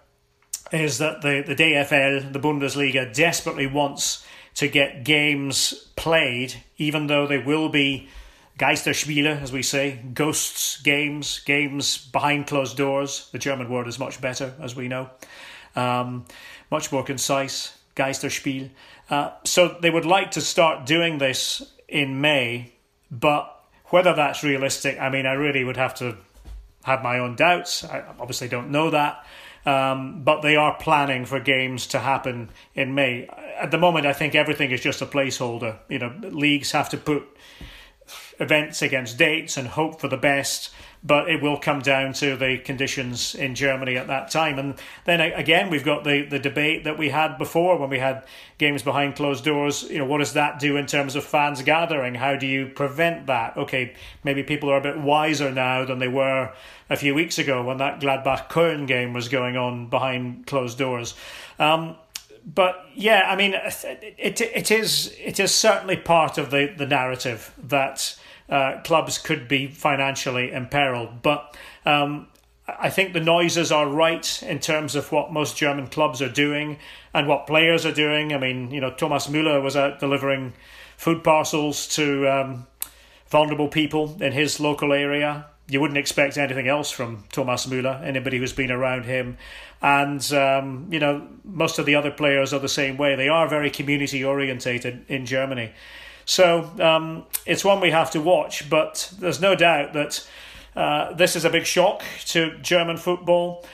is 0.72 0.98
that 0.98 1.22
the, 1.22 1.42
the 1.46 1.54
DFL, 1.54 2.32
the 2.32 2.38
Bundesliga, 2.38 3.12
desperately 3.14 3.66
wants 3.66 4.26
to 4.54 4.68
get 4.68 5.04
games 5.04 5.90
played, 5.96 6.54
even 6.78 7.06
though 7.06 7.26
they 7.26 7.38
will 7.38 7.68
be 7.68 8.08
Geisterspiele, 8.58 9.40
as 9.40 9.52
we 9.52 9.62
say, 9.62 10.00
ghosts 10.12 10.80
games, 10.82 11.40
games 11.40 11.96
behind 11.96 12.46
closed 12.46 12.76
doors. 12.76 13.28
The 13.32 13.38
German 13.38 13.70
word 13.70 13.88
is 13.88 13.98
much 13.98 14.20
better, 14.20 14.54
as 14.60 14.76
we 14.76 14.88
know, 14.88 15.10
um, 15.76 16.26
much 16.70 16.92
more 16.92 17.02
concise. 17.02 17.76
Geisterspiel. 17.96 18.70
Uh, 19.08 19.32
so 19.44 19.76
they 19.80 19.90
would 19.90 20.06
like 20.06 20.32
to 20.32 20.40
start 20.40 20.86
doing 20.86 21.18
this 21.18 21.62
in 21.88 22.20
May, 22.20 22.72
but 23.10 23.56
whether 23.86 24.14
that's 24.14 24.42
realistic, 24.44 24.98
I 24.98 25.10
mean, 25.10 25.26
I 25.26 25.32
really 25.32 25.64
would 25.64 25.76
have 25.76 25.94
to 25.96 26.16
have 26.84 27.02
my 27.02 27.18
own 27.18 27.36
doubts. 27.36 27.84
I 27.84 28.04
obviously 28.18 28.48
don't 28.48 28.70
know 28.70 28.90
that. 28.90 29.26
Um, 29.66 30.22
but 30.24 30.40
they 30.40 30.56
are 30.56 30.74
planning 30.74 31.26
for 31.26 31.38
games 31.38 31.86
to 31.88 31.98
happen 31.98 32.50
in 32.74 32.94
May. 32.94 33.28
At 33.60 33.70
the 33.70 33.78
moment, 33.78 34.06
I 34.06 34.14
think 34.14 34.34
everything 34.34 34.70
is 34.70 34.80
just 34.80 35.02
a 35.02 35.06
placeholder. 35.06 35.78
You 35.88 35.98
know, 35.98 36.14
leagues 36.22 36.72
have 36.72 36.88
to 36.90 36.96
put 36.96 37.28
events 38.38 38.82
against 38.82 39.18
dates 39.18 39.56
and 39.56 39.68
hope 39.68 40.00
for 40.00 40.08
the 40.08 40.16
best 40.16 40.70
but 41.02 41.30
it 41.30 41.40
will 41.40 41.56
come 41.56 41.80
down 41.80 42.12
to 42.12 42.36
the 42.36 42.58
conditions 42.58 43.34
in 43.34 43.54
Germany 43.54 43.96
at 43.96 44.08
that 44.08 44.30
time. 44.30 44.58
And 44.58 44.74
then 45.06 45.20
again, 45.20 45.70
we've 45.70 45.84
got 45.84 46.04
the, 46.04 46.26
the 46.26 46.38
debate 46.38 46.84
that 46.84 46.98
we 46.98 47.08
had 47.08 47.38
before 47.38 47.78
when 47.78 47.88
we 47.88 47.98
had 47.98 48.24
games 48.58 48.82
behind 48.82 49.16
closed 49.16 49.44
doors. 49.44 49.82
You 49.84 49.98
know, 49.98 50.04
what 50.04 50.18
does 50.18 50.34
that 50.34 50.58
do 50.58 50.76
in 50.76 50.86
terms 50.86 51.16
of 51.16 51.24
fans 51.24 51.62
gathering? 51.62 52.14
How 52.14 52.36
do 52.36 52.46
you 52.46 52.66
prevent 52.66 53.28
that? 53.28 53.56
Okay, 53.56 53.94
maybe 54.24 54.42
people 54.42 54.70
are 54.70 54.76
a 54.76 54.82
bit 54.82 54.98
wiser 54.98 55.50
now 55.50 55.84
than 55.86 56.00
they 56.00 56.08
were 56.08 56.52
a 56.90 56.96
few 56.96 57.14
weeks 57.14 57.38
ago 57.38 57.62
when 57.62 57.78
that 57.78 58.00
Gladbach 58.00 58.50
Köln 58.50 58.86
game 58.86 59.14
was 59.14 59.28
going 59.28 59.56
on 59.56 59.88
behind 59.88 60.46
closed 60.46 60.76
doors. 60.76 61.14
Um, 61.58 61.96
but 62.44 62.86
yeah, 62.94 63.26
I 63.28 63.36
mean, 63.36 63.54
it, 63.54 64.40
it 64.40 64.70
is 64.70 65.14
it 65.18 65.38
is 65.40 65.54
certainly 65.54 65.96
part 65.96 66.38
of 66.38 66.50
the, 66.50 66.72
the 66.76 66.86
narrative 66.86 67.54
that 67.62 68.18
uh, 68.48 68.80
clubs 68.82 69.18
could 69.18 69.48
be 69.48 69.66
financially 69.68 70.52
imperiled. 70.52 71.22
But 71.22 71.56
um, 71.86 72.28
I 72.78 72.90
think 72.90 73.12
the 73.12 73.20
noises 73.20 73.72
are 73.72 73.86
right 73.86 74.42
in 74.42 74.58
terms 74.58 74.94
of 74.94 75.12
what 75.12 75.32
most 75.32 75.56
German 75.56 75.86
clubs 75.86 76.20
are 76.22 76.28
doing 76.28 76.78
and 77.14 77.26
what 77.26 77.46
players 77.46 77.86
are 77.86 77.92
doing. 77.92 78.32
I 78.32 78.38
mean, 78.38 78.70
you 78.70 78.80
know, 78.80 78.90
Thomas 78.90 79.26
Müller 79.26 79.62
was 79.62 79.76
out 79.76 80.00
delivering 80.00 80.52
food 80.96 81.24
parcels 81.24 81.86
to 81.96 82.28
um, 82.28 82.66
vulnerable 83.28 83.68
people 83.68 84.16
in 84.20 84.32
his 84.32 84.60
local 84.60 84.92
area. 84.92 85.46
You 85.68 85.80
wouldn't 85.80 85.98
expect 85.98 86.36
anything 86.36 86.68
else 86.68 86.90
from 86.90 87.24
Thomas 87.30 87.66
Müller, 87.66 88.02
anybody 88.04 88.38
who's 88.38 88.52
been 88.52 88.72
around 88.72 89.04
him. 89.04 89.38
And, 89.82 90.32
um, 90.32 90.88
you 90.90 90.98
know, 90.98 91.26
most 91.44 91.78
of 91.78 91.86
the 91.86 91.94
other 91.94 92.10
players 92.10 92.52
are 92.52 92.60
the 92.60 92.68
same 92.68 92.96
way. 92.96 93.16
They 93.16 93.28
are 93.28 93.48
very 93.48 93.70
community 93.70 94.22
orientated 94.22 95.04
in 95.08 95.24
Germany. 95.24 95.72
So 96.26 96.70
um, 96.80 97.24
it's 97.46 97.64
one 97.64 97.80
we 97.80 97.90
have 97.90 98.10
to 98.12 98.20
watch, 98.20 98.68
but 98.68 99.12
there's 99.18 99.40
no 99.40 99.54
doubt 99.54 99.94
that 99.94 100.28
uh, 100.76 101.12
this 101.14 101.34
is 101.34 101.44
a 101.44 101.50
big 101.50 101.64
shock 101.64 102.02
to 102.26 102.58
German 102.58 102.98
football. 102.98 103.64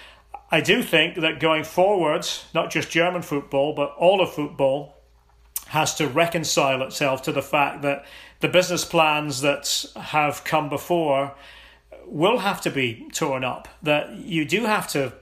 I 0.50 0.60
do 0.60 0.82
think 0.82 1.16
that 1.16 1.40
going 1.40 1.64
forward, 1.64 2.26
not 2.54 2.70
just 2.70 2.88
German 2.88 3.22
football, 3.22 3.74
but 3.74 3.94
all 3.98 4.20
of 4.20 4.32
football 4.32 4.94
has 5.66 5.94
to 5.96 6.06
reconcile 6.06 6.82
itself 6.82 7.22
to 7.22 7.32
the 7.32 7.42
fact 7.42 7.82
that 7.82 8.06
the 8.40 8.48
business 8.48 8.84
plans 8.84 9.40
that 9.40 9.84
have 9.96 10.44
come 10.44 10.68
before 10.68 11.34
will 12.06 12.38
have 12.38 12.60
to 12.60 12.70
be 12.70 13.08
torn 13.12 13.42
up. 13.42 13.66
That 13.82 14.12
you 14.16 14.44
do 14.44 14.64
have 14.64 14.86
to 14.88 15.12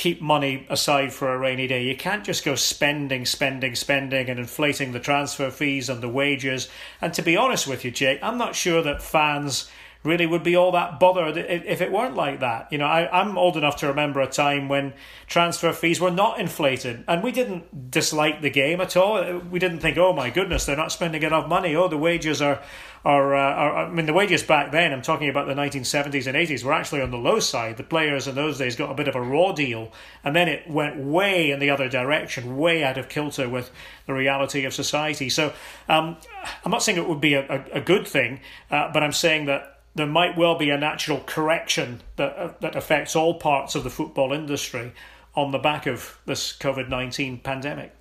keep 0.00 0.22
money 0.22 0.66
aside 0.70 1.12
for 1.12 1.30
a 1.30 1.36
rainy 1.36 1.66
day. 1.66 1.84
You 1.84 1.94
can't 1.94 2.24
just 2.24 2.42
go 2.42 2.54
spending, 2.54 3.26
spending, 3.26 3.74
spending 3.74 4.30
and 4.30 4.40
inflating 4.40 4.92
the 4.92 4.98
transfer 4.98 5.50
fees 5.50 5.90
and 5.90 6.00
the 6.00 6.08
wages. 6.08 6.70
And 7.02 7.12
to 7.12 7.20
be 7.20 7.36
honest 7.36 7.66
with 7.66 7.84
you, 7.84 7.90
Jake, 7.90 8.18
I'm 8.22 8.38
not 8.38 8.56
sure 8.56 8.82
that 8.82 9.02
fans 9.02 9.70
really 10.02 10.26
would 10.26 10.42
be 10.42 10.56
all 10.56 10.72
that 10.72 10.98
bothered 10.98 11.36
if 11.36 11.80
it 11.82 11.92
weren't 11.92 12.16
like 12.16 12.40
that. 12.40 12.72
You 12.72 12.78
know, 12.78 12.86
I, 12.86 13.20
I'm 13.20 13.36
old 13.36 13.58
enough 13.58 13.76
to 13.76 13.88
remember 13.88 14.20
a 14.20 14.26
time 14.26 14.68
when 14.68 14.94
transfer 15.26 15.72
fees 15.72 16.00
were 16.00 16.10
not 16.10 16.40
inflated 16.40 17.04
and 17.06 17.22
we 17.22 17.32
didn't 17.32 17.90
dislike 17.90 18.40
the 18.40 18.48
game 18.48 18.80
at 18.80 18.96
all. 18.96 19.38
We 19.38 19.58
didn't 19.58 19.80
think, 19.80 19.98
oh 19.98 20.14
my 20.14 20.30
goodness, 20.30 20.64
they're 20.64 20.76
not 20.76 20.90
spending 20.90 21.22
enough 21.22 21.46
money. 21.46 21.76
Oh, 21.76 21.86
the 21.86 21.98
wages 21.98 22.40
are, 22.40 22.62
are, 23.04 23.34
uh, 23.34 23.54
are 23.54 23.76
I 23.86 23.90
mean, 23.90 24.06
the 24.06 24.14
wages 24.14 24.42
back 24.42 24.72
then, 24.72 24.94
I'm 24.94 25.02
talking 25.02 25.28
about 25.28 25.46
the 25.46 25.54
1970s 25.54 26.26
and 26.26 26.34
80s, 26.34 26.64
were 26.64 26.72
actually 26.72 27.02
on 27.02 27.10
the 27.10 27.18
low 27.18 27.38
side. 27.38 27.76
The 27.76 27.82
players 27.82 28.26
in 28.26 28.34
those 28.34 28.56
days 28.56 28.76
got 28.76 28.90
a 28.90 28.94
bit 28.94 29.06
of 29.06 29.16
a 29.16 29.20
raw 29.20 29.52
deal 29.52 29.92
and 30.24 30.34
then 30.34 30.48
it 30.48 30.68
went 30.70 30.96
way 30.96 31.50
in 31.50 31.58
the 31.60 31.68
other 31.68 31.90
direction, 31.90 32.56
way 32.56 32.82
out 32.82 32.96
of 32.96 33.10
kilter 33.10 33.50
with 33.50 33.70
the 34.06 34.14
reality 34.14 34.64
of 34.64 34.72
society. 34.72 35.28
So 35.28 35.52
um, 35.90 36.16
I'm 36.64 36.70
not 36.70 36.82
saying 36.82 36.96
it 36.96 37.06
would 37.06 37.20
be 37.20 37.34
a, 37.34 37.46
a, 37.46 37.78
a 37.78 37.80
good 37.82 38.08
thing, 38.08 38.40
uh, 38.70 38.90
but 38.94 39.02
I'm 39.02 39.12
saying 39.12 39.44
that 39.44 39.79
there 39.94 40.06
might 40.06 40.36
well 40.36 40.56
be 40.56 40.70
a 40.70 40.78
natural 40.78 41.20
correction 41.26 42.02
that 42.16 42.36
uh, 42.36 42.52
that 42.60 42.76
affects 42.76 43.16
all 43.16 43.34
parts 43.34 43.74
of 43.74 43.84
the 43.84 43.90
football 43.90 44.32
industry 44.32 44.92
on 45.34 45.50
the 45.50 45.58
back 45.58 45.86
of 45.86 46.18
this 46.26 46.56
COVID 46.56 46.88
19 46.88 47.40
pandemic. 47.40 47.94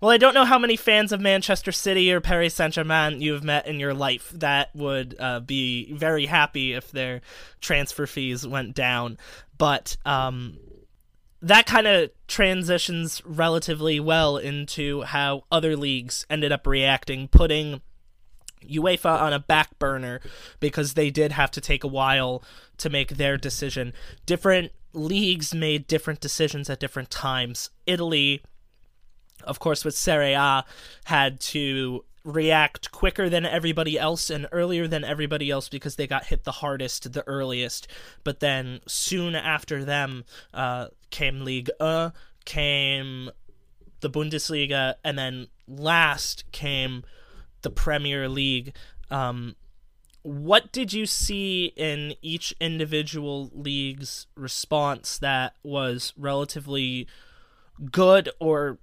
Well, 0.00 0.10
I 0.10 0.16
don't 0.16 0.34
know 0.34 0.46
how 0.46 0.58
many 0.58 0.76
fans 0.76 1.12
of 1.12 1.20
Manchester 1.20 1.70
City 1.70 2.10
or 2.10 2.20
Paris 2.20 2.54
Saint 2.54 2.74
Germain 2.74 3.20
you've 3.20 3.44
met 3.44 3.66
in 3.66 3.78
your 3.78 3.92
life 3.92 4.30
that 4.34 4.74
would 4.74 5.14
uh, 5.18 5.40
be 5.40 5.92
very 5.92 6.26
happy 6.26 6.72
if 6.72 6.90
their 6.90 7.20
transfer 7.60 8.06
fees 8.06 8.46
went 8.46 8.74
down. 8.74 9.18
But 9.58 9.98
um, 10.06 10.58
that 11.42 11.66
kind 11.66 11.86
of 11.86 12.10
transitions 12.26 13.20
relatively 13.26 14.00
well 14.00 14.38
into 14.38 15.02
how 15.02 15.44
other 15.52 15.76
leagues 15.76 16.24
ended 16.30 16.50
up 16.50 16.66
reacting, 16.66 17.28
putting 17.28 17.82
UEFA 18.68 19.20
on 19.20 19.32
a 19.32 19.38
back 19.38 19.78
burner 19.78 20.20
because 20.60 20.94
they 20.94 21.10
did 21.10 21.32
have 21.32 21.50
to 21.52 21.60
take 21.60 21.84
a 21.84 21.88
while 21.88 22.42
to 22.78 22.90
make 22.90 23.10
their 23.10 23.36
decision. 23.36 23.92
Different 24.26 24.72
leagues 24.92 25.54
made 25.54 25.86
different 25.86 26.20
decisions 26.20 26.70
at 26.70 26.80
different 26.80 27.10
times. 27.10 27.70
Italy, 27.86 28.42
of 29.42 29.58
course, 29.58 29.84
with 29.84 29.96
Serie 29.96 30.34
A, 30.34 30.64
had 31.04 31.40
to 31.40 32.04
react 32.24 32.90
quicker 32.90 33.28
than 33.28 33.44
everybody 33.44 33.98
else 33.98 34.30
and 34.30 34.48
earlier 34.50 34.88
than 34.88 35.04
everybody 35.04 35.50
else 35.50 35.68
because 35.68 35.96
they 35.96 36.06
got 36.06 36.26
hit 36.26 36.44
the 36.44 36.52
hardest 36.52 37.12
the 37.12 37.26
earliest. 37.26 37.86
But 38.24 38.40
then 38.40 38.80
soon 38.86 39.34
after 39.34 39.84
them 39.84 40.24
uh, 40.54 40.88
came 41.10 41.44
Ligue 41.44 41.70
1, 41.78 42.12
came 42.44 43.30
the 44.00 44.10
Bundesliga, 44.10 44.94
and 45.04 45.18
then 45.18 45.48
last 45.68 46.50
came 46.52 47.04
the 47.64 47.70
Premier 47.70 48.28
League. 48.28 48.74
Um, 49.10 49.56
what 50.22 50.72
did 50.72 50.92
you 50.92 51.04
see 51.04 51.72
in 51.76 52.14
each 52.22 52.54
individual 52.60 53.50
league's 53.52 54.26
response 54.36 55.18
that 55.18 55.54
was 55.62 56.14
relatively 56.16 57.06
good 57.90 58.30
or 58.38 58.78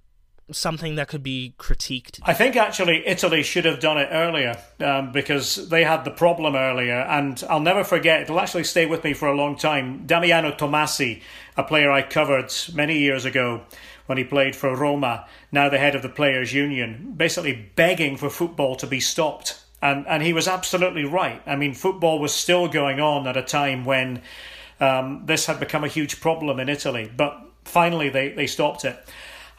something 0.52 0.94
that 0.94 1.08
could 1.08 1.22
be 1.22 1.54
critiqued? 1.58 2.20
I 2.22 2.34
think 2.34 2.56
actually 2.56 3.06
Italy 3.06 3.42
should 3.42 3.64
have 3.64 3.80
done 3.80 3.98
it 3.98 4.08
earlier 4.12 4.56
um, 4.80 5.10
because 5.10 5.68
they 5.68 5.82
had 5.82 6.04
the 6.04 6.10
problem 6.10 6.54
earlier. 6.54 7.00
And 7.00 7.42
I'll 7.48 7.60
never 7.60 7.82
forget, 7.82 8.22
it'll 8.22 8.40
actually 8.40 8.64
stay 8.64 8.86
with 8.86 9.02
me 9.02 9.12
for 9.12 9.26
a 9.26 9.34
long 9.34 9.56
time. 9.56 10.06
Damiano 10.06 10.52
Tommasi, 10.52 11.22
a 11.56 11.64
player 11.64 11.90
I 11.90 12.02
covered 12.02 12.52
many 12.72 12.98
years 12.98 13.24
ago 13.24 13.62
when 14.06 14.18
he 14.18 14.24
played 14.24 14.56
for 14.56 14.76
Roma, 14.76 15.26
now 15.50 15.68
the 15.68 15.78
head 15.78 15.94
of 15.94 16.02
the 16.02 16.08
Players' 16.08 16.52
Union, 16.52 17.14
basically 17.16 17.70
begging 17.76 18.16
for 18.16 18.30
football 18.30 18.76
to 18.76 18.86
be 18.86 19.00
stopped. 19.00 19.60
And, 19.80 20.06
and 20.06 20.22
he 20.22 20.32
was 20.32 20.46
absolutely 20.46 21.04
right. 21.04 21.42
I 21.46 21.56
mean, 21.56 21.74
football 21.74 22.18
was 22.18 22.32
still 22.32 22.68
going 22.68 23.00
on 23.00 23.26
at 23.26 23.36
a 23.36 23.42
time 23.42 23.84
when 23.84 24.22
um, 24.80 25.22
this 25.26 25.46
had 25.46 25.58
become 25.58 25.84
a 25.84 25.88
huge 25.88 26.20
problem 26.20 26.60
in 26.60 26.68
Italy. 26.68 27.10
But 27.14 27.40
finally, 27.64 28.08
they, 28.08 28.28
they 28.28 28.46
stopped 28.46 28.84
it. 28.84 28.96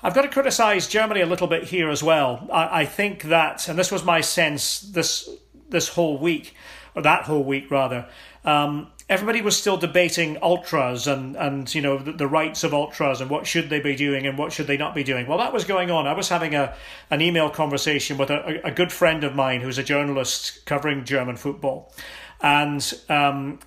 I've 0.02 0.14
got 0.14 0.24
to 0.24 0.28
criticise 0.28 0.88
Germany 0.88 1.22
a 1.22 1.26
little 1.26 1.48
bit 1.48 1.64
here 1.64 1.90
as 1.90 2.04
well. 2.04 2.48
I, 2.52 2.82
I 2.82 2.86
think 2.86 3.24
that, 3.24 3.70
and 3.70 3.80
this 3.80 3.92
was 3.92 4.04
my 4.04 4.22
sense 4.22 4.82
this 4.82 5.30
this 5.70 5.88
whole 5.88 6.20
week, 6.20 6.56
or 6.94 7.02
that 7.02 7.24
whole 7.24 7.44
week 7.44 7.72
rather. 7.72 8.08
Um, 8.46 8.92
everybody 9.10 9.42
was 9.42 9.58
still 9.58 9.78
debating 9.78 10.38
ultras 10.42 11.08
and 11.08 11.36
and 11.36 11.74
you 11.76 11.82
know 11.82 11.98
the, 11.98 12.14
the, 12.14 12.28
rights 12.28 12.64
of 12.64 12.74
ultras 12.74 13.22
and 13.22 13.30
what 13.30 13.46
should 13.46 13.70
they 13.70 13.80
be 13.80 13.96
doing 13.96 14.26
and 14.26 14.38
what 14.38 14.52
should 14.52 14.68
they 14.68 14.78
not 14.78 14.96
be 14.96 15.04
doing. 15.04 15.28
Well, 15.28 15.38
that 15.40 15.54
was 15.54 15.66
going 15.66 15.92
on. 15.92 16.08
I 16.08 16.14
was 16.14 16.30
having 16.30 16.56
a 16.56 16.76
an 17.10 17.22
email 17.22 17.50
conversation 17.50 18.18
with 18.18 18.30
a, 18.30 18.66
a 18.66 18.72
good 18.72 18.92
friend 18.92 19.24
of 19.24 19.36
mine 19.36 19.62
who's 19.62 19.78
a 19.78 19.84
journalist 19.84 20.66
covering 20.66 21.04
German 21.04 21.36
football, 21.36 21.94
and 22.42 22.94
um, 23.10 23.60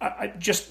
I, 0.00 0.06
I 0.06 0.26
just 0.38 0.70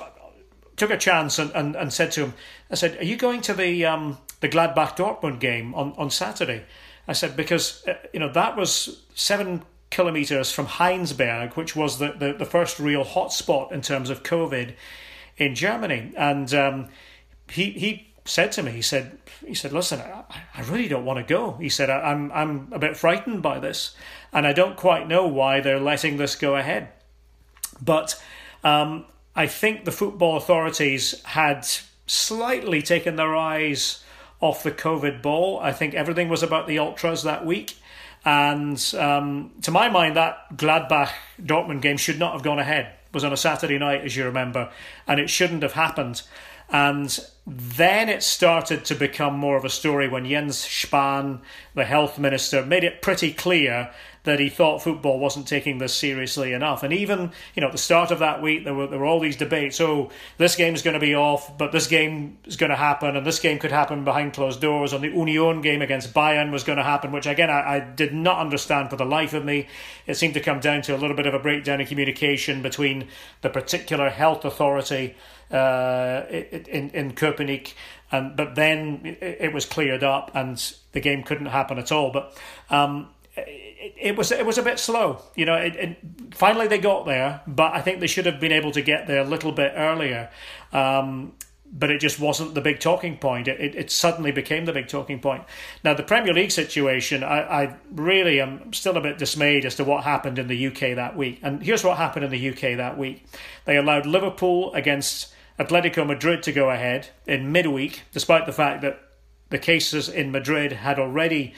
took 0.75 0.89
a 0.89 0.97
chance 0.97 1.39
and, 1.39 1.51
and, 1.51 1.75
and 1.75 1.93
said 1.93 2.11
to 2.13 2.25
him, 2.25 2.33
I 2.69 2.75
said, 2.75 2.99
"Are 2.99 3.05
you 3.05 3.15
going 3.15 3.41
to 3.41 3.53
the 3.53 3.85
um, 3.85 4.17
the 4.41 4.49
Gladbach 4.49 4.97
Dortmund 4.97 5.39
game 5.39 5.73
on, 5.75 5.93
on 5.97 6.09
Saturday?" 6.09 6.63
I 7.07 7.13
said 7.13 7.35
because 7.35 7.85
uh, 7.87 7.95
you 8.13 8.19
know 8.19 8.31
that 8.33 8.55
was 8.57 9.03
seven 9.15 9.63
kilometers 9.93 10.51
from 10.51 10.67
Heinsberg, 10.67 11.55
which 11.55 11.75
was 11.75 11.99
the, 11.99 12.11
the, 12.11 12.33
the 12.33 12.45
first 12.45 12.79
real 12.79 13.05
hotspot 13.05 13.71
in 13.71 13.81
terms 13.81 14.09
of 14.09 14.23
COVID 14.23 14.73
in 15.37 15.55
Germany, 15.55 16.11
and 16.17 16.53
um, 16.53 16.89
he 17.49 17.71
he 17.71 18.13
said 18.25 18.51
to 18.53 18.63
me, 18.63 18.71
he 18.71 18.81
said 18.81 19.17
he 19.45 19.53
said, 19.53 19.71
listen, 19.71 19.99
I, 20.01 20.23
I 20.55 20.61
really 20.63 20.87
don't 20.87 21.05
want 21.05 21.19
to 21.19 21.33
go. 21.33 21.53
He 21.61 21.69
said, 21.69 21.89
I'm 21.89 22.31
I'm 22.31 22.67
a 22.71 22.79
bit 22.79 22.97
frightened 22.97 23.41
by 23.41 23.59
this, 23.59 23.95
and 24.31 24.45
I 24.45 24.53
don't 24.53 24.75
quite 24.75 25.07
know 25.07 25.27
why 25.27 25.61
they're 25.61 25.79
letting 25.79 26.17
this 26.17 26.35
go 26.35 26.55
ahead, 26.55 26.89
but. 27.81 28.21
Um, 28.65 29.05
I 29.35 29.47
think 29.47 29.83
the 29.83 29.91
football 29.91 30.37
authorities 30.37 31.21
had 31.23 31.67
slightly 32.05 32.81
taken 32.81 33.15
their 33.15 33.35
eyes 33.35 34.03
off 34.39 34.61
the 34.61 34.71
COVID 34.71 35.21
ball. 35.21 35.59
I 35.59 35.71
think 35.71 35.93
everything 35.93 36.29
was 36.29 36.43
about 36.43 36.67
the 36.67 36.77
ultras 36.77 37.23
that 37.23 37.45
week. 37.45 37.75
And 38.25 38.93
um, 38.97 39.51
to 39.63 39.71
my 39.71 39.89
mind, 39.89 40.15
that 40.15 40.55
Gladbach 40.55 41.11
Dortmund 41.41 41.81
game 41.81 41.97
should 41.97 42.19
not 42.19 42.33
have 42.33 42.43
gone 42.43 42.59
ahead. 42.59 42.85
It 42.85 43.13
was 43.13 43.23
on 43.23 43.33
a 43.33 43.37
Saturday 43.37 43.77
night, 43.77 44.01
as 44.01 44.15
you 44.15 44.25
remember, 44.25 44.71
and 45.07 45.19
it 45.19 45.29
shouldn't 45.29 45.61
have 45.61 45.73
happened. 45.73 46.21
And 46.69 47.19
then 47.45 48.09
it 48.09 48.23
started 48.23 48.85
to 48.85 48.95
become 48.95 49.37
more 49.37 49.57
of 49.57 49.65
a 49.65 49.69
story 49.69 50.07
when 50.07 50.25
Jens 50.25 50.57
Spahn, 50.57 51.41
the 51.75 51.85
health 51.85 52.17
minister, 52.17 52.65
made 52.65 52.83
it 52.83 53.01
pretty 53.01 53.33
clear 53.33 53.91
that 54.23 54.39
he 54.39 54.49
thought 54.49 54.81
football 54.81 55.19
wasn't 55.19 55.47
taking 55.47 55.77
this 55.77 55.93
seriously 55.93 56.53
enough. 56.53 56.81
And 56.81 56.93
even, 56.93 57.31
you 57.55 57.61
know, 57.61 57.67
at 57.67 57.73
the 57.73 57.77
start 57.77 58.09
of 58.09 58.19
that 58.19 58.41
week, 58.41 58.63
there 58.63 58.73
were, 58.73 58.87
there 58.87 58.99
were 58.99 59.05
all 59.05 59.19
these 59.19 59.35
debates. 59.35 59.81
Oh, 59.81 60.11
this 60.37 60.55
game's 60.55 60.81
going 60.81 60.93
to 60.93 60.99
be 60.99 61.13
off, 61.13 61.57
but 61.57 61.71
this 61.71 61.87
game 61.87 62.37
is 62.45 62.55
going 62.55 62.69
to 62.69 62.75
happen, 62.75 63.17
and 63.17 63.25
this 63.25 63.39
game 63.39 63.59
could 63.59 63.71
happen 63.71 64.05
behind 64.05 64.33
closed 64.33 64.61
doors. 64.61 64.93
And 64.93 65.03
the 65.03 65.09
Union 65.09 65.61
game 65.61 65.81
against 65.81 66.13
Bayern 66.13 66.51
was 66.51 66.63
going 66.63 66.77
to 66.77 66.83
happen, 66.83 67.11
which 67.11 67.25
again, 67.25 67.49
I, 67.49 67.75
I 67.75 67.79
did 67.79 68.13
not 68.13 68.39
understand 68.39 68.89
for 68.89 68.95
the 68.95 69.05
life 69.05 69.33
of 69.33 69.43
me. 69.43 69.67
It 70.07 70.15
seemed 70.15 70.35
to 70.35 70.39
come 70.39 70.61
down 70.61 70.81
to 70.83 70.95
a 70.95 70.97
little 70.97 71.17
bit 71.17 71.27
of 71.27 71.33
a 71.33 71.39
breakdown 71.39 71.81
in 71.81 71.87
communication 71.87 72.61
between 72.61 73.09
the 73.41 73.49
particular 73.49 74.09
health 74.09 74.45
authority 74.45 75.15
uh, 75.51 76.23
in, 76.29 76.89
in 76.91 77.11
Köpenick. 77.13 77.73
And, 78.11 78.35
but 78.35 78.55
then 78.55 79.17
it 79.21 79.53
was 79.53 79.65
cleared 79.65 80.03
up 80.03 80.31
and 80.35 80.57
the 80.91 80.99
game 80.99 81.23
couldn't 81.23 81.47
happen 81.47 81.79
at 81.79 81.91
all. 81.91 82.11
But 82.11 82.37
um, 82.69 83.09
it, 83.83 83.93
it, 83.97 84.17
was 84.17 84.31
it 84.31 84.45
was 84.45 84.57
a 84.57 84.63
bit 84.63 84.79
slow. 84.79 85.21
You 85.35 85.45
know, 85.45 85.55
it, 85.55 85.75
it, 85.75 85.97
finally 86.31 86.67
they 86.67 86.77
got 86.77 87.05
there, 87.05 87.41
but 87.45 87.73
I 87.73 87.81
think 87.81 87.99
they 87.99 88.07
should 88.07 88.25
have 88.25 88.39
been 88.39 88.51
able 88.51 88.71
to 88.71 88.81
get 88.81 89.07
there 89.07 89.21
a 89.21 89.25
little 89.25 89.51
bit 89.51 89.73
earlier. 89.75 90.29
Um, 90.71 91.33
but 91.75 91.89
it 91.89 91.99
just 91.99 92.19
wasn't 92.19 92.53
the 92.53 92.61
big 92.61 92.79
talking 92.79 93.17
point. 93.17 93.47
It, 93.47 93.59
it, 93.59 93.75
it, 93.75 93.91
suddenly 93.91 94.31
became 94.31 94.65
the 94.65 94.73
big 94.73 94.87
talking 94.87 95.19
point. 95.19 95.43
Now, 95.83 95.95
the 95.95 96.03
Premier 96.03 96.31
League 96.31 96.51
situation, 96.51 97.23
I, 97.23 97.63
I 97.63 97.75
really 97.91 98.39
am 98.39 98.71
still 98.73 98.95
a 98.95 99.01
bit 99.01 99.17
dismayed 99.17 99.65
as 99.65 99.75
to 99.77 99.83
what 99.83 100.03
happened 100.03 100.37
in 100.37 100.47
the 100.47 100.67
UK 100.67 100.95
that 100.95 101.17
week. 101.17 101.39
And 101.41 101.63
here's 101.63 101.83
what 101.83 101.97
happened 101.97 102.25
in 102.25 102.31
the 102.31 102.49
UK 102.49 102.77
that 102.77 102.97
week 102.97 103.25
they 103.65 103.75
allowed 103.75 104.05
Liverpool 104.05 104.71
against 104.73 105.33
Atletico 105.59 106.05
Madrid 106.05 106.43
to 106.43 106.51
go 106.51 106.69
ahead 106.69 107.09
in 107.25 107.51
midweek, 107.51 108.03
despite 108.11 108.45
the 108.45 108.53
fact 108.53 108.83
that 108.83 108.99
the 109.49 109.57
cases 109.57 110.09
in 110.09 110.31
Madrid 110.31 110.73
had 110.73 110.99
already 110.99 111.53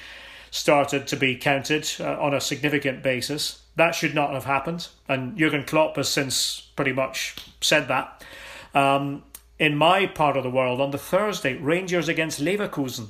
started 0.56 1.06
to 1.06 1.18
be 1.18 1.36
counted 1.36 1.86
uh, 2.00 2.18
on 2.18 2.34
a 2.34 2.40
significant 2.40 3.04
basis. 3.04 3.62
That 3.76 3.94
should 3.94 4.16
not 4.16 4.32
have 4.32 4.46
happened, 4.46 4.88
and 5.06 5.38
Jurgen 5.38 5.66
Klopp 5.66 5.98
has 5.98 6.08
since 6.08 6.72
pretty 6.78 6.94
much 6.94 7.36
said 7.60 7.90
that. 7.90 8.24
Um, 8.74 9.24
in 9.60 9.76
my 9.76 10.06
part 10.06 10.38
of 10.38 10.44
the 10.44 10.50
world, 10.50 10.80
on 10.80 10.92
the 10.92 10.98
Thursday, 10.98 11.56
Rangers 11.56 12.08
against 12.08 12.40
Leverkusen, 12.40 13.08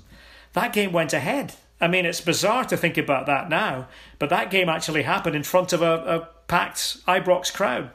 that 0.54 0.74
game 0.74 0.92
went 0.92 1.14
ahead. 1.14 1.54
I 1.80 1.88
mean, 1.88 2.08
it's 2.08 2.20
bizarre 2.20 2.66
to 2.66 2.76
think 2.76 2.98
about 2.98 3.28
that 3.28 3.48
now, 3.48 3.90
but 4.18 4.32
that 4.32 4.50
game 4.50 4.68
actually 4.68 5.04
happened 5.04 5.36
in 5.36 5.44
front 5.44 5.72
of 5.72 5.84
a, 5.84 5.94
a 5.94 6.30
packed 6.48 7.06
Ibrox 7.06 7.54
crowd. 7.54 7.92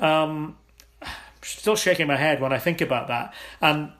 Um, 0.00 0.56
still 1.42 1.76
shaking 1.76 2.08
my 2.08 2.16
head 2.16 2.40
when 2.40 2.52
I 2.52 2.58
think 2.58 2.80
about 2.80 3.06
that. 3.06 3.32
And 3.60 3.92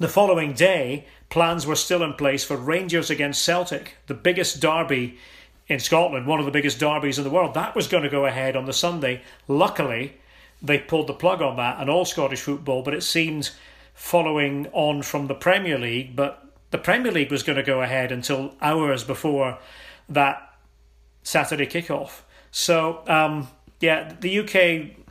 the 0.00 0.08
following 0.08 0.54
day, 0.54 1.06
plans 1.28 1.66
were 1.66 1.76
still 1.76 2.02
in 2.02 2.14
place 2.14 2.44
for 2.44 2.56
Rangers 2.56 3.10
against 3.10 3.42
Celtic, 3.42 3.96
the 4.06 4.14
biggest 4.14 4.60
derby 4.60 5.18
in 5.66 5.80
Scotland, 5.80 6.26
one 6.26 6.38
of 6.38 6.44
the 6.44 6.52
biggest 6.52 6.78
derbies 6.78 7.18
in 7.18 7.24
the 7.24 7.30
world. 7.30 7.54
That 7.54 7.74
was 7.74 7.88
going 7.88 8.02
to 8.02 8.10
go 8.10 8.26
ahead 8.26 8.56
on 8.56 8.66
the 8.66 8.72
Sunday. 8.72 9.22
Luckily, 9.48 10.16
they 10.62 10.78
pulled 10.78 11.06
the 11.06 11.14
plug 11.14 11.42
on 11.42 11.56
that 11.56 11.80
and 11.80 11.88
all 11.88 12.04
Scottish 12.04 12.42
football, 12.42 12.82
but 12.82 12.94
it 12.94 13.02
seemed 13.02 13.50
following 13.94 14.66
on 14.72 15.02
from 15.02 15.26
the 15.26 15.34
Premier 15.34 15.78
League, 15.78 16.16
but 16.16 16.44
the 16.70 16.78
Premier 16.78 17.12
League 17.12 17.30
was 17.30 17.42
going 17.42 17.56
to 17.56 17.62
go 17.62 17.80
ahead 17.80 18.10
until 18.10 18.54
hours 18.60 19.04
before 19.04 19.58
that 20.08 20.54
Saturday 21.22 21.66
kickoff. 21.66 22.20
So, 22.50 23.02
um, 23.06 23.48
yeah, 23.80 24.14
the 24.20 24.40
UK 24.40 25.03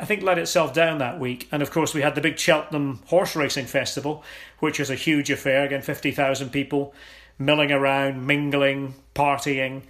I 0.00 0.04
think, 0.04 0.22
let 0.22 0.38
itself 0.38 0.72
down 0.72 0.98
that 0.98 1.18
week. 1.18 1.48
And 1.50 1.62
of 1.62 1.70
course, 1.70 1.94
we 1.94 2.02
had 2.02 2.14
the 2.14 2.20
big 2.20 2.38
Cheltenham 2.38 3.00
Horse 3.06 3.36
Racing 3.36 3.66
Festival, 3.66 4.22
which 4.60 4.78
was 4.78 4.90
a 4.90 4.94
huge 4.94 5.30
affair. 5.30 5.64
Again, 5.64 5.82
50,000 5.82 6.50
people 6.50 6.94
milling 7.38 7.72
around, 7.72 8.26
mingling, 8.26 8.94
partying. 9.14 9.82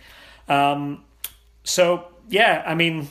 Um, 0.49 1.05
so, 1.65 2.09
yeah, 2.29 2.63
I 2.67 2.75
mean, 2.75 3.09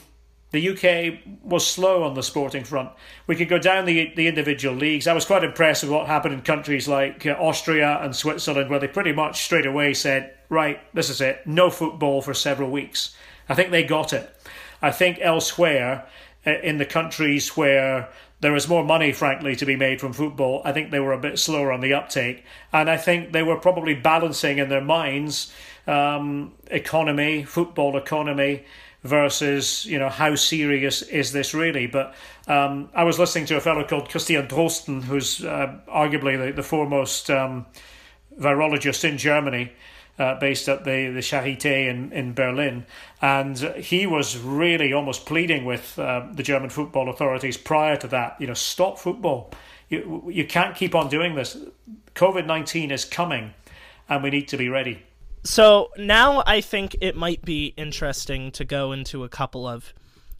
The 0.50 0.70
UK 0.70 1.18
was 1.42 1.66
slow 1.66 2.04
on 2.04 2.14
the 2.14 2.22
sporting 2.22 2.64
front. 2.64 2.90
We 3.26 3.36
could 3.36 3.50
go 3.50 3.58
down 3.58 3.84
the 3.84 4.12
the 4.16 4.28
individual 4.28 4.74
leagues. 4.74 5.06
I 5.06 5.12
was 5.12 5.26
quite 5.26 5.44
impressed 5.44 5.82
with 5.82 5.92
what 5.92 6.06
happened 6.06 6.32
in 6.32 6.40
countries 6.40 6.88
like 6.88 7.26
uh, 7.26 7.36
Austria 7.38 7.98
and 8.00 8.16
Switzerland, 8.16 8.70
where 8.70 8.78
they 8.78 8.88
pretty 8.88 9.12
much 9.12 9.44
straight 9.44 9.66
away 9.66 9.92
said, 9.92 10.32
"Right, 10.48 10.80
this 10.94 11.10
is 11.10 11.20
it. 11.20 11.46
No 11.46 11.68
football 11.68 12.22
for 12.22 12.32
several 12.32 12.70
weeks." 12.70 13.14
I 13.50 13.54
think 13.54 13.70
they 13.70 13.84
got 13.84 14.14
it. 14.14 14.34
I 14.80 14.90
think 14.90 15.18
elsewhere, 15.20 16.06
in 16.44 16.78
the 16.78 16.86
countries 16.86 17.56
where 17.56 18.08
there 18.40 18.52
was 18.52 18.68
more 18.68 18.84
money, 18.84 19.12
frankly, 19.12 19.56
to 19.56 19.66
be 19.66 19.76
made 19.76 20.00
from 20.00 20.12
football, 20.12 20.62
I 20.64 20.72
think 20.72 20.90
they 20.90 21.00
were 21.00 21.12
a 21.12 21.18
bit 21.18 21.38
slower 21.38 21.72
on 21.72 21.80
the 21.80 21.92
uptake, 21.92 22.44
and 22.72 22.88
I 22.88 22.96
think 22.96 23.32
they 23.32 23.42
were 23.42 23.56
probably 23.56 23.94
balancing 23.94 24.58
in 24.58 24.68
their 24.68 24.80
minds 24.80 25.52
um, 25.86 26.52
economy, 26.70 27.44
football 27.44 27.96
economy 27.96 28.64
versus 29.04 29.86
you 29.86 29.98
know 29.98 30.08
how 30.08 30.34
serious 30.34 31.02
is 31.02 31.32
this 31.32 31.54
really? 31.54 31.86
But 31.86 32.14
um, 32.46 32.90
I 32.94 33.04
was 33.04 33.18
listening 33.18 33.46
to 33.46 33.56
a 33.56 33.60
fellow 33.60 33.84
called 33.84 34.08
Christian 34.08 34.46
Drosten 34.46 35.02
who's 35.02 35.44
uh, 35.44 35.78
arguably 35.88 36.38
the, 36.46 36.52
the 36.52 36.62
foremost 36.62 37.30
um, 37.30 37.66
virologist 38.38 39.08
in 39.08 39.18
Germany 39.18 39.72
uh, 40.18 40.38
based 40.38 40.68
at 40.68 40.84
the, 40.84 41.10
the 41.10 41.20
Charité 41.20 41.88
in, 41.88 42.12
in 42.12 42.34
Berlin. 42.34 42.84
And 43.22 43.58
he 43.58 44.06
was 44.06 44.36
really 44.38 44.92
almost 44.92 45.26
pleading 45.26 45.64
with 45.64 45.98
uh, 45.98 46.26
the 46.32 46.42
German 46.42 46.70
football 46.70 47.08
authorities 47.08 47.56
prior 47.56 47.96
to 47.96 48.08
that 48.08 48.40
you 48.40 48.46
know 48.46 48.54
stop 48.54 48.98
football. 48.98 49.52
You, 49.88 50.24
you 50.28 50.46
can't 50.46 50.76
keep 50.76 50.94
on 50.94 51.08
doing 51.08 51.34
this. 51.34 51.56
COVID-19 52.14 52.90
is 52.90 53.04
coming 53.04 53.54
and 54.08 54.22
we 54.22 54.30
need 54.30 54.48
to 54.48 54.56
be 54.56 54.68
ready. 54.68 55.02
So 55.44 55.90
now 55.96 56.42
I 56.46 56.60
think 56.60 56.96
it 57.00 57.16
might 57.16 57.44
be 57.44 57.72
interesting 57.76 58.50
to 58.52 58.64
go 58.64 58.92
into 58.92 59.24
a 59.24 59.28
couple 59.28 59.66
of 59.66 59.94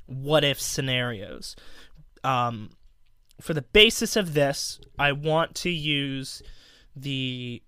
what 0.07 0.45
if 0.45 0.61
scenarios. 0.61 1.55
Um, 2.25 2.71
for 3.41 3.55
the 3.55 3.63
basis 3.63 4.17
of 4.17 4.35
this, 4.35 4.81
I 4.99 5.13
want 5.13 5.55
to 5.57 5.71
use 5.71 6.43
the 6.97 7.63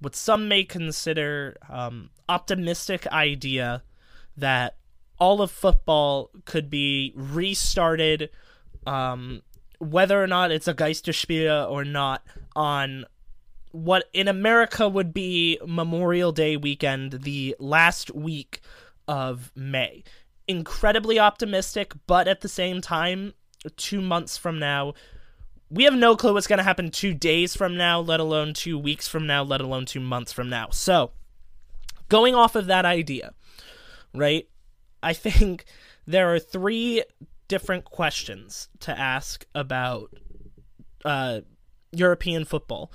what 0.00 0.14
some 0.14 0.48
may 0.48 0.64
consider 0.64 1.56
um, 1.68 2.10
optimistic 2.28 3.06
idea 3.08 3.82
that 4.36 4.76
all 5.18 5.42
of 5.42 5.50
football 5.50 6.30
could 6.44 6.70
be 6.70 7.12
restarted, 7.16 8.30
um, 8.86 9.42
whether 9.78 10.22
or 10.22 10.26
not 10.26 10.52
it's 10.52 10.68
a 10.68 10.74
Geisterspiel 10.74 11.68
or 11.70 11.84
not, 11.84 12.22
on 12.54 13.04
what 13.72 14.08
in 14.12 14.28
America 14.28 14.88
would 14.88 15.12
be 15.12 15.58
Memorial 15.66 16.32
Day 16.32 16.56
weekend, 16.56 17.22
the 17.22 17.56
last 17.58 18.14
week 18.14 18.60
of 19.06 19.52
May. 19.54 20.04
Incredibly 20.46 21.18
optimistic, 21.18 21.92
but 22.06 22.28
at 22.28 22.40
the 22.40 22.48
same 22.48 22.80
time, 22.80 23.34
two 23.76 24.00
months 24.00 24.36
from 24.36 24.58
now, 24.58 24.94
we 25.70 25.84
have 25.84 25.94
no 25.94 26.16
clue 26.16 26.34
what's 26.34 26.46
going 26.46 26.58
to 26.58 26.64
happen 26.64 26.90
two 26.90 27.14
days 27.14 27.54
from 27.54 27.76
now, 27.76 28.00
let 28.00 28.20
alone 28.20 28.54
two 28.54 28.78
weeks 28.78 29.06
from 29.06 29.26
now, 29.26 29.42
let 29.42 29.60
alone 29.60 29.84
two 29.84 30.00
months 30.00 30.32
from 30.32 30.48
now. 30.48 30.68
So, 30.70 31.10
going 32.08 32.34
off 32.34 32.54
of 32.54 32.66
that 32.66 32.84
idea, 32.84 33.34
right, 34.14 34.48
I 35.02 35.12
think 35.12 35.64
there 36.06 36.32
are 36.34 36.38
three 36.38 37.04
different 37.48 37.84
questions 37.84 38.68
to 38.80 38.98
ask 38.98 39.46
about 39.54 40.14
uh, 41.04 41.40
European 41.92 42.44
football. 42.44 42.92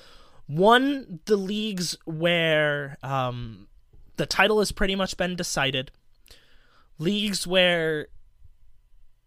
One, 0.48 1.20
the 1.26 1.38
leagues 1.38 1.98
where 2.06 2.98
um, 3.02 3.68
the 4.18 4.26
title 4.26 4.60
has 4.60 4.72
pretty 4.72 4.96
much 4.96 5.16
been 5.16 5.36
decided, 5.36 5.92
leagues 6.98 7.48
where 7.48 8.08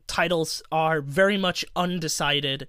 titles 0.07 0.63
are 0.71 1.01
very 1.01 1.37
much 1.37 1.65
undecided, 1.75 2.69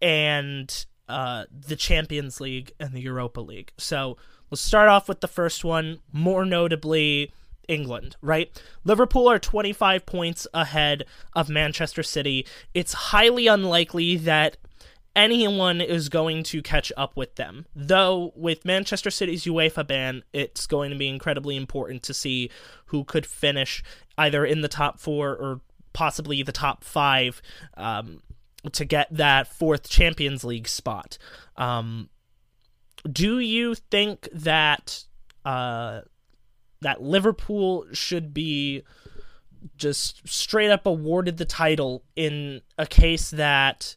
and 0.00 0.86
uh, 1.08 1.44
the 1.50 1.76
Champions 1.76 2.40
League 2.40 2.72
and 2.78 2.92
the 2.92 3.00
Europa 3.00 3.40
League. 3.40 3.72
So 3.76 4.16
let's 4.50 4.62
start 4.62 4.88
off 4.88 5.08
with 5.08 5.20
the 5.20 5.28
first 5.28 5.64
one, 5.64 5.98
more 6.12 6.44
notably 6.44 7.32
England, 7.68 8.16
right? 8.20 8.50
Liverpool 8.84 9.28
are 9.28 9.38
25 9.38 10.06
points 10.06 10.46
ahead 10.52 11.04
of 11.34 11.48
Manchester 11.48 12.02
City. 12.02 12.46
It's 12.74 12.92
highly 12.92 13.46
unlikely 13.46 14.16
that 14.16 14.56
anyone 15.16 15.80
is 15.80 16.08
going 16.08 16.42
to 16.44 16.62
catch 16.62 16.92
up 16.96 17.16
with 17.16 17.36
them. 17.36 17.66
Though 17.74 18.32
with 18.36 18.64
Manchester 18.64 19.10
City's 19.10 19.44
UEFA 19.44 19.86
ban, 19.86 20.22
it's 20.32 20.66
going 20.66 20.90
to 20.90 20.96
be 20.96 21.08
incredibly 21.08 21.56
important 21.56 22.02
to 22.04 22.14
see 22.14 22.50
who 22.86 23.04
could 23.04 23.26
finish 23.26 23.82
either 24.18 24.44
in 24.44 24.60
the 24.60 24.68
top 24.68 25.00
four 25.00 25.36
or 25.36 25.60
possibly 25.92 26.42
the 26.42 26.52
top 26.52 26.84
five 26.84 27.42
um, 27.76 28.22
to 28.72 28.84
get 28.84 29.08
that 29.10 29.48
fourth 29.48 29.88
Champions 29.88 30.44
League 30.44 30.68
spot. 30.68 31.18
Um, 31.56 32.10
do 33.10 33.38
you 33.38 33.74
think 33.74 34.28
that 34.32 35.04
uh, 35.44 36.02
that 36.80 37.02
Liverpool 37.02 37.86
should 37.92 38.34
be 38.34 38.82
just 39.76 40.26
straight 40.26 40.70
up 40.70 40.86
awarded 40.86 41.36
the 41.36 41.44
title 41.44 42.02
in 42.16 42.62
a 42.78 42.86
case 42.86 43.30
that 43.30 43.94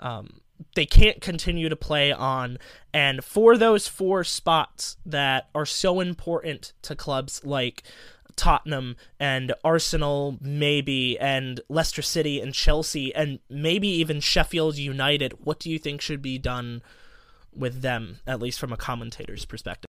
um, 0.00 0.40
they 0.74 0.86
can't 0.86 1.20
continue 1.20 1.68
to 1.68 1.76
play 1.76 2.12
on. 2.12 2.58
And 2.92 3.24
for 3.24 3.56
those 3.56 3.88
four 3.88 4.24
spots 4.24 4.96
that 5.04 5.48
are 5.54 5.66
so 5.66 6.00
important 6.00 6.72
to 6.82 6.94
clubs 6.94 7.44
like 7.44 7.82
Tottenham 8.36 8.96
and 9.18 9.54
Arsenal, 9.64 10.38
maybe, 10.40 11.18
and 11.18 11.60
Leicester 11.68 12.02
City 12.02 12.40
and 12.40 12.54
Chelsea, 12.54 13.14
and 13.14 13.38
maybe 13.48 13.88
even 13.88 14.20
Sheffield 14.20 14.76
United, 14.76 15.34
what 15.44 15.58
do 15.58 15.70
you 15.70 15.78
think 15.78 16.00
should 16.00 16.22
be 16.22 16.38
done 16.38 16.82
with 17.54 17.82
them, 17.82 18.18
at 18.26 18.40
least 18.40 18.60
from 18.60 18.72
a 18.72 18.76
commentator's 18.76 19.44
perspective? 19.44 19.86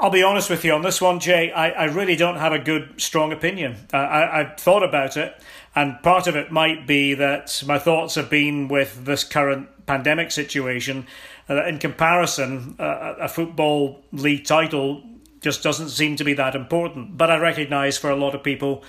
I'll 0.00 0.10
be 0.10 0.22
honest 0.22 0.48
with 0.48 0.64
you 0.64 0.72
on 0.74 0.82
this 0.82 1.00
one, 1.00 1.18
Jay. 1.18 1.50
I, 1.50 1.70
I 1.70 1.84
really 1.86 2.14
don't 2.14 2.36
have 2.36 2.52
a 2.52 2.58
good, 2.58 3.00
strong 3.00 3.32
opinion. 3.32 3.88
Uh, 3.92 3.96
I, 3.96 4.40
I've 4.40 4.56
thought 4.56 4.84
about 4.84 5.16
it, 5.16 5.34
and 5.74 6.00
part 6.02 6.28
of 6.28 6.36
it 6.36 6.52
might 6.52 6.86
be 6.86 7.14
that 7.14 7.64
my 7.66 7.80
thoughts 7.80 8.14
have 8.14 8.30
been 8.30 8.68
with 8.68 9.06
this 9.06 9.24
current 9.24 9.68
pandemic 9.86 10.30
situation. 10.30 11.08
Uh, 11.50 11.64
in 11.66 11.78
comparison, 11.78 12.76
uh, 12.78 13.14
a 13.18 13.28
football 13.28 14.04
league 14.12 14.44
title 14.44 15.02
just 15.40 15.62
doesn't 15.62 15.90
seem 15.90 16.16
to 16.16 16.24
be 16.24 16.34
that 16.34 16.54
important. 16.54 17.16
But 17.16 17.30
I 17.30 17.38
recognise 17.38 17.98
for 17.98 18.10
a 18.10 18.16
lot 18.16 18.34
of 18.34 18.42
people, 18.42 18.84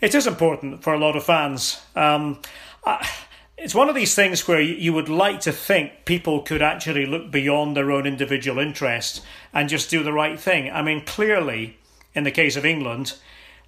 it 0.00 0.14
is 0.14 0.26
important 0.26 0.82
for 0.82 0.94
a 0.94 0.98
lot 0.98 1.16
of 1.16 1.24
fans. 1.24 1.80
Um, 1.94 2.40
I, 2.84 3.08
it's 3.58 3.74
one 3.74 3.88
of 3.88 3.94
these 3.94 4.14
things 4.14 4.46
where 4.46 4.60
you 4.60 4.92
would 4.92 5.08
like 5.08 5.40
to 5.40 5.52
think 5.52 6.04
people 6.04 6.42
could 6.42 6.60
actually 6.60 7.06
look 7.06 7.30
beyond 7.30 7.76
their 7.76 7.90
own 7.90 8.06
individual 8.06 8.58
interest 8.58 9.22
and 9.54 9.68
just 9.68 9.88
do 9.88 10.02
the 10.02 10.12
right 10.12 10.38
thing. 10.38 10.70
I 10.70 10.82
mean, 10.82 11.04
clearly, 11.04 11.78
in 12.14 12.24
the 12.24 12.30
case 12.30 12.56
of 12.56 12.66
England, 12.66 13.14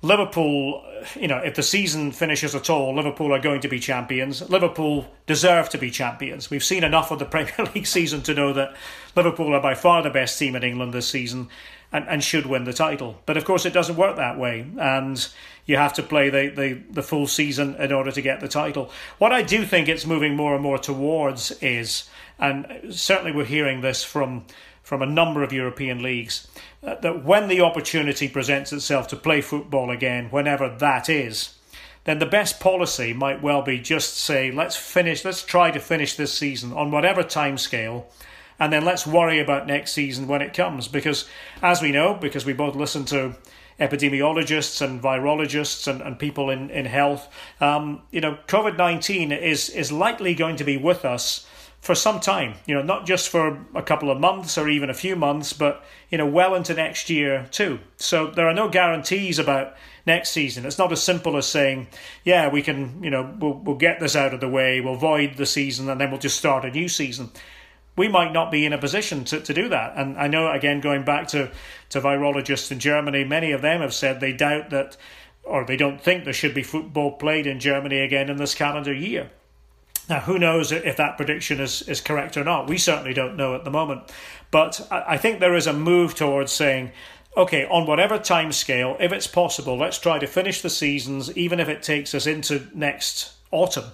Liverpool, 0.03 0.85
you 1.19 1.27
know, 1.27 1.39
if 1.39 1.55
the 1.55 1.62
season 1.62 2.12
finishes 2.12 2.55
at 2.55 2.71
all, 2.71 2.95
Liverpool 2.95 3.35
are 3.35 3.41
going 3.41 3.62
to 3.62 3.69
be 3.69 3.81
champions. 3.81 4.49
Liverpool 4.49 5.07
deserve 5.27 5.71
to 5.71 5.79
be 5.79 5.91
champions. 5.91 6.51
We've 6.51 6.62
seen 6.62 6.85
enough 6.85 7.11
of 7.11 7.19
the 7.19 7.25
Premier 7.27 7.73
League 7.75 7.87
season 7.87 8.23
to 8.23 8.35
know 8.35 8.53
that 8.53 8.77
Liverpool 9.16 9.55
are 9.55 9.61
by 9.61 9.75
far 9.75 10.03
the 10.03 10.11
best 10.11 10.39
team 10.39 10.55
in 10.55 10.62
England 10.62 10.93
this 10.93 11.09
season 11.09 11.49
and, 11.93 12.07
and 12.09 12.22
should 12.22 12.47
win 12.47 12.64
the 12.64 12.72
title. 12.72 13.20
But 13.26 13.36
of 13.36 13.45
course, 13.45 13.64
it 13.64 13.72
doesn't 13.72 13.97
work 13.97 14.16
that 14.16 14.39
way. 14.39 14.66
And 14.78 15.26
you 15.66 15.76
have 15.76 15.93
to 15.95 16.03
play 16.03 16.30
the, 16.30 16.49
the, 16.49 16.82
the 16.91 17.03
full 17.03 17.26
season 17.26 17.74
in 17.76 17.93
order 17.93 18.11
to 18.11 18.22
get 18.22 18.41
the 18.41 18.49
title. 18.49 18.91
What 19.18 19.32
I 19.32 19.43
do 19.43 19.64
think 19.64 19.89
it's 19.89 20.07
moving 20.07 20.34
more 20.34 20.55
and 20.55 20.62
more 20.62 20.78
towards 20.78 21.53
is, 21.62 22.09
and 22.39 22.66
certainly 22.91 23.32
we're 23.32 23.45
hearing 23.45 23.80
this 23.80 24.05
from 24.05 24.45
from 24.89 25.03
a 25.03 25.07
number 25.07 25.43
of 25.43 25.53
European 25.53 26.03
leagues, 26.03 26.49
uh, 26.82 26.95
that 27.03 27.22
when 27.22 27.47
the 27.49 27.61
opportunity 27.61 28.26
presents 28.26 28.72
itself 28.72 29.07
to 29.07 29.14
play 29.14 29.43
football 29.43 29.91
again, 29.91 30.28
whenever 30.30 30.66
that 30.66 31.11
is, 31.11 31.57
then 32.05 32.18
the 32.20 32.24
best 32.24 32.59
policy 32.59 33.12
might 33.12 33.43
well 33.43 33.61
be 33.61 33.78
just 33.78 34.16
say, 34.16 34.51
let's 34.51 34.76
finish, 34.76 35.26
let's 35.26 35.45
try 35.45 35.70
to 35.70 35.78
finish 35.78 36.16
this 36.16 36.32
season 36.32 36.72
on 36.72 36.91
whatever 36.91 37.22
time 37.22 37.59
scale, 37.59 38.09
and 38.59 38.73
then 38.73 38.85
let's 38.85 39.07
worry 39.07 39.39
about 39.39 39.67
next 39.67 39.93
season 39.93 40.27
when 40.27 40.43
it 40.43 40.55
comes. 40.55 40.89
Because, 40.89 41.29
as 41.63 41.81
we 41.81 41.93
know, 41.93 42.15
because 42.15 42.45
we 42.45 42.53
both 42.53 42.75
listen 42.75 43.05
to 43.07 43.37
epidemiologists 43.79 44.83
and 44.83 45.01
virologists 45.01 45.87
and, 45.87 46.01
and 46.01 46.19
people 46.19 46.51
in, 46.51 46.71
in 46.71 46.87
health, 46.87 47.29
um, 47.61 48.03
you 48.11 48.21
know, 48.21 48.39
COVID 48.49 48.77
19 48.77 49.33
is, 49.33 49.71
is 49.71 49.93
likely 49.93 50.35
going 50.35 50.57
to 50.57 50.65
be 50.65 50.77
with 50.77 51.05
us 51.05 51.47
for 51.81 51.95
some 51.95 52.19
time, 52.19 52.55
you 52.67 52.75
know, 52.75 52.83
not 52.83 53.07
just 53.07 53.29
for 53.29 53.65
a 53.75 53.83
couple 53.83 54.11
of 54.11 54.19
months 54.19 54.59
or 54.59 54.69
even 54.69 54.91
a 54.91 54.95
few 54.95 55.15
months, 55.15 55.53
but, 55.53 55.85
you 56.11 56.19
know, 56.19 56.27
well 56.27 56.55
into 56.55 56.75
next 56.75 57.09
year 57.09 57.47
too. 57.53 57.79
So 57.97 58.27
there 58.27 58.49
are 58.49 58.55
no 58.55 58.69
guarantees 58.69 59.39
about 59.39 59.75
next 60.05 60.31
season. 60.31 60.67
It's 60.67 60.79
not 60.79 60.91
as 60.91 61.03
simple 61.03 61.37
as 61.37 61.47
saying, 61.47 61.87
yeah, 62.25 62.49
we 62.49 62.63
can, 62.63 63.03
you 63.03 63.11
know, 63.11 63.33
we'll, 63.39 63.55
we'll 63.55 63.77
get 63.77 64.01
this 64.01 64.17
out 64.17 64.35
of 64.35 64.41
the 64.41 64.49
way, 64.49 64.81
we'll 64.81 64.97
void 64.97 65.37
the 65.37 65.47
season, 65.47 65.89
and 65.89 66.01
then 66.01 66.11
we'll 66.11 66.21
just 66.21 66.37
start 66.37 66.65
a 66.65 66.71
new 66.71 66.89
season. 66.89 67.31
We 67.99 68.09
might 68.09 68.33
not 68.33 68.51
be 68.51 68.65
in 68.65 68.73
a 68.73 68.79
position 68.79 69.25
to, 69.25 69.41
to 69.41 69.53
do 69.53 69.69
that. 69.69 69.95
And 69.97 70.17
I 70.17 70.29
know, 70.29 70.51
again, 70.51 70.81
going 70.81 71.05
back 71.05 71.29
to, 71.29 71.51
to 71.91 72.01
virologists 72.01 72.73
in 72.73 72.79
Germany, 72.79 73.25
many 73.25 73.53
of 73.53 73.61
them 73.61 73.81
have 73.81 73.93
said 73.93 74.21
they 74.21 74.33
doubt 74.33 74.71
that 74.71 74.97
or 75.49 75.65
they 75.65 75.77
don't 75.77 76.01
think 76.01 76.25
there 76.25 76.33
should 76.33 76.55
be 76.55 76.63
football 76.63 77.13
played 77.13 77.47
in 77.47 77.59
Germany 77.59 78.01
again 78.01 78.29
in 78.29 78.37
this 78.37 78.55
calendar 78.55 78.93
year. 78.93 79.31
Now, 80.09 80.21
who 80.21 80.39
knows 80.39 80.73
if 80.73 80.97
that 80.97 81.17
prediction 81.17 81.61
is, 81.61 81.83
is 81.83 82.01
correct 82.01 82.37
or 82.37 82.45
not? 82.45 82.69
We 82.69 82.79
certainly 82.79 83.13
don't 83.13 83.37
know 83.37 83.55
at 83.55 83.65
the 83.65 83.71
moment. 83.71 84.11
But 84.51 84.87
I 84.91 85.19
think 85.19 85.41
there 85.41 85.55
is 85.55 85.67
a 85.67 85.73
move 85.73 86.15
towards 86.15 86.53
saying, 86.53 86.93
okay, 87.37 87.67
on 87.67 87.87
whatever 87.87 88.19
time 88.19 88.53
scale, 88.53 88.97
if 89.01 89.13
it's 89.13 89.27
possible, 89.27 89.77
let's 89.77 89.99
try 89.99 90.19
to 90.19 90.27
finish 90.27 90.63
the 90.63 90.71
seasons, 90.71 91.37
even 91.37 91.61
if 91.61 91.69
it 91.69 91.83
takes 91.83 92.15
us 92.15 92.27
into 92.27 92.69
next 92.75 93.33
autumn. 93.51 93.91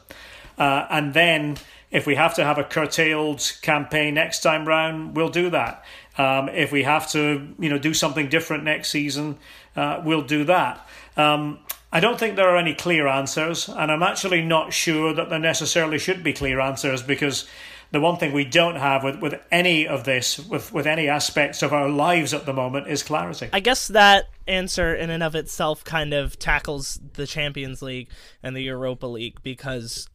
Uh, 0.57 0.87
and 0.89 1.15
then, 1.15 1.57
if 1.95 2.09
we 2.09 2.17
have 2.17 2.35
to 2.35 2.45
have 2.45 2.59
a 2.59 2.65
curtailed 2.65 3.53
campaign 3.63 4.15
next 4.15 4.41
time 4.41 4.67
round, 4.67 5.17
we'll 5.17 5.29
do 5.29 5.49
that. 5.51 5.85
Um, 6.19 6.49
if 6.49 6.73
we 6.73 6.83
have 6.83 7.09
to, 7.13 7.55
you 7.59 7.71
know, 7.71 7.79
do 7.79 7.95
something 7.95 8.29
different 8.29 8.65
next 8.65 8.91
season, 8.91 9.39
uh, 9.77 10.03
we'll 10.05 10.23
do 10.23 10.43
that. 10.45 10.87
Um, 11.17 11.61
I 11.93 12.01
don't 12.01 12.19
think 12.19 12.35
there 12.35 12.49
are 12.49 12.57
any 12.57 12.75
clear 12.75 13.07
answers, 13.07 13.69
and 13.69 13.93
I'm 13.93 14.03
actually 14.03 14.43
not 14.43 14.73
sure 14.73 15.15
that 15.15 15.31
there 15.31 15.39
necessarily 15.39 16.01
should 16.01 16.25
be 16.25 16.33
clear 16.33 16.59
answers 16.59 17.01
because 17.01 17.47
the 17.93 18.01
one 18.01 18.17
thing 18.17 18.33
we 18.33 18.45
don't 18.45 18.75
have 18.75 19.05
with, 19.05 19.21
with 19.21 19.41
any 19.53 19.87
of 19.87 20.03
this, 20.03 20.41
with, 20.41 20.73
with 20.73 20.89
any 20.89 21.07
aspects 21.07 21.63
of 21.63 21.73
our 21.73 21.89
lives 21.89 22.35
at 22.35 22.45
the 22.45 22.53
moment, 22.53 22.89
is 22.89 23.05
clarity. 23.05 23.51
I 23.53 23.61
guess 23.61 23.87
that 23.87 24.31
answer 24.49 24.93
in 24.93 25.11
and 25.11 25.23
of 25.23 25.37
itself 25.37 25.85
kind 25.85 26.13
of 26.13 26.41
tackles 26.41 26.99
the 27.13 27.25
Champions 27.25 27.83
League 27.83 28.09
and 28.43 28.57
the 28.57 28.63
Europa 28.63 29.07
League 29.07 29.39
because 29.45 30.09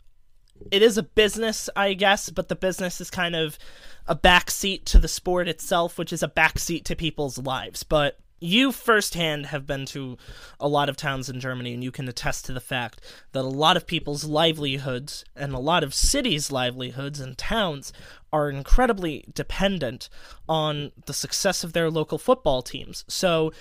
it 0.72 0.82
is 0.82 0.98
a 0.98 1.04
business, 1.04 1.70
I 1.76 1.94
guess, 1.94 2.30
but 2.30 2.48
the 2.48 2.56
business 2.56 3.02
is 3.02 3.10
kind 3.10 3.36
of 3.36 3.58
a 4.08 4.16
backseat 4.16 4.86
to 4.86 5.00
the 5.00 5.08
sport 5.08 5.48
itself, 5.48 5.98
which 5.98 6.14
is 6.14 6.24
a 6.24 6.28
backseat 6.28 6.84
to 6.86 6.96
people's 6.96 7.38
lives. 7.38 7.84
But 7.84 8.20
you 8.40 8.72
firsthand 8.72 9.48
have 9.48 9.68
been 9.68 9.86
to 9.86 10.18
a 10.60 10.68
lot 10.68 10.90
of 10.90 10.96
towns 10.96 11.30
in 11.30 11.40
Germany, 11.40 11.74
and 11.74 11.84
you 11.84 11.92
can 11.92 12.08
attest 12.08 12.46
to 12.46 12.54
the 12.54 12.62
fact 12.62 13.02
that 13.34 13.42
a 13.42 13.48
lot 13.48 13.78
of 13.78 13.86
people's 13.86 14.24
livelihoods 14.24 15.26
and 15.36 15.54
a 15.54 15.60
lot 15.60 15.84
of 15.84 15.94
cities' 15.94 16.52
livelihoods 16.52 17.20
and 17.20 17.38
towns 17.38 17.92
are 18.32 18.50
incredibly 18.50 19.26
dependent 19.34 20.10
on 20.48 20.92
the 21.06 21.14
success 21.14 21.64
of 21.64 21.74
their 21.74 21.90
local 21.90 22.18
football 22.18 22.62
teams. 22.62 23.04
So 23.08 23.52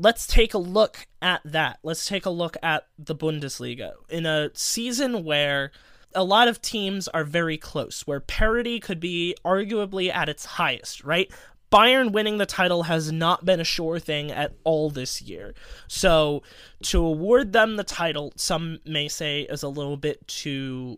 let's 0.00 0.26
take 0.26 0.54
a 0.54 0.58
look 0.58 1.06
at 1.20 1.42
that. 1.44 1.78
Let's 1.82 2.06
take 2.06 2.24
a 2.24 2.30
look 2.30 2.56
at 2.62 2.86
the 2.98 3.14
Bundesliga. 3.14 3.92
In 4.08 4.24
a 4.24 4.50
season 4.54 5.24
where 5.24 5.72
a 6.14 6.24
lot 6.24 6.48
of 6.48 6.62
teams 6.62 7.06
are 7.08 7.22
very 7.22 7.58
close, 7.58 8.06
where 8.06 8.20
parity 8.20 8.80
could 8.80 8.98
be 8.98 9.36
arguably 9.44 10.12
at 10.12 10.28
its 10.28 10.44
highest, 10.44 11.04
right? 11.04 11.30
Bayern 11.70 12.12
winning 12.12 12.38
the 12.38 12.46
title 12.46 12.84
has 12.84 13.12
not 13.12 13.44
been 13.44 13.60
a 13.60 13.64
sure 13.64 13.98
thing 13.98 14.32
at 14.32 14.54
all 14.64 14.90
this 14.90 15.20
year. 15.22 15.54
So 15.86 16.42
to 16.84 17.04
award 17.04 17.52
them 17.52 17.76
the 17.76 17.84
title, 17.84 18.32
some 18.36 18.80
may 18.86 19.06
say 19.06 19.42
is 19.42 19.62
a 19.62 19.68
little 19.68 19.98
bit 19.98 20.26
too 20.26 20.96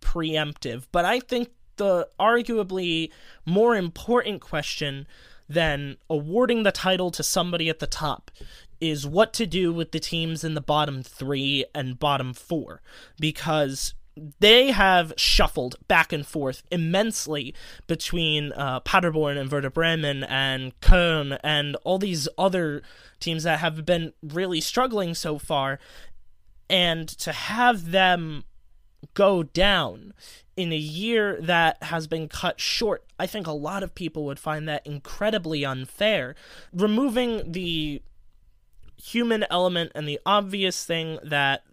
preemptive, 0.00 0.84
but 0.92 1.04
I 1.04 1.20
think 1.20 1.50
the 1.76 2.08
arguably 2.20 3.10
more 3.44 3.74
important 3.74 4.40
question 4.40 5.06
than 5.48 5.96
awarding 6.08 6.62
the 6.62 6.72
title 6.72 7.10
to 7.10 7.22
somebody 7.22 7.68
at 7.68 7.78
the 7.78 7.86
top 7.86 8.30
is 8.80 9.06
what 9.06 9.32
to 9.32 9.46
do 9.46 9.72
with 9.72 9.92
the 9.92 10.00
teams 10.00 10.42
in 10.42 10.54
the 10.54 10.60
bottom 10.60 11.02
3 11.02 11.64
and 11.74 11.98
bottom 11.98 12.34
4 12.34 12.80
because 13.18 13.94
they 14.40 14.72
have 14.72 15.12
shuffled 15.16 15.76
back 15.88 16.12
and 16.12 16.26
forth 16.26 16.62
immensely 16.70 17.54
between 17.86 18.52
uh, 18.52 18.80
Paderborn 18.80 19.38
and 19.38 19.50
Werder 19.50 19.70
Bremen 19.70 20.24
and 20.24 20.78
Köln 20.80 21.38
and 21.42 21.76
all 21.84 21.98
these 21.98 22.28
other 22.36 22.82
teams 23.20 23.44
that 23.44 23.60
have 23.60 23.86
been 23.86 24.12
really 24.22 24.60
struggling 24.60 25.14
so 25.14 25.38
far. 25.38 25.78
And 26.68 27.08
to 27.08 27.32
have 27.32 27.90
them 27.90 28.44
go 29.14 29.42
down 29.42 30.14
in 30.56 30.72
a 30.72 30.76
year 30.76 31.40
that 31.40 31.82
has 31.82 32.06
been 32.06 32.28
cut 32.28 32.60
short, 32.60 33.04
I 33.18 33.26
think 33.26 33.46
a 33.46 33.52
lot 33.52 33.82
of 33.82 33.94
people 33.94 34.24
would 34.26 34.38
find 34.38 34.68
that 34.68 34.86
incredibly 34.86 35.64
unfair. 35.64 36.34
Removing 36.72 37.52
the 37.52 38.02
human 38.96 39.44
element 39.50 39.92
and 39.94 40.06
the 40.06 40.20
obvious 40.24 40.84
thing 40.84 41.18
that 41.24 41.64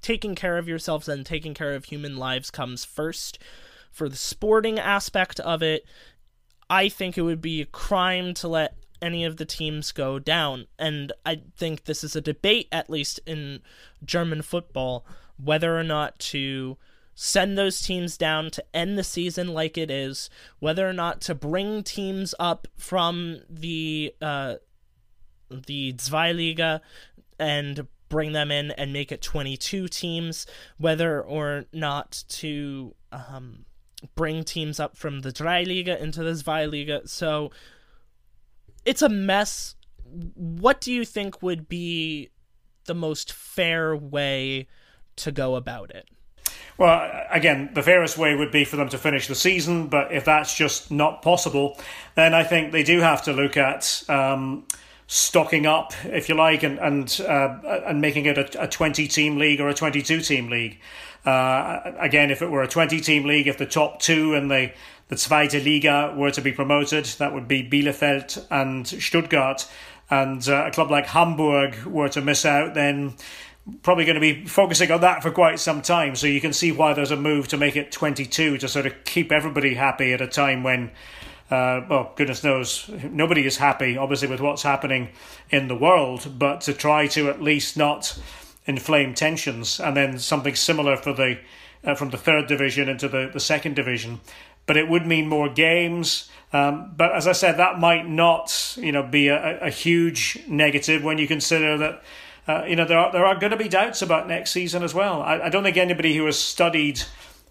taking 0.00 0.34
care 0.34 0.58
of 0.58 0.68
yourselves 0.68 1.08
and 1.08 1.24
taking 1.24 1.54
care 1.54 1.74
of 1.74 1.86
human 1.86 2.16
lives 2.16 2.50
comes 2.50 2.84
first. 2.84 3.38
For 3.90 4.08
the 4.08 4.16
sporting 4.16 4.78
aspect 4.78 5.40
of 5.40 5.62
it, 5.62 5.84
I 6.70 6.88
think 6.88 7.16
it 7.16 7.22
would 7.22 7.40
be 7.40 7.60
a 7.60 7.66
crime 7.66 8.34
to 8.34 8.48
let 8.48 8.74
any 9.00 9.24
of 9.24 9.36
the 9.36 9.44
teams 9.44 9.92
go 9.92 10.18
down. 10.18 10.66
And 10.78 11.12
I 11.24 11.42
think 11.56 11.84
this 11.84 12.02
is 12.02 12.16
a 12.16 12.20
debate, 12.20 12.68
at 12.72 12.90
least 12.90 13.20
in 13.26 13.60
German 14.04 14.42
football, 14.42 15.06
whether 15.42 15.78
or 15.78 15.84
not 15.84 16.18
to 16.18 16.76
send 17.14 17.58
those 17.58 17.80
teams 17.80 18.16
down 18.16 18.48
to 18.48 18.64
end 18.72 18.96
the 18.96 19.04
season 19.04 19.48
like 19.48 19.76
it 19.76 19.90
is, 19.90 20.30
whether 20.60 20.88
or 20.88 20.92
not 20.92 21.20
to 21.20 21.34
bring 21.34 21.82
teams 21.82 22.34
up 22.38 22.68
from 22.76 23.40
the 23.50 24.14
uh, 24.22 24.54
the 25.50 25.94
Zweiliga 25.94 26.80
and 27.38 27.86
bring 28.08 28.32
them 28.32 28.50
in 28.50 28.70
and 28.72 28.92
make 28.92 29.12
it 29.12 29.20
22 29.20 29.88
teams, 29.88 30.46
whether 30.76 31.20
or 31.20 31.64
not 31.72 32.24
to 32.28 32.94
um, 33.12 33.64
bring 34.14 34.44
teams 34.44 34.78
up 34.78 34.96
from 34.96 35.20
the 35.20 35.32
Dreiliga 35.32 36.00
into 36.00 36.22
the 36.22 36.30
Zweiliga. 36.30 37.08
So 37.08 37.50
it's 38.84 39.02
a 39.02 39.08
mess. 39.08 39.74
What 40.34 40.80
do 40.80 40.92
you 40.92 41.04
think 41.04 41.42
would 41.42 41.68
be 41.68 42.30
the 42.86 42.94
most 42.94 43.32
fair 43.32 43.96
way 43.96 44.66
to 45.18 45.32
go 45.32 45.56
about 45.56 45.90
it? 45.90 46.08
Well, 46.78 47.26
again, 47.30 47.70
the 47.74 47.82
fairest 47.82 48.16
way 48.16 48.36
would 48.36 48.52
be 48.52 48.64
for 48.64 48.76
them 48.76 48.88
to 48.90 48.98
finish 48.98 49.26
the 49.26 49.34
season, 49.34 49.88
but 49.88 50.12
if 50.12 50.24
that's 50.24 50.54
just 50.54 50.92
not 50.92 51.22
possible, 51.22 51.76
then 52.14 52.34
I 52.34 52.44
think 52.44 52.70
they 52.70 52.84
do 52.84 53.00
have 53.00 53.22
to 53.24 53.32
look 53.32 53.56
at 53.56 54.04
um, 54.08 54.64
stocking 55.08 55.66
up, 55.66 55.92
if 56.04 56.28
you 56.28 56.36
like, 56.36 56.62
and 56.62 56.78
and 56.78 57.20
uh, 57.26 57.80
and 57.86 58.00
making 58.00 58.26
it 58.26 58.38
a, 58.38 58.62
a 58.62 58.68
twenty 58.68 59.08
team 59.08 59.38
league 59.38 59.60
or 59.60 59.68
a 59.68 59.74
twenty 59.74 60.02
two 60.02 60.20
team 60.20 60.50
league. 60.50 60.78
Uh, 61.26 61.80
again, 61.98 62.30
if 62.30 62.42
it 62.42 62.50
were 62.50 62.62
a 62.62 62.68
twenty 62.68 63.00
team 63.00 63.24
league, 63.24 63.48
if 63.48 63.58
the 63.58 63.66
top 63.66 64.00
two 64.00 64.34
in 64.34 64.46
the 64.46 64.70
the 65.08 65.16
Zweite 65.16 65.64
Liga 65.64 66.14
were 66.16 66.30
to 66.30 66.40
be 66.40 66.52
promoted, 66.52 67.06
that 67.18 67.32
would 67.32 67.48
be 67.48 67.68
Bielefeld 67.68 68.46
and 68.50 68.86
Stuttgart, 68.86 69.66
and 70.10 70.46
uh, 70.48 70.66
a 70.66 70.70
club 70.70 70.90
like 70.90 71.06
Hamburg 71.06 71.82
were 71.84 72.10
to 72.10 72.20
miss 72.20 72.44
out, 72.44 72.74
then 72.74 73.14
probably 73.82 74.04
going 74.04 74.14
to 74.14 74.20
be 74.20 74.44
focusing 74.46 74.90
on 74.90 75.00
that 75.02 75.22
for 75.22 75.30
quite 75.30 75.58
some 75.58 75.82
time. 75.82 76.16
So 76.16 76.26
you 76.26 76.40
can 76.40 76.52
see 76.52 76.72
why 76.72 76.94
there's 76.94 77.10
a 77.10 77.16
move 77.16 77.48
to 77.48 77.56
make 77.56 77.76
it 77.76 77.92
22 77.92 78.58
to 78.58 78.68
sort 78.68 78.86
of 78.86 79.04
keep 79.04 79.32
everybody 79.32 79.74
happy 79.74 80.12
at 80.12 80.20
a 80.20 80.26
time 80.26 80.62
when 80.62 80.90
uh, 81.50 81.80
well, 81.88 82.12
goodness 82.14 82.44
knows, 82.44 82.90
nobody 83.10 83.46
is 83.46 83.56
happy, 83.56 83.96
obviously, 83.96 84.28
with 84.28 84.40
what's 84.40 84.62
happening 84.62 85.08
in 85.50 85.68
the 85.68 85.74
world, 85.74 86.34
but 86.38 86.60
to 86.60 86.74
try 86.74 87.06
to 87.06 87.30
at 87.30 87.40
least 87.40 87.74
not 87.74 88.18
inflame 88.66 89.14
tensions, 89.14 89.80
and 89.80 89.96
then 89.96 90.18
something 90.18 90.54
similar 90.54 90.94
for 90.94 91.14
the 91.14 91.38
uh, 91.84 91.94
from 91.94 92.10
the 92.10 92.18
third 92.18 92.46
division 92.48 92.88
into 92.88 93.08
the, 93.08 93.30
the 93.32 93.40
second 93.40 93.74
division. 93.74 94.20
But 94.66 94.76
it 94.76 94.88
would 94.88 95.06
mean 95.06 95.28
more 95.28 95.48
games. 95.48 96.28
Um, 96.52 96.92
but 96.96 97.14
as 97.14 97.26
I 97.26 97.32
said, 97.32 97.56
that 97.56 97.78
might 97.78 98.06
not, 98.06 98.76
you 98.76 98.92
know, 98.92 99.02
be 99.02 99.28
a, 99.28 99.60
a 99.60 99.70
huge 99.70 100.42
negative 100.46 101.02
when 101.02 101.18
you 101.18 101.26
consider 101.26 101.78
that. 101.78 102.02
Uh, 102.48 102.64
you 102.66 102.74
know 102.74 102.86
there 102.86 102.98
are 102.98 103.12
there 103.12 103.26
are 103.26 103.38
going 103.38 103.50
to 103.50 103.56
be 103.58 103.68
doubts 103.68 104.00
about 104.00 104.26
next 104.26 104.50
season 104.50 104.82
as 104.82 104.94
well. 104.94 105.22
I, 105.22 105.42
I 105.42 105.48
don't 105.50 105.62
think 105.62 105.76
anybody 105.76 106.16
who 106.16 106.24
has 106.24 106.38
studied 106.38 107.02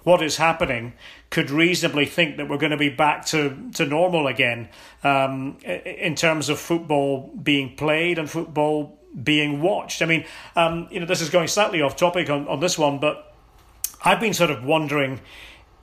what 0.07 0.23
is 0.23 0.37
happening 0.37 0.93
could 1.29 1.51
reasonably 1.51 2.05
think 2.05 2.37
that 2.37 2.47
we're 2.47 2.57
going 2.57 2.71
to 2.71 2.77
be 2.77 2.87
back 2.87 3.25
to, 3.25 3.69
to 3.73 3.85
normal 3.85 4.25
again 4.27 4.69
um, 5.03 5.57
in 5.65 6.15
terms 6.15 6.47
of 6.47 6.57
football 6.57 7.29
being 7.43 7.75
played 7.75 8.17
and 8.17 8.29
football 8.29 8.97
being 9.21 9.61
watched. 9.61 10.01
I 10.01 10.05
mean, 10.05 10.23
um, 10.55 10.87
you 10.91 11.01
know, 11.01 11.05
this 11.05 11.19
is 11.19 11.29
going 11.29 11.49
slightly 11.49 11.81
off 11.81 11.97
topic 11.97 12.29
on, 12.29 12.47
on 12.47 12.61
this 12.61 12.77
one, 12.77 12.99
but 12.99 13.35
I've 14.01 14.21
been 14.21 14.33
sort 14.33 14.49
of 14.49 14.63
wondering, 14.63 15.19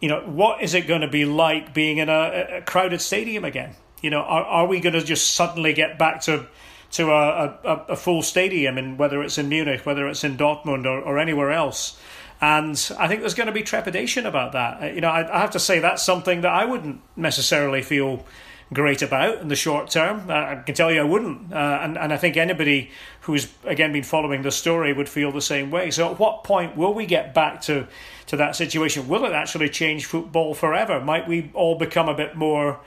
you 0.01 0.09
know, 0.09 0.23
what 0.23 0.63
is 0.63 0.73
it 0.73 0.87
going 0.87 1.03
to 1.03 1.09
be 1.09 1.27
like 1.27 1.75
being 1.75 1.99
in 1.99 2.09
a, 2.09 2.61
a 2.61 2.63
crowded 2.63 3.03
stadium 3.03 3.45
again? 3.45 3.75
You 4.01 4.09
know, 4.09 4.21
are, 4.21 4.45
are 4.45 4.67
we 4.67 4.81
going 4.81 4.95
to 4.95 5.05
just 5.05 5.33
suddenly 5.33 5.75
get 5.75 5.99
back 5.99 6.23
to 6.23 6.47
to 6.95 7.11
a, 7.11 7.59
a, 7.65 7.85
a 7.91 7.97
full 7.97 8.23
stadium, 8.23 8.79
and 8.79 8.99
whether 8.99 9.23
it's 9.23 9.37
in 9.37 9.49
Munich, 9.49 9.85
whether 9.85 10.09
it's 10.09 10.25
in 10.25 10.37
Dortmund 10.37 10.87
or, 10.87 11.01
or 11.01 11.19
anywhere 11.19 11.51
else? 11.51 11.99
And 12.41 12.77
I 12.99 13.09
think 13.09 13.21
there's 13.21 13.35
going 13.35 13.47
to 13.47 13.53
be 13.53 13.63
trepidation 13.63 14.27
about 14.27 14.53
that. 14.53 14.83
Uh, 14.83 14.87
you 14.87 15.01
know, 15.01 15.09
I, 15.09 15.37
I 15.37 15.41
have 15.41 15.51
to 15.53 15.59
say 15.59 15.81
that's 15.81 16.05
something 16.05 16.43
that 16.43 16.53
I 16.53 16.65
wouldn't 16.65 17.01
necessarily 17.17 17.83
feel 17.83 18.25
great 18.73 19.03
about 19.03 19.41
in 19.41 19.49
the 19.49 19.57
short 19.57 19.91
term. 19.91 20.29
Uh, 20.29 20.35
I 20.35 20.63
can 20.65 20.75
tell 20.75 20.91
you 20.93 21.01
I 21.01 21.05
wouldn't. 21.05 21.53
Uh, 21.53 21.79
and, 21.83 21.99
and 21.99 22.13
I 22.13 22.17
think 22.17 22.37
anybody 22.37 22.91
who's, 23.23 23.53
again, 23.65 23.93
been 23.93 24.05
following 24.05 24.43
the 24.43 24.51
story 24.51 24.93
would 24.93 25.09
feel 25.09 25.33
the 25.33 25.41
same 25.41 25.71
way. 25.71 25.91
So 25.91 26.11
at 26.11 26.19
what 26.19 26.45
point 26.45 26.77
will 26.77 26.95
we 26.95 27.07
get 27.07 27.35
back 27.35 27.61
to, 27.63 27.87
to 28.27 28.37
that 28.37 28.57
situation? 28.57 29.09
Will 29.09 29.25
it 29.25 29.33
actually 29.33 29.69
change 29.69 30.07
football 30.07 30.55
forever? 30.55 31.01
Might 31.01 31.27
we 31.27 31.51
all 31.55 31.77
become 31.77 32.09
a 32.09 32.15
bit 32.15 32.37
more 32.37 32.81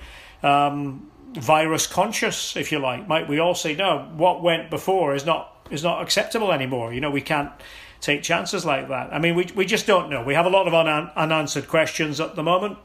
um, 0.44 1.10
virus 1.34 1.88
conscious, 1.88 2.56
if 2.56 2.72
you 2.72 2.80
like? 2.80 3.08
Might 3.08 3.28
we 3.28 3.40
all 3.40 3.56
say, 3.56 3.76
no, 3.76 4.10
what 4.16 4.42
went 4.42 4.70
before 4.70 5.16
is 5.16 5.26
not 5.26 5.54
is 5.70 5.84
not 5.84 6.02
acceptable 6.02 6.52
anymore. 6.52 6.94
You 6.94 7.02
know, 7.02 7.12
we 7.12 7.22
can't 7.22 7.52
take 8.00 8.24
chances 8.24 8.66
like 8.66 8.90
that. 8.90 9.14
I 9.14 9.20
mean, 9.20 9.36
we 9.36 9.50
we 9.56 9.66
just 9.66 9.88
don't 9.88 10.10
know. 10.10 10.24
We 10.24 10.34
have 10.34 10.46
a 10.46 10.50
lot 10.50 10.68
of 10.68 10.74
un- 10.74 11.12
unanswered 11.16 11.68
questions 11.68 12.20
at 12.20 12.36
the 12.36 12.44
moment. 12.44 12.78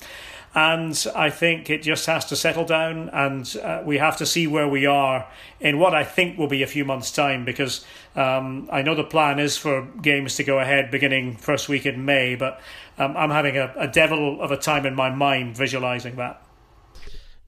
And 0.54 1.06
I 1.16 1.30
think 1.30 1.70
it 1.70 1.82
just 1.82 2.04
has 2.04 2.26
to 2.26 2.36
settle 2.36 2.66
down, 2.66 3.08
and 3.08 3.56
uh, 3.62 3.82
we 3.86 3.96
have 3.96 4.18
to 4.18 4.26
see 4.26 4.46
where 4.46 4.68
we 4.68 4.84
are 4.84 5.26
in 5.60 5.78
what 5.78 5.94
I 5.94 6.04
think 6.04 6.36
will 6.36 6.46
be 6.46 6.62
a 6.62 6.66
few 6.66 6.84
months' 6.84 7.10
time. 7.10 7.46
Because 7.46 7.86
um, 8.14 8.68
I 8.70 8.82
know 8.82 8.94
the 8.94 9.02
plan 9.02 9.38
is 9.38 9.56
for 9.56 9.88
games 10.02 10.36
to 10.36 10.44
go 10.44 10.58
ahead 10.58 10.90
beginning 10.90 11.36
first 11.36 11.70
week 11.70 11.86
in 11.86 12.04
May, 12.04 12.34
but 12.34 12.60
um, 12.98 13.16
I'm 13.16 13.30
having 13.30 13.56
a, 13.56 13.72
a 13.78 13.88
devil 13.88 14.42
of 14.42 14.50
a 14.50 14.58
time 14.58 14.84
in 14.84 14.94
my 14.94 15.08
mind 15.08 15.56
visualizing 15.56 16.16
that. 16.16 16.44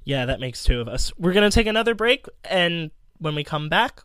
Yeah, 0.05 0.27
that 0.27 0.41
makes 0.41 0.63
two 0.63 0.81
of 0.81 0.89
us. 0.89 1.13
We're 1.19 1.33
going 1.33 1.51
to 1.51 1.55
take 1.55 1.67
another 1.67 1.95
break, 1.95 2.27
and 2.45 2.91
when 3.19 3.35
we 3.35 3.43
come 3.43 3.69
back, 3.69 4.03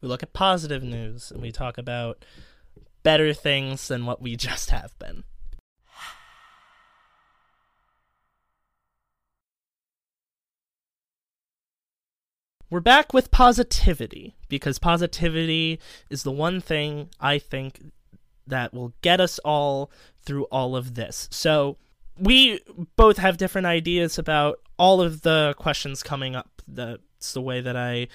we 0.00 0.08
look 0.08 0.22
at 0.22 0.32
positive 0.32 0.82
news 0.82 1.30
and 1.30 1.42
we 1.42 1.52
talk 1.52 1.76
about 1.76 2.24
better 3.02 3.34
things 3.34 3.88
than 3.88 4.06
what 4.06 4.22
we 4.22 4.36
just 4.48 4.70
have 4.70 4.98
been. 4.98 5.24
We're 12.70 12.80
back 12.80 13.14
with 13.14 13.30
positivity 13.30 14.36
because 14.50 14.78
positivity 14.78 15.80
is 16.10 16.22
the 16.22 16.30
one 16.30 16.60
thing 16.60 17.08
I 17.18 17.38
think 17.38 17.80
that 18.46 18.74
will 18.74 18.92
get 19.00 19.20
us 19.20 19.38
all 19.38 19.90
through 20.22 20.44
all 20.44 20.76
of 20.76 20.94
this. 20.94 21.28
So, 21.30 21.78
we 22.18 22.60
both 22.96 23.16
have 23.18 23.36
different 23.38 23.66
ideas 23.66 24.18
about 24.18 24.60
all 24.78 25.00
of 25.00 25.22
the 25.22 25.54
questions 25.58 26.02
coming 26.02 26.34
up. 26.36 26.62
That's 26.66 27.32
the 27.32 27.42
way 27.42 27.60
that 27.60 27.76
I 27.76 28.08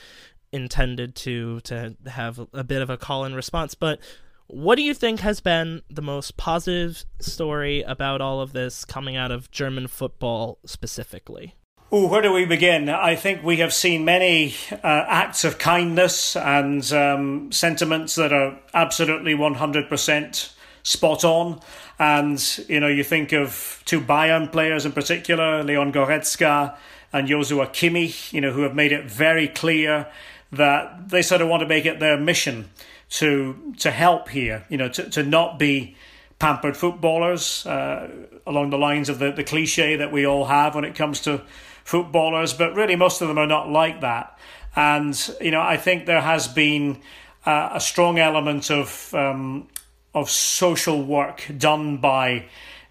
intended 0.52 1.16
to 1.16 1.60
to 1.62 1.96
have 2.08 2.40
a 2.54 2.64
bit 2.64 2.82
of 2.82 2.90
a 2.90 2.98
call 2.98 3.26
and 3.26 3.36
response, 3.36 3.76
but 3.76 4.00
what 4.48 4.76
do 4.76 4.84
you 4.84 4.94
think 4.94 5.22
has 5.22 5.40
been 5.40 5.82
the 5.90 6.02
most 6.02 6.38
positive 6.38 7.06
story 7.20 7.82
about 7.82 8.22
all 8.22 8.42
of 8.42 8.54
this 8.54 8.86
coming 8.86 9.16
out 9.16 9.32
of 9.32 9.50
German 9.52 9.88
football 9.88 10.60
specifically? 10.66 11.56
Oh, 11.92 12.08
where 12.08 12.22
do 12.22 12.34
we 12.34 12.46
begin? 12.46 12.90
I 12.90 13.16
think 13.16 13.44
we 13.44 13.58
have 13.58 13.74
seen 13.74 14.04
many 14.04 14.56
uh, 14.72 15.06
acts 15.08 15.44
of 15.44 15.60
kindness 15.60 16.36
and 16.36 16.92
um, 16.92 17.52
sentiments 17.52 18.16
that 18.16 18.34
are 18.34 18.60
absolutely 18.74 19.34
100% 19.34 20.54
spot 20.84 21.24
on. 21.24 21.60
And, 21.98 22.60
you 22.68 22.80
know, 22.80 22.88
you 22.88 23.04
think 23.04 23.32
of 23.32 23.82
two 23.86 24.02
Bayern 24.02 24.52
players 24.52 24.86
in 24.86 24.92
particular, 24.92 25.64
Leon 25.64 25.94
Goretzka 25.94 26.76
and 27.12 27.28
Joshua 27.28 27.68
Kimmich, 27.68 28.34
you 28.34 28.42
know, 28.42 28.52
who 28.52 28.62
have 28.62 28.76
made 28.76 28.92
it 28.92 29.10
very 29.10 29.48
clear 29.48 30.08
that 30.52 31.10
they 31.10 31.22
sort 31.22 31.42
of 31.42 31.48
want 31.48 31.62
to 31.62 31.68
make 31.68 31.86
it 31.86 32.00
their 32.00 32.18
mission 32.18 32.70
to 33.10 33.74
to 33.80 33.92
help 33.92 34.30
here, 34.30 34.66
you 34.70 34.78
know, 34.78 34.90
to, 34.90 35.10
to 35.10 35.24
not 35.24 35.60
be 35.60 35.96
pampered 36.40 36.76
footballers 36.76 37.66
uh, 37.66 38.10
along 38.46 38.70
the 38.70 38.78
lines 38.78 39.08
of 39.08 39.20
the, 39.20 39.32
the 39.32 39.44
cliche 39.44 39.96
that 39.96 40.12
we 40.12 40.26
all 40.26 40.46
have 40.46 40.76
when 40.76 40.84
it 40.84 40.96
comes 40.96 41.22
to 41.22 41.42
footballers, 41.84 42.54
but 42.54 42.76
really 42.76 42.96
most 42.96 43.22
of 43.22 43.28
them 43.28 43.38
are 43.38 43.48
not 43.48 43.70
like 43.70 44.02
that. 44.02 44.38
And 44.76 45.18
you 45.40 45.52
know, 45.52 45.62
I 45.62 45.78
think 45.78 46.06
there 46.06 46.22
has 46.22 46.48
been 46.48 47.02
uh, 47.46 47.70
a 47.74 47.80
strong 47.80 48.18
element 48.20 48.72
of 48.72 49.14
um, 49.14 49.68
of 50.14 50.30
social 50.30 51.02
work 51.04 51.46
done 51.58 51.98
by 51.98 52.46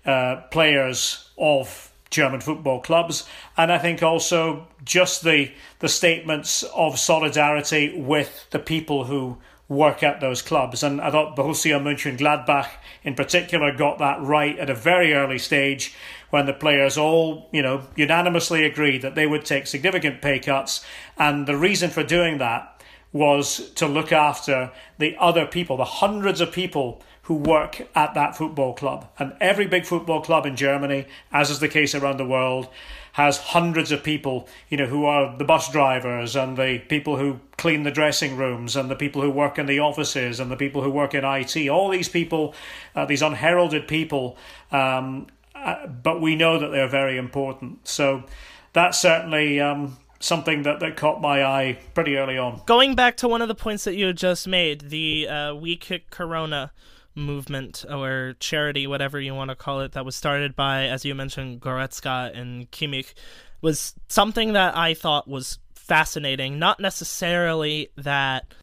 uh, 0.05 0.37
players 0.51 1.31
of 1.39 1.93
German 2.11 2.41
football 2.41 2.81
clubs, 2.81 3.27
and 3.57 3.73
I 3.73 3.79
think 3.79 4.03
also 4.03 4.67
just 4.85 5.25
the 5.25 5.51
the 5.79 5.89
statements 5.89 6.63
of 6.75 6.99
solidarity 6.99 7.99
with 7.99 8.47
the 8.51 8.59
people 8.59 9.05
who 9.05 9.39
work 9.69 10.03
at 10.03 10.21
those 10.21 10.43
clubs. 10.43 10.83
And 10.83 11.01
I 11.01 11.11
thought 11.11 11.37
Borussia 11.37 11.81
Mönchengladbach 11.81 12.69
in 13.03 13.15
particular 13.15 13.75
got 13.75 13.99
that 13.99 14.21
right 14.21 14.59
at 14.59 14.71
a 14.71 14.75
very 14.75 15.15
early 15.15 15.39
stage 15.39 15.95
when 16.31 16.47
the 16.47 16.53
players 16.53 16.97
all, 16.97 17.49
you 17.53 17.63
know, 17.63 17.83
unanimously 17.97 18.65
agreed 18.65 19.03
that 19.03 19.15
they 19.15 19.27
would 19.27 19.45
take 19.45 19.67
significant 19.67 20.23
pay 20.23 20.39
cuts. 20.39 20.85
And 21.19 21.47
the 21.47 21.57
reason 21.57 21.91
for 21.91 22.03
doing 22.03 22.39
that 22.39 22.83
was 23.13 23.71
to 23.75 23.87
look 23.87 24.13
after 24.13 24.71
the 24.99 25.17
other 25.19 25.47
people, 25.47 25.77
the 25.77 25.85
hundreds 25.85 26.41
of 26.41 26.53
people 26.53 27.03
who 27.23 27.35
work 27.35 27.87
at 27.95 28.15
that 28.15 28.37
football 28.37 28.75
club. 28.75 29.09
And 29.19 29.35
every 29.41 29.67
big 29.67 29.87
football 29.87 30.21
club 30.21 30.45
in 30.45 30.57
Germany, 30.57 31.07
as 31.31 31.51
is 31.51 31.61
the 31.61 31.69
case 31.69 31.95
around 31.95 32.17
the 32.17 32.27
world, 32.27 32.69
has 33.13 33.37
hundreds 33.39 33.93
of 33.93 34.03
people, 34.03 34.49
you 34.69 34.77
know, 34.77 34.87
who 34.87 35.05
are 35.05 35.37
the 35.37 35.45
bus 35.45 35.71
drivers 35.71 36.35
and 36.35 36.57
the 36.57 36.79
people 36.89 37.19
who 37.19 37.39
clean 37.59 37.85
the 37.85 37.91
dressing 37.91 38.37
rooms 38.37 38.75
and 38.75 38.91
the 38.91 38.97
people 38.97 39.23
who 39.23 39.31
work 39.31 39.59
in 39.59 39.67
the 39.67 39.79
offices 39.79 40.41
and 40.41 40.51
the 40.51 40.57
people 40.57 40.83
who 40.83 40.91
work 40.91 41.15
in 41.15 41.25
IT. 41.25 41.69
All 41.69 41.91
these 41.91 42.09
people, 42.09 42.55
uh, 42.97 43.05
these 43.05 43.23
unheralded 43.23 43.87
people, 43.87 44.37
um, 44.73 45.27
uh, 45.55 45.87
but 45.87 46.21
we 46.21 46.35
know 46.35 46.59
that 46.59 46.69
they're 46.69 46.89
very 46.89 47.19
important. 47.19 47.87
So 47.87 48.25
that's 48.73 48.99
certainly 48.99 49.61
um, 49.61 49.99
something 50.19 50.63
that, 50.63 50.81
that 50.81 50.97
caught 50.97 51.21
my 51.21 51.45
eye 51.45 51.79
pretty 51.95 52.17
early 52.17 52.39
on. 52.39 52.63
Going 52.67 52.95
back 52.95 53.17
to 53.19 53.29
one 53.29 53.43
of 53.43 53.49
the 53.49 53.55
points 53.55 53.85
that 53.85 53.95
you 53.95 54.13
just 54.13 54.49
made, 54.49 54.89
the 54.89 55.29
uh, 55.29 55.55
We 55.55 55.77
Kick 55.77 56.11
Corona 56.11 56.73
movement 57.15 57.85
or 57.89 58.35
charity, 58.41 58.87
whatever 58.87 59.21
you 59.21 59.35
want 59.35 59.51
to 59.51 59.57
call 59.57 59.81
it, 59.81 59.93
that 59.93 60.05
was 60.05 60.17
started 60.17 60.57
by, 60.57 60.87
as 60.87 61.05
you 61.05 61.15
mentioned, 61.15 61.61
Goretzka 61.61 62.37
and 62.37 62.71
Kimmich, 62.71 63.15
was 63.61 63.95
something 64.09 64.55
that 64.55 64.77
I 64.77 64.95
thought 64.95 65.29
was 65.29 65.59
fascinating. 65.75 66.59
Not 66.59 66.81
necessarily 66.81 67.89
that 67.97 68.55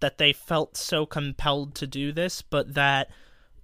that 0.00 0.18
they 0.18 0.32
felt 0.32 0.76
so 0.76 1.04
compelled 1.04 1.74
to 1.74 1.86
do 1.88 2.12
this, 2.12 2.40
but 2.40 2.74
that 2.74 3.10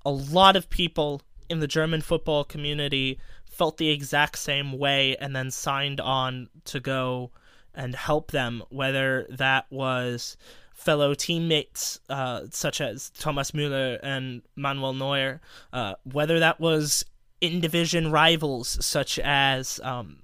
a 0.05 0.11
lot 0.11 0.57
of 0.57 0.68
people 0.68 1.22
in 1.49 1.61
the 1.61 1.68
German 1.68 2.01
football 2.01 2.45
community 2.45 3.20
felt 3.49 3.76
the 3.76 3.91
exact 3.91 4.39
same 4.39 4.76
way 4.76 5.16
and 5.16 5.34
then 5.34 5.51
signed 5.51 6.01
on 6.01 6.49
to 6.64 6.80
go 6.80 7.30
and 7.74 7.95
help 7.95 8.32
them, 8.32 8.62
whether 8.70 9.26
that 9.30 9.66
was 9.70 10.36
fellow 10.78 11.12
teammates 11.12 11.98
uh, 12.08 12.42
such 12.50 12.80
as 12.80 13.10
Thomas 13.10 13.50
Müller 13.50 13.98
and 14.00 14.42
Manuel 14.54 14.94
Neuer, 14.94 15.40
uh, 15.72 15.94
whether 16.04 16.38
that 16.38 16.60
was 16.60 17.04
in 17.40 17.60
division 17.60 18.12
rivals 18.12 18.84
such 18.84 19.18
as 19.18 19.80
um, 19.82 20.18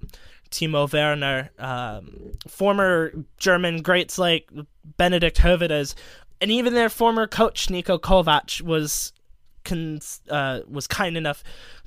Timo 0.51 0.91
Werner, 0.91 1.51
um, 1.59 2.33
former 2.47 3.13
German 3.37 3.83
greats 3.83 4.17
like 4.17 4.49
Benedikt 4.97 5.39
Höwedes, 5.39 5.95
and 6.41 6.53
even 6.53 6.73
their 6.73 6.89
former 6.89 7.27
coach 7.27 7.67
Niko 7.67 7.99
Kovac 7.99 8.63
was 8.63 9.13
cons- 9.65 10.21
uh, 10.31 10.61
was 10.69 10.87
kind 10.87 11.17
enough 11.17 11.43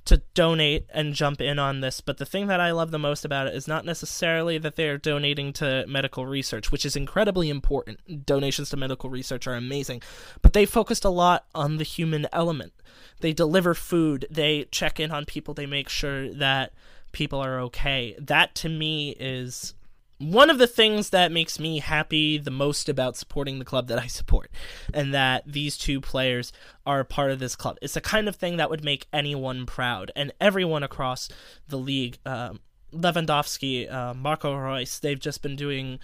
to 0.08 0.22
donate 0.34 0.86
and 0.90 1.14
jump 1.14 1.42
in 1.42 1.60
on 1.60 1.82
this. 1.82 2.02
But 2.02 2.18
the 2.18 2.26
thing 2.26 2.48
that 2.48 2.60
I 2.60 2.72
love 2.72 2.92
the 2.92 3.00
most 3.00 3.26
about 3.26 3.48
it 3.48 3.54
is 3.54 3.68
not 3.68 3.86
necessarily 3.86 4.58
that 4.58 4.76
they're 4.76 4.98
donating 4.98 5.54
to 5.54 5.86
medical 5.88 6.26
research, 6.26 6.72
which 6.72 6.86
is 6.86 6.96
incredibly 6.96 7.50
important. 7.50 8.26
Donations 8.26 8.70
to 8.70 8.78
medical 8.78 9.10
research 9.10 9.48
are 9.48 9.56
amazing. 9.56 10.02
But 10.42 10.54
they 10.54 10.66
focused 10.66 11.06
a 11.06 11.10
lot 11.10 11.46
on 11.54 11.78
the 11.78 11.84
human 11.84 12.28
element. 12.32 12.74
They 13.20 13.34
deliver 13.34 13.74
food, 13.74 14.26
they 14.30 14.66
check 14.72 15.00
in 15.00 15.12
on 15.12 15.26
people, 15.26 15.54
they 15.54 15.66
make 15.66 15.90
sure 15.90 16.32
that 16.34 16.74
people 17.12 17.40
are 17.40 17.60
okay. 17.62 18.16
That 18.20 18.56
to 18.56 18.70
me 18.70 19.16
is 19.20 19.74
one 20.20 20.50
of 20.50 20.58
the 20.58 20.68
things 20.68 21.12
that 21.12 21.32
makes 21.32 21.60
me 21.60 21.80
happy 21.80 22.38
the 22.38 22.52
most 22.52 22.90
about 22.90 23.16
supporting 23.16 23.60
the 23.60 23.66
club 23.66 23.88
that 23.88 24.00
I 24.00 24.08
support, 24.08 24.52
and 24.94 25.14
that 25.14 25.44
these 25.46 25.78
two 25.78 26.02
players 26.02 26.52
are 26.86 27.00
a 27.00 27.06
part 27.06 27.32
of 27.32 27.40
this 27.40 27.56
club. 27.56 27.78
It's 27.82 27.94
the 27.94 28.02
kind 28.02 28.28
of 28.28 28.36
thing 28.36 28.58
that 28.58 28.70
would 28.70 28.84
make 28.84 29.08
anyone 29.14 29.66
proud, 29.66 30.12
and 30.16 30.32
everyone 30.42 30.84
across 30.84 31.30
the 31.68 31.78
league. 31.78 32.18
Um, 32.26 32.60
Lewandowski, 32.94 33.92
uh, 33.92 34.14
Marco 34.14 34.56
Reus, 34.56 35.00
they've 35.00 35.20
just 35.20 35.42
been 35.42 35.56
doing 35.56 36.00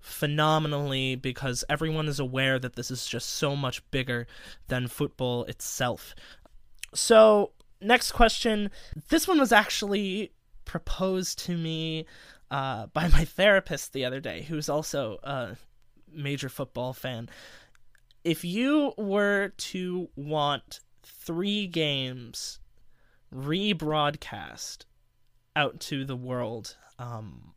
phenomenally 0.00 1.14
because 1.14 1.64
everyone 1.68 2.08
is 2.08 2.18
aware 2.18 2.58
that 2.58 2.76
this 2.76 2.90
is 2.90 3.06
just 3.06 3.30
so 3.30 3.56
much 3.56 3.88
bigger 3.90 4.26
than 4.68 4.88
football 4.88 5.44
itself. 5.44 6.14
So, 6.92 7.52
next 7.80 8.12
question. 8.12 8.70
This 9.08 9.26
one 9.26 9.38
was 9.38 9.52
actually 9.52 10.32
proposed 10.64 11.38
to 11.46 11.56
me 11.56 12.04
uh, 12.54 12.86
by 12.92 13.08
my 13.08 13.24
therapist 13.24 13.92
the 13.92 14.04
other 14.04 14.20
day, 14.20 14.42
who's 14.42 14.68
also 14.68 15.18
a 15.22 15.56
major 16.10 16.48
football 16.48 16.92
fan. 16.92 17.28
If 18.22 18.44
you 18.44 18.94
were 18.96 19.52
to 19.56 20.08
want 20.16 20.80
three 21.02 21.66
games 21.66 22.60
rebroadcast 23.34 24.84
out 25.56 25.80
to 25.80 26.04
the 26.04 26.16
world, 26.16 26.76
um, 26.98 27.52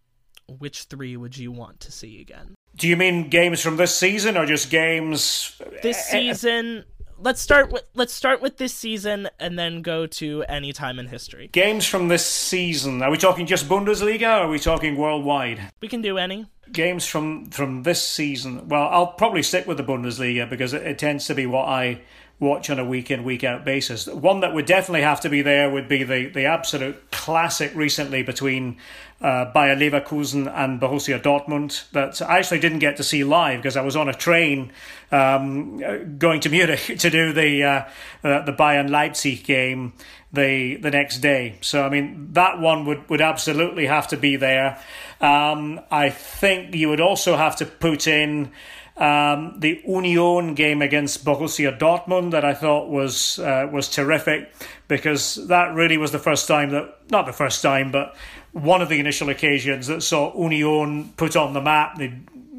which 0.47 0.83
three 0.83 1.15
would 1.15 1.37
you 1.37 1.51
want 1.51 1.79
to 1.81 1.91
see 1.91 2.19
again? 2.19 2.55
Do 2.75 2.87
you 2.87 2.97
mean 2.97 3.29
games 3.29 3.61
from 3.61 3.77
this 3.77 3.95
season 3.95 4.35
or 4.35 4.45
just 4.45 4.69
games 4.69 5.59
this 5.83 6.05
season? 6.05 6.83
Let's 7.19 7.41
start 7.41 7.71
with 7.71 7.83
let's 7.93 8.13
start 8.13 8.41
with 8.41 8.57
this 8.57 8.73
season 8.73 9.29
and 9.39 9.57
then 9.57 9.81
go 9.81 10.05
to 10.07 10.43
any 10.47 10.73
time 10.73 10.99
in 10.99 11.07
history. 11.07 11.49
Games 11.51 11.85
from 11.85 12.07
this 12.07 12.25
season. 12.25 13.01
Are 13.01 13.11
we 13.11 13.17
talking 13.17 13.45
just 13.45 13.67
Bundesliga 13.67 14.39
or 14.39 14.43
are 14.45 14.49
we 14.49 14.59
talking 14.59 14.95
worldwide? 14.97 15.71
We 15.81 15.87
can 15.87 16.01
do 16.01 16.17
any. 16.17 16.45
games 16.71 17.05
from 17.05 17.45
from 17.49 17.83
this 17.83 18.05
season. 18.05 18.67
Well, 18.67 18.87
I'll 18.89 19.07
probably 19.07 19.43
stick 19.43 19.67
with 19.67 19.77
the 19.77 19.83
Bundesliga 19.83 20.49
because 20.49 20.73
it, 20.73 20.83
it 20.83 20.99
tends 20.99 21.25
to 21.27 21.35
be 21.35 21.45
what 21.45 21.67
I 21.67 22.01
watch 22.39 22.69
on 22.69 22.77
a 22.77 22.85
week 22.85 23.09
in 23.09 23.23
week 23.23 23.43
out 23.43 23.65
basis. 23.65 24.05
One 24.07 24.41
that 24.41 24.53
would 24.53 24.65
definitely 24.65 25.01
have 25.01 25.21
to 25.21 25.29
be 25.29 25.41
there 25.41 25.69
would 25.69 25.87
be 25.87 26.03
the 26.03 26.27
the 26.27 26.45
absolute 26.45 27.09
classic 27.11 27.71
recently 27.73 28.21
between 28.21 28.77
uh, 29.19 29.45
Bayer 29.51 29.75
Leverkusen 29.75 30.51
and 30.53 30.79
Borussia 30.79 31.19
Dortmund 31.19 31.89
that 31.91 32.21
I 32.21 32.37
actually 32.37 32.59
didn't 32.59 32.79
get 32.79 32.97
to 32.97 33.03
see 33.03 33.23
live 33.23 33.59
because 33.59 33.75
I 33.75 33.81
was 33.81 33.95
on 33.95 34.07
a 34.07 34.13
train 34.13 34.71
um, 35.11 36.17
going 36.19 36.39
to 36.41 36.49
Munich 36.49 36.85
to 36.99 37.09
do 37.09 37.33
the 37.33 37.63
uh, 37.63 37.85
uh, 38.23 38.45
the 38.45 38.53
Bayern 38.53 38.89
Leipzig 38.89 39.43
game 39.43 39.93
the 40.31 40.75
the 40.75 40.91
next 40.91 41.17
day. 41.19 41.57
So 41.61 41.83
I 41.83 41.89
mean 41.89 42.33
that 42.33 42.59
one 42.59 42.85
would, 42.85 43.09
would 43.09 43.21
absolutely 43.21 43.87
have 43.87 44.07
to 44.09 44.17
be 44.17 44.35
there. 44.35 44.79
Um, 45.19 45.81
I 45.89 46.11
think 46.11 46.75
you 46.75 46.89
would 46.89 47.01
also 47.01 47.35
have 47.35 47.55
to 47.55 47.65
put 47.65 48.05
in 48.05 48.51
um, 48.97 49.59
the 49.59 49.81
Union 49.85 50.55
game 50.55 50.81
against 50.81 51.23
Borussia 51.23 51.77
Dortmund 51.77 52.31
that 52.31 52.43
I 52.43 52.53
thought 52.53 52.89
was 52.89 53.37
uh, 53.39 53.69
was 53.71 53.89
terrific 53.89 54.51
because 54.87 55.35
that 55.47 55.75
really 55.75 55.97
was 55.97 56.11
the 56.11 56.19
first 56.19 56.47
time 56.47 56.71
that 56.71 56.95
not 57.11 57.25
the 57.25 57.33
first 57.33 57.61
time 57.61 57.91
but 57.91 58.15
one 58.53 58.81
of 58.81 58.89
the 58.89 58.99
initial 58.99 59.29
occasions 59.29 59.87
that 59.87 60.01
saw 60.01 60.35
Union 60.41 61.13
put 61.15 61.35
on 61.35 61.53
the 61.53 61.61
map. 61.61 61.97
They 61.97 62.13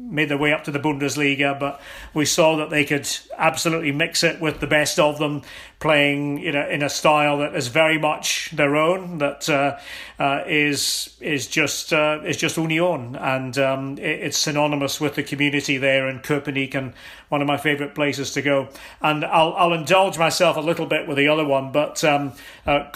made 0.09 0.29
their 0.29 0.37
way 0.37 0.51
up 0.53 0.63
to 0.65 0.71
the 0.71 0.79
Bundesliga, 0.79 1.59
but 1.59 1.79
we 2.13 2.25
saw 2.25 2.57
that 2.57 2.69
they 2.69 2.83
could 2.83 3.07
absolutely 3.37 3.91
mix 3.91 4.23
it 4.23 4.41
with 4.41 4.59
the 4.59 4.67
best 4.67 4.99
of 4.99 5.19
them, 5.19 5.41
playing 5.79 6.39
you 6.39 6.51
know 6.51 6.67
in 6.67 6.83
a 6.83 6.89
style 6.89 7.37
that 7.37 7.55
is 7.55 7.67
very 7.67 7.97
much 7.97 8.51
their 8.51 8.75
own. 8.75 9.19
That 9.19 9.49
uh, 9.49 9.77
uh, 10.19 10.43
is 10.47 11.15
is 11.21 11.47
just 11.47 11.93
uh, 11.93 12.19
is 12.25 12.37
just 12.37 12.57
Union, 12.57 13.15
and 13.15 13.57
um, 13.57 13.97
it, 13.97 14.01
it's 14.01 14.37
synonymous 14.37 14.99
with 14.99 15.15
the 15.15 15.23
community 15.23 15.77
there 15.77 16.09
in 16.09 16.19
Köpenick, 16.19 16.93
one 17.29 17.41
of 17.41 17.47
my 17.47 17.57
favourite 17.57 17.95
places 17.95 18.31
to 18.33 18.41
go. 18.41 18.69
And 19.01 19.23
I'll 19.23 19.53
I'll 19.53 19.73
indulge 19.73 20.17
myself 20.17 20.57
a 20.57 20.61
little 20.61 20.85
bit 20.85 21.07
with 21.07 21.17
the 21.17 21.27
other 21.27 21.45
one, 21.45 21.71
but 21.71 22.03
um, 22.03 22.33
uh, 22.65 22.89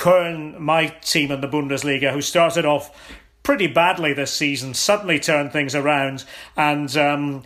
my 0.59 0.87
team 1.01 1.31
in 1.31 1.41
the 1.41 1.47
Bundesliga, 1.47 2.11
who 2.11 2.21
started 2.21 2.65
off 2.65 2.91
pretty 3.43 3.67
badly 3.67 4.13
this 4.13 4.31
season, 4.31 4.73
suddenly 4.73 5.19
turned 5.19 5.51
things 5.51 5.75
around. 5.75 6.23
And 6.55 6.95
um, 6.97 7.43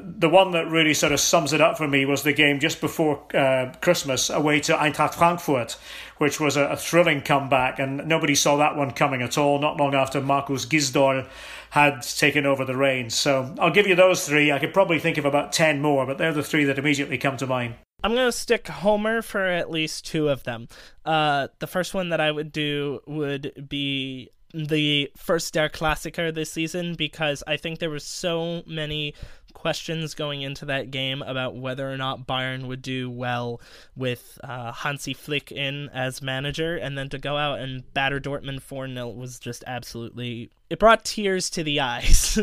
the 0.00 0.28
one 0.28 0.52
that 0.52 0.68
really 0.68 0.94
sort 0.94 1.12
of 1.12 1.20
sums 1.20 1.52
it 1.52 1.60
up 1.60 1.76
for 1.76 1.86
me 1.86 2.06
was 2.06 2.22
the 2.22 2.32
game 2.32 2.60
just 2.60 2.80
before 2.80 3.22
uh, 3.36 3.72
Christmas 3.80 4.30
away 4.30 4.60
to 4.60 4.74
Eintracht 4.74 5.14
Frankfurt, 5.14 5.76
which 6.18 6.40
was 6.40 6.56
a, 6.56 6.64
a, 6.64 6.76
thrilling 6.76 7.20
comeback. 7.20 7.78
And 7.78 8.06
nobody 8.08 8.34
saw 8.34 8.56
that 8.56 8.76
one 8.76 8.92
coming 8.92 9.22
at 9.22 9.36
all, 9.36 9.58
not 9.58 9.76
long 9.76 9.94
after 9.94 10.20
Markus 10.20 10.64
Gisdol 10.64 11.28
had 11.70 12.02
taken 12.02 12.46
over 12.46 12.64
the 12.64 12.76
reins. 12.76 13.14
So 13.14 13.54
I'll 13.58 13.70
give 13.70 13.86
you 13.86 13.94
those 13.94 14.26
three. 14.26 14.50
I 14.50 14.58
could 14.58 14.72
probably 14.72 14.98
think 14.98 15.18
of 15.18 15.24
about 15.24 15.52
10 15.52 15.82
more, 15.82 16.06
but 16.06 16.18
they're 16.18 16.32
the 16.32 16.42
three 16.42 16.64
that 16.64 16.78
immediately 16.78 17.18
come 17.18 17.36
to 17.36 17.46
mind. 17.46 17.74
I'm 18.02 18.12
going 18.12 18.28
to 18.28 18.32
stick 18.32 18.68
Homer 18.68 19.22
for 19.22 19.44
at 19.44 19.70
least 19.70 20.04
two 20.04 20.28
of 20.28 20.44
them. 20.44 20.68
Uh, 21.06 21.48
the 21.58 21.66
first 21.66 21.94
one 21.94 22.10
that 22.10 22.20
I 22.20 22.30
would 22.30 22.52
do 22.52 23.00
would 23.06 23.66
be 23.68 24.30
the 24.54 25.10
first 25.16 25.52
Der 25.52 25.68
Klassiker 25.68 26.32
this 26.32 26.52
season 26.52 26.94
because 26.94 27.42
I 27.46 27.56
think 27.56 27.80
there 27.80 27.90
were 27.90 27.98
so 27.98 28.62
many 28.66 29.14
questions 29.52 30.14
going 30.14 30.42
into 30.42 30.66
that 30.66 30.90
game 30.90 31.22
about 31.22 31.56
whether 31.56 31.90
or 31.90 31.96
not 31.96 32.26
Bayern 32.26 32.66
would 32.66 32.82
do 32.82 33.10
well 33.10 33.60
with 33.96 34.38
uh, 34.44 34.72
Hansi 34.72 35.14
Flick 35.14 35.50
in 35.50 35.88
as 35.88 36.22
manager, 36.22 36.76
and 36.76 36.96
then 36.96 37.08
to 37.08 37.18
go 37.18 37.36
out 37.36 37.58
and 37.58 37.82
batter 37.94 38.20
Dortmund 38.20 38.62
4 38.62 38.88
0 38.88 39.08
was 39.08 39.38
just 39.38 39.64
absolutely. 39.66 40.50
It 40.70 40.78
brought 40.78 41.04
tears 41.04 41.50
to 41.50 41.64
the 41.64 41.80
eyes 41.92 42.38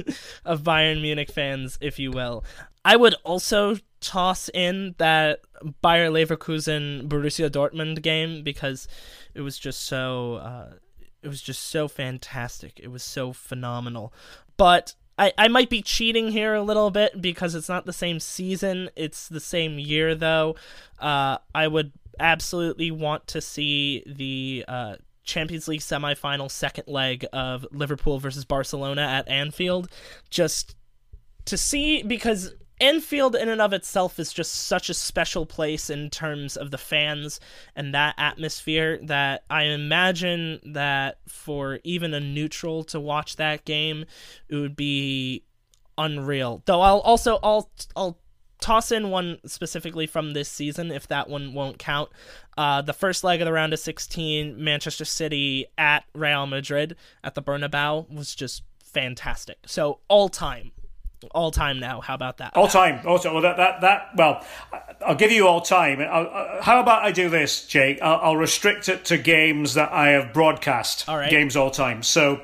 of 0.45 0.63
Bayern 0.63 1.01
Munich 1.01 1.31
fans, 1.31 1.77
if 1.81 1.99
you 1.99 2.11
will. 2.11 2.43
I 2.83 2.95
would 2.95 3.15
also 3.23 3.77
toss 3.99 4.49
in 4.49 4.95
that 4.97 5.41
Bayer 5.83 6.09
Leverkusen 6.09 7.07
Borussia 7.07 7.49
Dortmund 7.49 8.01
game 8.01 8.43
because 8.43 8.87
it 9.33 9.41
was 9.41 9.57
just 9.57 9.83
so. 9.83 10.35
Uh, 10.35 10.73
it 11.23 11.27
was 11.27 11.41
just 11.41 11.63
so 11.63 11.87
fantastic. 11.87 12.79
It 12.81 12.89
was 12.89 13.03
so 13.03 13.33
phenomenal. 13.33 14.13
But 14.57 14.95
I, 15.17 15.33
I 15.37 15.47
might 15.47 15.69
be 15.69 15.81
cheating 15.81 16.31
here 16.31 16.53
a 16.53 16.63
little 16.63 16.89
bit 16.91 17.21
because 17.21 17.55
it's 17.55 17.69
not 17.69 17.85
the 17.85 17.93
same 17.93 18.19
season. 18.19 18.89
It's 18.95 19.27
the 19.27 19.39
same 19.39 19.77
year, 19.77 20.15
though. 20.15 20.55
Uh, 20.99 21.37
I 21.53 21.67
would 21.67 21.91
absolutely 22.19 22.91
want 22.91 23.27
to 23.27 23.41
see 23.41 24.03
the 24.05 24.65
uh, 24.67 24.95
Champions 25.23 25.67
League 25.67 25.81
semifinal 25.81 26.49
second 26.49 26.87
leg 26.87 27.25
of 27.33 27.65
Liverpool 27.71 28.19
versus 28.19 28.45
Barcelona 28.45 29.01
at 29.01 29.27
Anfield. 29.27 29.89
Just 30.29 30.75
to 31.45 31.57
see, 31.57 32.03
because 32.03 32.53
Anfield, 32.81 33.35
in 33.35 33.47
and 33.47 33.61
of 33.61 33.73
itself, 33.73 34.19
is 34.19 34.33
just 34.33 34.53
such 34.53 34.89
a 34.89 34.95
special 34.95 35.45
place 35.45 35.89
in 35.89 36.09
terms 36.09 36.57
of 36.57 36.71
the 36.71 36.79
fans 36.79 37.39
and 37.75 37.93
that 37.93 38.15
atmosphere 38.17 38.99
that 39.03 39.43
I 39.51 39.63
imagine 39.63 40.59
that 40.65 41.19
for 41.27 41.79
even 41.83 42.13
a 42.15 42.19
neutral 42.19 42.83
to 42.85 42.99
watch 42.99 43.35
that 43.35 43.65
game, 43.65 44.05
it 44.49 44.55
would 44.55 44.75
be 44.75 45.43
unreal. 45.95 46.63
Though 46.65 46.81
I'll 46.81 47.01
also 47.01 47.37
I'll 47.43 47.69
I'll 47.95 48.17
toss 48.59 48.91
in 48.91 49.09
one 49.11 49.37
specifically 49.45 50.07
from 50.07 50.33
this 50.33 50.49
season 50.49 50.91
if 50.91 51.07
that 51.07 51.29
one 51.29 51.53
won't 51.53 51.77
count. 51.77 52.09
Uh, 52.57 52.81
the 52.81 52.93
first 52.93 53.23
leg 53.23 53.41
of 53.41 53.45
the 53.45 53.53
round 53.53 53.73
of 53.73 53.79
16, 53.79 54.63
Manchester 54.63 55.05
City 55.05 55.67
at 55.77 56.03
Real 56.13 56.47
Madrid 56.47 56.95
at 57.23 57.35
the 57.35 57.41
Bernabeu 57.41 58.09
was 58.11 58.33
just 58.33 58.63
fantastic. 58.83 59.57
So 59.65 59.99
all 60.07 60.29
time 60.29 60.71
all 61.31 61.51
time 61.51 61.79
now. 61.79 62.01
How 62.01 62.15
about 62.15 62.37
that? 62.37 62.55
All 62.55 62.67
time. 62.67 63.05
Also, 63.05 63.33
well, 63.33 63.43
that 63.43 63.57
that 63.57 63.81
that. 63.81 64.09
Well, 64.15 64.45
I'll 65.05 65.15
give 65.15 65.31
you 65.31 65.47
all 65.47 65.61
time. 65.61 66.01
I'll, 66.01 66.27
uh, 66.27 66.61
how 66.61 66.79
about 66.79 67.03
I 67.03 67.11
do 67.11 67.29
this, 67.29 67.67
Jake? 67.67 67.99
I'll, 68.01 68.19
I'll, 68.21 68.37
restrict 68.37 68.89
it 68.89 69.05
to 69.05 69.17
games 69.17 69.75
that 69.75 69.91
I 69.91 70.09
have 70.09 70.33
broadcast. 70.33 71.07
All 71.07 71.17
right. 71.17 71.29
Games 71.29 71.55
all 71.55 71.71
time. 71.71 72.03
So, 72.03 72.41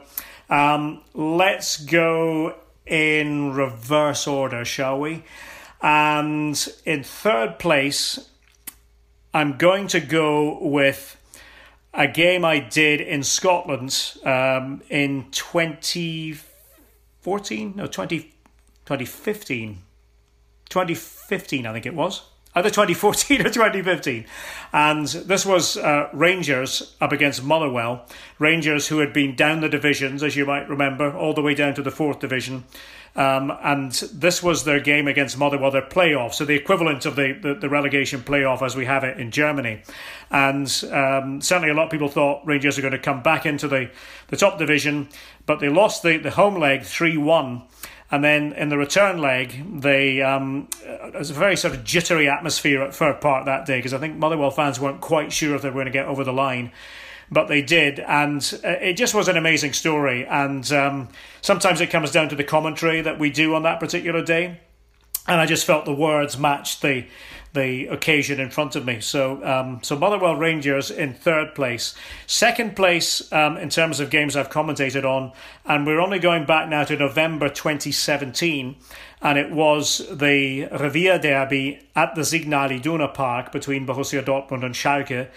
um, 0.49 1.01
let's 1.13 1.77
go 1.77 2.55
in 2.85 3.53
reverse 3.53 4.27
order, 4.27 4.65
shall 4.65 4.99
we? 4.99 5.23
And 5.81 6.67
in 6.85 7.03
third 7.03 7.59
place, 7.59 8.29
I'm 9.33 9.57
going 9.57 9.87
to 9.87 9.99
go 9.99 10.59
with 10.61 11.15
a 11.93 12.07
game 12.07 12.45
I 12.45 12.59
did 12.59 13.01
in 13.01 13.23
Scotland 13.23 14.13
um, 14.23 14.81
in 14.89 15.25
2014, 15.31 17.73
no, 17.75 17.87
20. 17.87 18.33
2015. 18.87 19.79
2015, 20.69 21.67
I 21.67 21.73
think 21.73 21.85
it 21.85 21.93
was. 21.93 22.21
Either 22.55 22.69
2014 22.69 23.41
or 23.45 23.49
2015. 23.49 24.25
And 24.71 25.05
this 25.07 25.45
was 25.45 25.75
uh, 25.75 26.07
Rangers 26.13 26.95
up 27.01 27.11
against 27.11 27.43
Motherwell. 27.43 28.05
Rangers, 28.39 28.87
who 28.87 28.99
had 28.99 29.11
been 29.11 29.35
down 29.35 29.59
the 29.59 29.67
divisions, 29.67 30.23
as 30.23 30.37
you 30.37 30.45
might 30.45 30.69
remember, 30.69 31.13
all 31.13 31.33
the 31.33 31.41
way 31.41 31.53
down 31.53 31.73
to 31.73 31.81
the 31.81 31.91
fourth 31.91 32.21
division. 32.21 32.63
Um, 33.17 33.51
and 33.61 33.91
this 33.91 34.41
was 34.41 34.63
their 34.63 34.79
game 34.79 35.09
against 35.09 35.37
Motherwell, 35.37 35.71
their 35.71 35.81
playoff, 35.81 36.35
so 36.35 36.45
the 36.45 36.53
equivalent 36.53 37.05
of 37.05 37.15
the, 37.15 37.33
the, 37.33 37.55
the 37.55 37.67
relegation 37.67 38.21
playoff 38.21 38.61
as 38.61 38.75
we 38.75 38.85
have 38.85 39.03
it 39.03 39.19
in 39.19 39.31
Germany. 39.31 39.81
And 40.29 40.67
um, 40.91 41.41
certainly 41.41 41.71
a 41.71 41.73
lot 41.73 41.85
of 41.85 41.91
people 41.91 42.09
thought 42.09 42.45
Rangers 42.45 42.77
are 42.77 42.81
going 42.81 42.91
to 42.91 42.99
come 42.99 43.23
back 43.23 43.45
into 43.45 43.67
the, 43.67 43.89
the 44.27 44.37
top 44.37 44.59
division, 44.59 45.09
but 45.45 45.59
they 45.59 45.67
lost 45.67 46.03
the, 46.03 46.17
the 46.17 46.29
home 46.29 46.59
leg 46.59 46.83
3 46.83 47.17
1 47.17 47.63
and 48.09 48.23
then 48.23 48.53
in 48.53 48.69
the 48.69 48.77
return 48.77 49.19
leg, 49.19 49.81
they 49.81 50.21
um, 50.21 50.69
it 50.83 51.13
was 51.13 51.29
a 51.29 51.33
very 51.33 51.57
sort 51.57 51.73
of 51.73 51.83
jittery 51.83 52.29
atmosphere 52.29 52.81
at 52.81 52.95
Fir 52.95 53.13
Park 53.13 53.45
that 53.45 53.65
day 53.65 53.79
because 53.79 53.93
I 53.93 53.97
think 53.97 54.15
Motherwell 54.15 54.51
fans 54.51 54.79
weren't 54.79 55.01
quite 55.01 55.33
sure 55.33 55.55
if 55.55 55.61
they 55.61 55.69
were 55.69 55.75
going 55.75 55.85
to 55.87 55.91
get 55.91 56.05
over 56.05 56.23
the 56.23 56.33
line. 56.33 56.71
But 57.29 57.49
they 57.49 57.61
did, 57.61 57.99
and 57.99 58.41
uh, 58.63 58.69
it 58.69 58.93
just 58.93 59.13
was 59.13 59.27
an 59.27 59.35
amazing 59.35 59.73
story. 59.73 60.25
And 60.25 60.71
um, 60.71 61.09
sometimes 61.41 61.81
it 61.81 61.89
comes 61.89 62.11
down 62.11 62.29
to 62.29 62.35
the 62.35 62.45
commentary 62.45 63.01
that 63.01 63.19
we 63.19 63.29
do 63.29 63.53
on 63.53 63.63
that 63.63 63.81
particular 63.81 64.23
day. 64.23 64.61
And 65.27 65.41
I 65.41 65.45
just 65.45 65.65
felt 65.65 65.83
the 65.83 65.93
words 65.93 66.37
matched 66.37 66.81
the 66.81 67.05
the 67.57 67.87
occasion 67.87 68.39
in 68.39 68.49
front 68.49 68.75
of 68.75 68.85
me. 68.85 69.01
So, 69.01 69.43
um, 69.43 69.79
so 69.81 69.97
Motherwell 69.97 70.35
Rangers 70.35 70.91
in 70.91 71.13
third 71.13 71.55
place. 71.55 71.95
Second 72.27 72.75
place 72.75 73.31
um, 73.33 73.57
in 73.57 73.69
terms 73.69 73.99
of 73.99 74.09
games 74.09 74.35
I've 74.35 74.49
commentated 74.49 75.03
on, 75.03 75.31
and 75.65 75.85
we're 75.85 75.99
only 75.99 76.19
going 76.19 76.45
back 76.45 76.69
now 76.69 76.83
to 76.85 76.95
November 76.95 77.49
2017, 77.49 78.75
and 79.21 79.37
it 79.37 79.51
was 79.51 80.07
the 80.11 80.67
Revier 80.67 81.17
Derby 81.17 81.79
at 81.95 82.15
the 82.15 82.23
Signal 82.23 82.69
Iduna 82.69 83.13
Park 83.13 83.51
between 83.51 83.85
Borussia 83.87 84.23
Dortmund 84.23 84.63
and 84.63 84.75
Schalke 84.75 85.27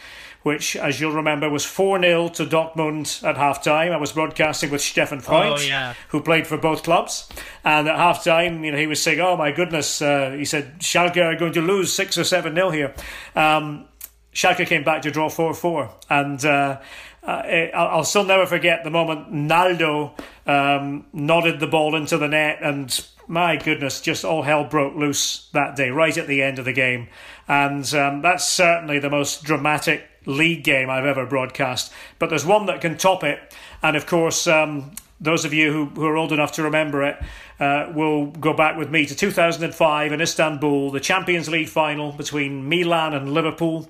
which, 0.42 0.76
as 0.76 1.00
you'll 1.00 1.12
remember, 1.12 1.48
was 1.48 1.64
4 1.64 2.00
0 2.00 2.28
to 2.28 2.46
Dortmund 2.46 3.22
at 3.24 3.36
half 3.36 3.62
time. 3.62 3.92
I 3.92 3.96
was 3.96 4.12
broadcasting 4.12 4.70
with 4.70 4.80
Stefan 4.80 5.20
Freund, 5.20 5.56
oh, 5.58 5.62
yeah. 5.62 5.94
who 6.08 6.22
played 6.22 6.46
for 6.46 6.56
both 6.56 6.82
clubs. 6.82 7.28
And 7.64 7.88
at 7.88 7.96
half 7.96 8.24
time, 8.24 8.64
you 8.64 8.72
know, 8.72 8.78
he 8.78 8.86
was 8.86 9.02
saying, 9.02 9.20
Oh 9.20 9.36
my 9.36 9.52
goodness, 9.52 10.00
uh, 10.00 10.30
he 10.30 10.44
said, 10.44 10.80
Schalke 10.80 11.18
are 11.18 11.36
going 11.36 11.52
to 11.52 11.62
lose 11.62 11.92
6 11.92 12.18
or 12.18 12.24
7 12.24 12.54
0 12.54 12.70
here. 12.70 12.94
Um, 13.34 13.86
Schalke 14.32 14.66
came 14.66 14.84
back 14.84 15.02
to 15.02 15.10
draw 15.10 15.28
4 15.28 15.54
4. 15.54 15.90
And 16.08 16.44
uh, 16.44 16.80
uh, 17.22 17.42
I'll 17.74 18.04
still 18.04 18.24
never 18.24 18.46
forget 18.46 18.82
the 18.82 18.90
moment 18.90 19.30
Naldo 19.30 20.14
um, 20.46 21.06
nodded 21.12 21.60
the 21.60 21.66
ball 21.66 21.94
into 21.94 22.16
the 22.16 22.28
net, 22.28 22.58
and 22.62 23.06
my 23.26 23.56
goodness, 23.56 24.00
just 24.00 24.24
all 24.24 24.42
hell 24.42 24.64
broke 24.64 24.96
loose 24.96 25.48
that 25.52 25.76
day, 25.76 25.90
right 25.90 26.16
at 26.16 26.26
the 26.26 26.42
end 26.42 26.58
of 26.58 26.64
the 26.64 26.72
game. 26.72 27.08
And 27.46 27.92
um, 27.94 28.22
that's 28.22 28.46
certainly 28.46 28.98
the 28.98 29.10
most 29.10 29.44
dramatic 29.44 30.09
league 30.30 30.64
game 30.64 30.88
I've 30.88 31.04
ever 31.04 31.26
broadcast. 31.26 31.92
But 32.18 32.30
there's 32.30 32.46
one 32.46 32.66
that 32.66 32.80
can 32.80 32.96
top 32.96 33.24
it. 33.24 33.38
And 33.82 33.96
of 33.96 34.06
course, 34.06 34.46
um, 34.46 34.92
those 35.20 35.44
of 35.44 35.52
you 35.52 35.72
who, 35.72 35.84
who 35.86 36.06
are 36.06 36.16
old 36.16 36.32
enough 36.32 36.52
to 36.52 36.62
remember 36.62 37.02
it 37.02 37.22
uh, 37.58 37.92
will 37.94 38.26
go 38.26 38.54
back 38.54 38.76
with 38.76 38.90
me 38.90 39.04
to 39.06 39.14
2005 39.14 40.12
in 40.12 40.20
Istanbul, 40.20 40.90
the 40.90 41.00
Champions 41.00 41.48
League 41.48 41.68
final 41.68 42.12
between 42.12 42.68
Milan 42.68 43.12
and 43.12 43.32
Liverpool. 43.32 43.88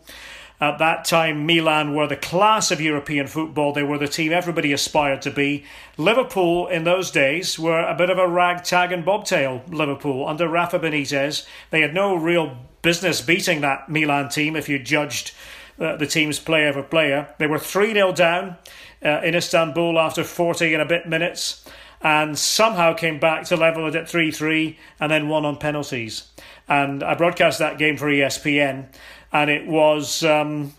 At 0.61 0.79
that 0.79 1.07
time, 1.07 1.47
Milan 1.47 1.95
were 1.95 2.07
the 2.07 2.17
class 2.17 2.71
of 2.71 2.83
European 2.83 3.27
football. 3.27 3.73
They 3.73 3.83
were 3.83 3.97
the 3.97 4.07
team 4.07 4.31
everybody 4.31 4.75
aspired 4.75 5.23
to 5.23 5.31
be. 5.31 5.65
Liverpool, 5.97 6.67
in 6.67 6.85
those 6.85 7.11
days, 7.11 7.59
were 7.59 7.81
a 7.81 7.95
bit 7.95 8.11
of 8.11 8.19
a 8.19 8.29
ragtag 8.29 8.93
and 8.93 9.03
bobtail 9.03 9.63
Liverpool 9.71 10.29
under 10.29 10.47
Rafa 10.49 10.79
Benitez. 10.79 11.47
They 11.71 11.81
had 11.81 11.95
no 11.95 12.15
real 12.15 12.59
business 12.83 13.23
beating 13.23 13.63
that 13.63 13.89
Milan 13.89 14.29
team 14.29 14.55
if 14.55 14.69
you 14.69 14.79
judged 14.79 15.33
uh, 15.81 15.97
the 15.97 16.07
team's 16.07 16.39
player 16.39 16.73
for 16.73 16.83
player. 16.83 17.35
They 17.39 17.47
were 17.47 17.59
3 17.59 17.93
0 17.95 18.13
down 18.13 18.57
uh, 19.05 19.21
in 19.23 19.35
Istanbul 19.35 19.99
after 19.99 20.23
40 20.23 20.75
and 20.75 20.83
a 20.83 20.87
bit 20.87 21.09
minutes 21.09 21.65
and 22.03 22.39
somehow 22.39 22.95
came 22.95 23.19
back 23.19 23.45
to 23.45 23.57
level 23.57 23.87
it 23.87 23.95
at 23.95 24.09
3 24.09 24.31
3 24.31 24.79
and 25.01 25.11
then 25.11 25.29
won 25.29 25.45
on 25.45 25.57
penalties. 25.57 26.29
And 26.69 27.03
I 27.03 27.15
broadcast 27.15 27.59
that 27.59 27.79
game 27.79 27.97
for 27.97 28.07
ESPN, 28.07 28.87
and 29.33 29.51
it 29.51 29.67
was 29.67 30.23
um, 30.23 30.73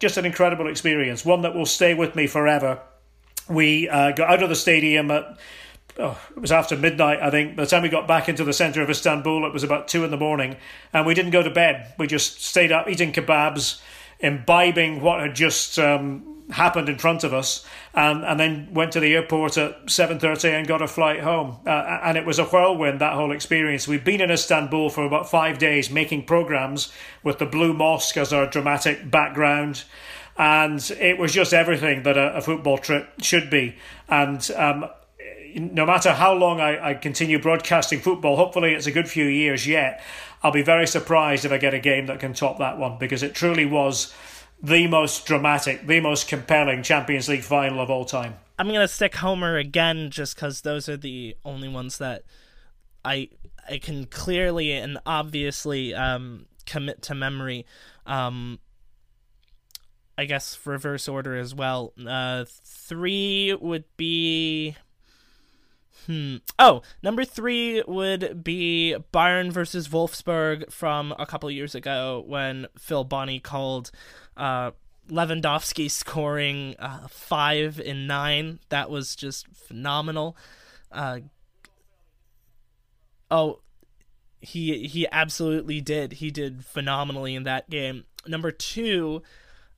just 0.00 0.16
an 0.16 0.26
incredible 0.26 0.68
experience, 0.68 1.24
one 1.24 1.42
that 1.42 1.54
will 1.54 1.66
stay 1.66 1.94
with 1.94 2.16
me 2.16 2.26
forever. 2.26 2.80
We 3.48 3.88
uh, 3.88 4.12
got 4.12 4.30
out 4.30 4.42
of 4.42 4.48
the 4.48 4.56
stadium 4.56 5.10
at 5.10 5.38
oh, 5.98 6.18
it 6.34 6.40
was 6.40 6.52
after 6.52 6.76
midnight, 6.76 7.20
I 7.20 7.30
think. 7.30 7.56
By 7.56 7.64
the 7.64 7.70
time 7.70 7.82
we 7.82 7.88
got 7.88 8.08
back 8.08 8.28
into 8.28 8.44
the 8.44 8.52
centre 8.52 8.82
of 8.82 8.90
Istanbul, 8.90 9.46
it 9.46 9.52
was 9.52 9.62
about 9.62 9.88
two 9.88 10.04
in 10.04 10.10
the 10.10 10.16
morning, 10.16 10.56
and 10.92 11.06
we 11.06 11.14
didn't 11.14 11.30
go 11.30 11.42
to 11.42 11.50
bed. 11.50 11.94
We 11.98 12.06
just 12.06 12.42
stayed 12.44 12.72
up 12.72 12.88
eating 12.88 13.12
kebabs, 13.12 13.80
imbibing 14.20 15.00
what 15.00 15.20
had 15.20 15.34
just 15.34 15.78
um, 15.78 16.44
happened 16.50 16.88
in 16.88 16.98
front 16.98 17.24
of 17.24 17.32
us, 17.32 17.64
and, 17.94 18.24
and 18.24 18.38
then 18.38 18.68
went 18.72 18.92
to 18.92 19.00
the 19.00 19.14
airport 19.14 19.56
at 19.56 19.86
7.30 19.86 20.58
and 20.58 20.66
got 20.66 20.82
a 20.82 20.88
flight 20.88 21.20
home. 21.20 21.58
Uh, 21.66 22.00
and 22.02 22.16
it 22.16 22.26
was 22.26 22.38
a 22.38 22.44
whirlwind, 22.44 23.00
that 23.00 23.14
whole 23.14 23.32
experience. 23.32 23.88
We've 23.88 24.04
been 24.04 24.20
in 24.20 24.30
Istanbul 24.30 24.90
for 24.90 25.04
about 25.04 25.30
five 25.30 25.58
days 25.58 25.90
making 25.90 26.24
programmes 26.24 26.92
with 27.22 27.38
the 27.38 27.46
Blue 27.46 27.72
Mosque 27.72 28.16
as 28.16 28.32
our 28.32 28.46
dramatic 28.46 29.10
background. 29.10 29.84
And 30.36 30.80
it 30.98 31.18
was 31.18 31.32
just 31.32 31.52
everything 31.52 32.04
that 32.04 32.16
a, 32.16 32.36
a 32.36 32.40
football 32.40 32.78
trip 32.78 33.12
should 33.20 33.50
be. 33.50 33.76
And 34.08 34.48
um, 34.56 34.86
no 35.54 35.86
matter 35.86 36.12
how 36.12 36.32
long 36.32 36.60
I, 36.60 36.90
I 36.90 36.94
continue 36.94 37.40
broadcasting 37.40 38.00
football, 38.00 38.36
hopefully 38.36 38.74
it's 38.74 38.86
a 38.86 38.92
good 38.92 39.08
few 39.08 39.24
years 39.24 39.66
yet, 39.66 40.02
I'll 40.42 40.52
be 40.52 40.62
very 40.62 40.86
surprised 40.86 41.44
if 41.44 41.52
I 41.52 41.58
get 41.58 41.74
a 41.74 41.78
game 41.78 42.06
that 42.06 42.20
can 42.20 42.32
top 42.32 42.58
that 42.58 42.78
one 42.78 42.98
because 42.98 43.22
it 43.22 43.34
truly 43.34 43.66
was 43.66 44.14
the 44.62 44.86
most 44.86 45.26
dramatic, 45.26 45.86
the 45.86 46.00
most 46.00 46.28
compelling 46.28 46.82
Champions 46.82 47.28
League 47.28 47.42
final 47.42 47.80
of 47.80 47.90
all 47.90 48.04
time. 48.04 48.36
I'm 48.58 48.68
gonna 48.68 48.88
stick 48.88 49.16
Homer 49.16 49.56
again, 49.56 50.10
just 50.10 50.34
because 50.34 50.60
those 50.60 50.88
are 50.88 50.96
the 50.96 51.36
only 51.44 51.68
ones 51.68 51.98
that 51.98 52.24
I 53.04 53.30
I 53.68 53.78
can 53.78 54.04
clearly 54.06 54.72
and 54.72 54.98
obviously 55.06 55.94
um, 55.94 56.46
commit 56.66 57.02
to 57.02 57.14
memory. 57.14 57.64
Um, 58.06 58.58
I 60.18 60.26
guess 60.26 60.58
reverse 60.66 61.08
order 61.08 61.36
as 61.36 61.54
well. 61.54 61.94
Uh, 62.06 62.44
three 62.46 63.56
would 63.58 63.84
be. 63.96 64.76
Hmm. 66.10 66.38
Oh, 66.58 66.82
number 67.04 67.24
three 67.24 67.84
would 67.86 68.42
be 68.42 68.96
Bayern 69.14 69.52
versus 69.52 69.86
Wolfsburg 69.86 70.72
from 70.72 71.14
a 71.20 71.24
couple 71.24 71.48
years 71.52 71.76
ago 71.76 72.24
when 72.26 72.66
Phil 72.76 73.04
Bonney 73.04 73.38
called 73.38 73.92
uh, 74.36 74.72
Lewandowski 75.08 75.88
scoring 75.88 76.74
uh, 76.80 77.06
five 77.06 77.78
in 77.78 78.08
nine. 78.08 78.58
That 78.70 78.90
was 78.90 79.14
just 79.14 79.46
phenomenal. 79.54 80.36
Uh, 80.90 81.20
oh, 83.30 83.60
he 84.40 84.88
he 84.88 85.06
absolutely 85.12 85.80
did. 85.80 86.14
He 86.14 86.32
did 86.32 86.64
phenomenally 86.64 87.36
in 87.36 87.44
that 87.44 87.70
game. 87.70 88.02
Number 88.26 88.50
two, 88.50 89.22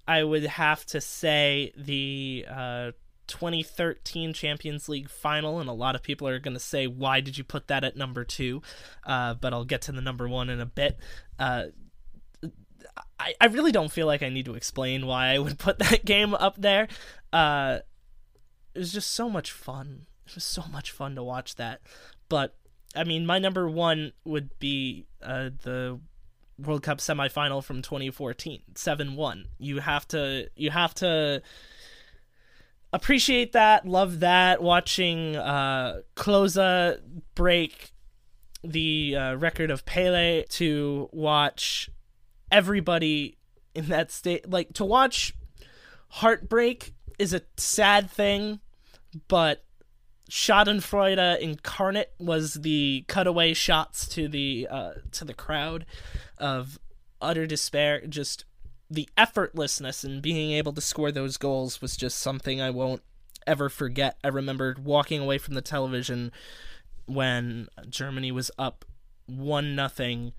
I 0.09 0.23
would 0.25 0.45
have 0.45 0.87
to 0.87 1.01
say 1.03 1.75
the 1.77 2.47
uh, 2.51 2.93
2013 3.33 4.35
Champions 4.35 4.89
League 4.89 5.09
final, 5.09 5.59
and 5.59 5.69
a 5.69 5.73
lot 5.73 5.95
of 5.95 6.03
people 6.03 6.29
are 6.29 6.39
going 6.39 6.55
to 6.55 6.61
say, 6.61 6.87
"Why 6.87 7.21
did 7.21 7.39
you 7.39 7.45
put 7.45 7.69
that 7.69 7.83
at 7.83 7.97
number 7.97 8.25
two? 8.25 8.61
Uh, 9.05 9.35
but 9.35 9.55
I'll 9.55 9.65
get 9.65 9.83
to 9.83 9.93
the 9.93 10.03
number 10.03 10.29
one 10.29 10.51
in 10.51 10.61
a 10.61 10.67
bit. 10.67 10.99
Uh, 11.39 11.65
I, 13.19 13.35
I 13.41 13.47
really 13.47 13.73
don't 13.73 13.91
feel 13.91 14.07
like 14.07 14.23
I 14.23 14.29
need 14.29 14.45
to 14.45 14.55
explain 14.55 15.07
why 15.07 15.29
I 15.29 15.39
would 15.39 15.59
put 15.67 15.79
that 15.79 16.05
game 16.05 16.35
up 16.35 16.61
there. 16.61 16.89
Uh, 17.33 17.79
it 18.75 18.79
was 18.79 18.93
just 18.93 19.13
so 19.13 19.31
much 19.31 19.51
fun. 19.51 20.07
It 20.27 20.35
was 20.35 20.45
so 20.45 20.65
much 20.71 20.91
fun 20.91 21.15
to 21.15 21.23
watch 21.23 21.57
that. 21.57 21.81
But 22.29 22.55
I 22.95 23.05
mean, 23.05 23.25
my 23.25 23.39
number 23.39 23.69
one 23.69 24.13
would 24.25 24.59
be 24.59 25.07
uh, 25.23 25.51
the 25.63 26.01
World 26.59 26.83
Cup 26.83 26.99
semifinal 26.99 27.65
from 27.65 27.83
2014, 27.83 28.63
7-1. 28.75 29.47
You 29.59 29.81
have 29.81 30.07
to 30.09 30.49
you 30.55 30.71
have 30.71 30.95
to 30.97 31.43
appreciate 32.93 33.53
that, 33.53 33.87
love 33.87 34.21
that. 34.21 34.63
Watching 34.63 35.37
uh, 35.37 36.01
Klose 36.17 37.01
break 37.35 37.93
the 38.65 39.17
uh, 39.17 39.35
record 39.35 39.71
of 39.71 39.85
Pele 39.85 40.45
to 40.51 41.09
watch 41.13 41.91
everybody 42.51 43.39
in 43.75 43.87
that 43.87 44.11
state 44.11 44.49
like 44.49 44.73
to 44.75 44.85
watch 44.85 45.35
heartbreak 46.09 46.95
is 47.19 47.33
a 47.33 47.41
sad 47.57 48.11
thing 48.11 48.61
but 49.29 49.65
Schadenfreude 50.31 51.41
incarnate 51.41 52.13
was 52.19 52.55
the 52.55 53.05
cutaway 53.07 53.53
shots 53.53 54.09
to 54.09 54.29
the 54.29 54.67
uh, 54.71 54.93
to 55.13 55.27
the 55.27 55.35
crowd 55.35 55.85
of 56.39 56.79
utter 57.21 57.47
despair. 57.47 58.07
Just 58.07 58.47
the 58.93 59.09
effortlessness 59.17 60.05
and 60.05 60.21
being 60.21 60.53
able 60.53 60.73
to 60.75 60.81
score 60.81 61.11
those 61.11 61.39
goals 61.39 61.81
was 61.81 61.97
just 61.97 62.19
something 62.19 62.61
I 62.61 62.71
won't 62.71 63.03
ever 63.47 63.69
forget. 63.69 64.19
I 64.23 64.29
remember 64.29 64.77
walking 64.83 65.21
away 65.21 65.39
from 65.39 65.55
the 65.55 65.63
television 65.63 66.31
when 67.07 67.69
Germany 67.89 68.31
was 68.31 68.51
up 68.59 68.85
one 69.27 69.75
nothing 69.75 70.33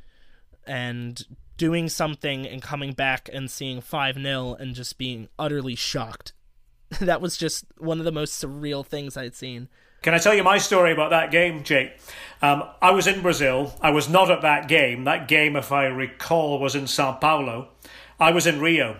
and 0.68 1.26
doing 1.58 1.89
something 1.89 2.45
and 2.45 2.62
coming 2.62 2.93
back 2.93 3.30
and 3.34 3.49
seeing 3.49 3.82
5 3.82 4.16
0 4.22 4.56
and 4.60 4.76
just 4.76 4.97
being 4.97 5.30
utterly 5.39 5.76
shocked. 5.76 6.34
that 6.99 7.22
was 7.22 7.38
just 7.38 7.65
one 7.77 7.99
of 7.99 8.06
the 8.06 8.11
most 8.11 8.41
surreal 8.41 8.86
things 8.86 9.18
I'd 9.18 9.36
seen. 9.36 9.68
Can 10.03 10.14
I 10.14 10.18
tell 10.18 10.34
you 10.36 10.44
my 10.44 10.57
story 10.57 10.91
about 10.91 11.11
that 11.11 11.32
game, 11.32 11.64
Jake? 11.64 11.94
Um, 12.41 12.64
I 12.82 12.91
was 12.91 13.07
in 13.07 13.22
Brazil. 13.22 13.73
I 13.82 13.91
was 13.91 14.10
not 14.10 14.30
at 14.30 14.41
that 14.41 14.68
game. 14.68 15.06
That 15.06 15.30
game, 15.30 15.56
if 15.56 15.72
I 15.72 15.86
recall, 15.86 16.60
was 16.60 16.76
in 16.76 16.88
Sao 16.88 17.14
Paulo. 17.14 17.69
I 18.19 18.31
was 18.31 18.48
in 18.48 18.60
Rio 18.60 18.98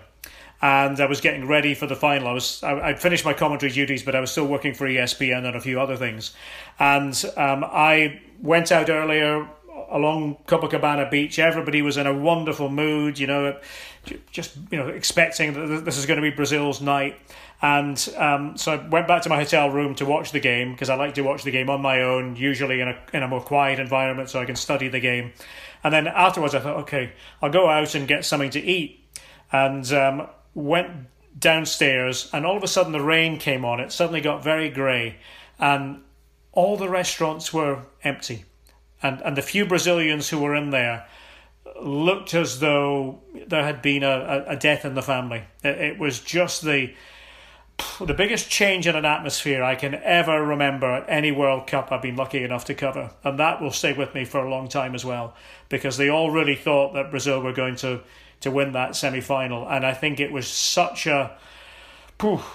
and 0.62 1.00
I 1.00 1.06
was 1.06 1.20
getting 1.20 1.46
ready 1.48 1.74
for 1.74 1.88
the 1.88 1.96
final. 1.96 2.28
I 2.28 2.32
was 2.32 2.64
I, 2.64 2.74
would 2.74 3.00
finished 3.00 3.26
my 3.26 3.34
commentary 3.34 3.72
duties, 3.72 4.02
but 4.02 4.16
I 4.16 4.22
was 4.22 4.32
still 4.32 4.48
working 4.48 4.74
for 4.74 4.88
ESPN 4.88 5.46
and 5.46 5.56
a 5.56 5.62
few 5.62 5.80
other 5.80 5.98
things. 5.98 6.34
And 6.80 7.14
um, 7.36 7.66
I 7.66 8.22
went 8.42 8.72
out 8.72 8.90
earlier 8.90 9.48
along 9.90 10.38
Copacabana 10.48 11.12
Beach. 11.12 11.38
Everybody 11.38 11.82
was 11.82 11.98
in 11.98 12.08
a 12.08 12.14
wonderful 12.14 12.70
mood, 12.70 13.20
you 13.20 13.28
know, 13.28 13.60
just 14.32 14.56
you 14.72 14.78
know 14.78 14.88
expecting 14.88 15.54
that 15.54 15.86
this 15.86 15.98
is 15.98 16.06
going 16.06 16.22
to 16.22 16.22
be 16.22 16.34
Brazil's 16.34 16.82
night. 16.82 17.18
And 17.62 18.14
um, 18.18 18.58
so 18.58 18.74
I 18.74 18.88
went 18.88 19.08
back 19.08 19.22
to 19.24 19.30
my 19.30 19.38
hotel 19.38 19.70
room 19.70 19.96
to 19.96 20.06
watch 20.06 20.32
the 20.32 20.40
game 20.40 20.74
because 20.74 20.90
I 20.90 20.96
like 20.96 21.14
to 21.16 21.22
watch 21.22 21.44
the 21.44 21.52
game 21.52 21.70
on 21.70 21.82
my 21.82 22.02
own, 22.02 22.36
usually 22.36 22.82
in 22.82 22.88
a 22.88 22.98
in 23.14 23.24
a 23.24 23.28
more 23.28 23.42
quiet 23.42 23.80
environment, 23.80 24.30
so 24.30 24.40
I 24.40 24.46
can 24.46 24.56
study 24.56 24.88
the 24.88 25.00
game. 25.00 25.34
And 25.84 25.94
then 25.94 26.08
afterwards, 26.08 26.56
I 26.56 26.60
thought, 26.60 26.78
okay, 26.84 27.12
I'll 27.42 27.52
go 27.52 27.68
out 27.68 27.96
and 27.96 28.08
get 28.08 28.24
something 28.24 28.50
to 28.52 28.62
eat, 28.62 29.03
and 29.54 29.90
um, 29.94 30.28
went 30.54 31.08
downstairs. 31.40 32.30
And 32.34 32.46
all 32.46 32.58
of 32.58 32.64
a 32.64 32.68
sudden, 32.68 32.92
the 32.92 33.00
rain 33.00 33.40
came 33.40 33.64
on. 33.64 33.80
It 33.80 33.94
suddenly 33.94 34.20
got 34.20 34.44
very 34.44 34.70
grey, 34.70 35.16
and 35.58 36.02
all 36.52 36.76
the 36.76 36.90
restaurants 36.90 37.54
were 37.54 37.84
empty 38.04 38.44
and 39.04 39.22
and 39.22 39.38
the 39.38 39.42
few 39.42 39.66
Brazilians 39.66 40.30
who 40.30 40.40
were 40.40 40.56
in 40.56 40.72
there 40.72 41.06
looked 41.82 42.34
as 42.34 42.60
though 42.60 43.22
there 43.48 43.64
had 43.64 43.82
been 43.82 44.04
a, 44.04 44.46
a 44.48 44.56
death 44.56 44.86
in 44.86 44.96
the 44.96 45.02
family. 45.02 45.44
It, 45.64 45.78
it 45.80 46.00
was 46.00 46.20
just 46.22 46.64
the 46.64 46.94
the 48.00 48.14
biggest 48.14 48.50
change 48.50 48.88
in 48.88 48.96
an 48.96 49.06
atmosphere 49.06 49.64
I 49.64 49.76
can 49.76 49.96
ever 49.96 50.46
remember 50.46 50.94
at 50.94 51.10
any 51.10 51.32
World 51.32 51.68
Cup 51.68 51.92
I've 51.92 52.04
been 52.04 52.16
lucky 52.16 52.44
enough 52.44 52.66
to 52.66 52.76
cover. 52.76 53.12
And 53.24 53.40
that 53.40 53.62
will 53.62 53.72
stay 53.72 53.94
with 53.94 54.14
me 54.14 54.26
for 54.26 54.46
a 54.46 54.50
long 54.50 54.70
time 54.70 54.96
as 54.96 55.04
well, 55.04 55.36
because 55.70 55.98
they 55.98 56.08
all 56.08 56.32
really 56.32 56.56
thought 56.56 56.94
that 56.94 57.12
Brazil 57.12 57.42
were 57.42 57.52
going 57.52 57.76
to 57.78 58.02
to 58.44 58.52
win 58.52 58.74
that 58.74 58.96
semi 58.96 59.22
final. 59.22 59.68
And 59.68 59.86
I 59.86 59.94
think 59.94 60.20
it 60.20 60.32
was 60.32 60.48
such 60.48 61.08
a 61.08 61.38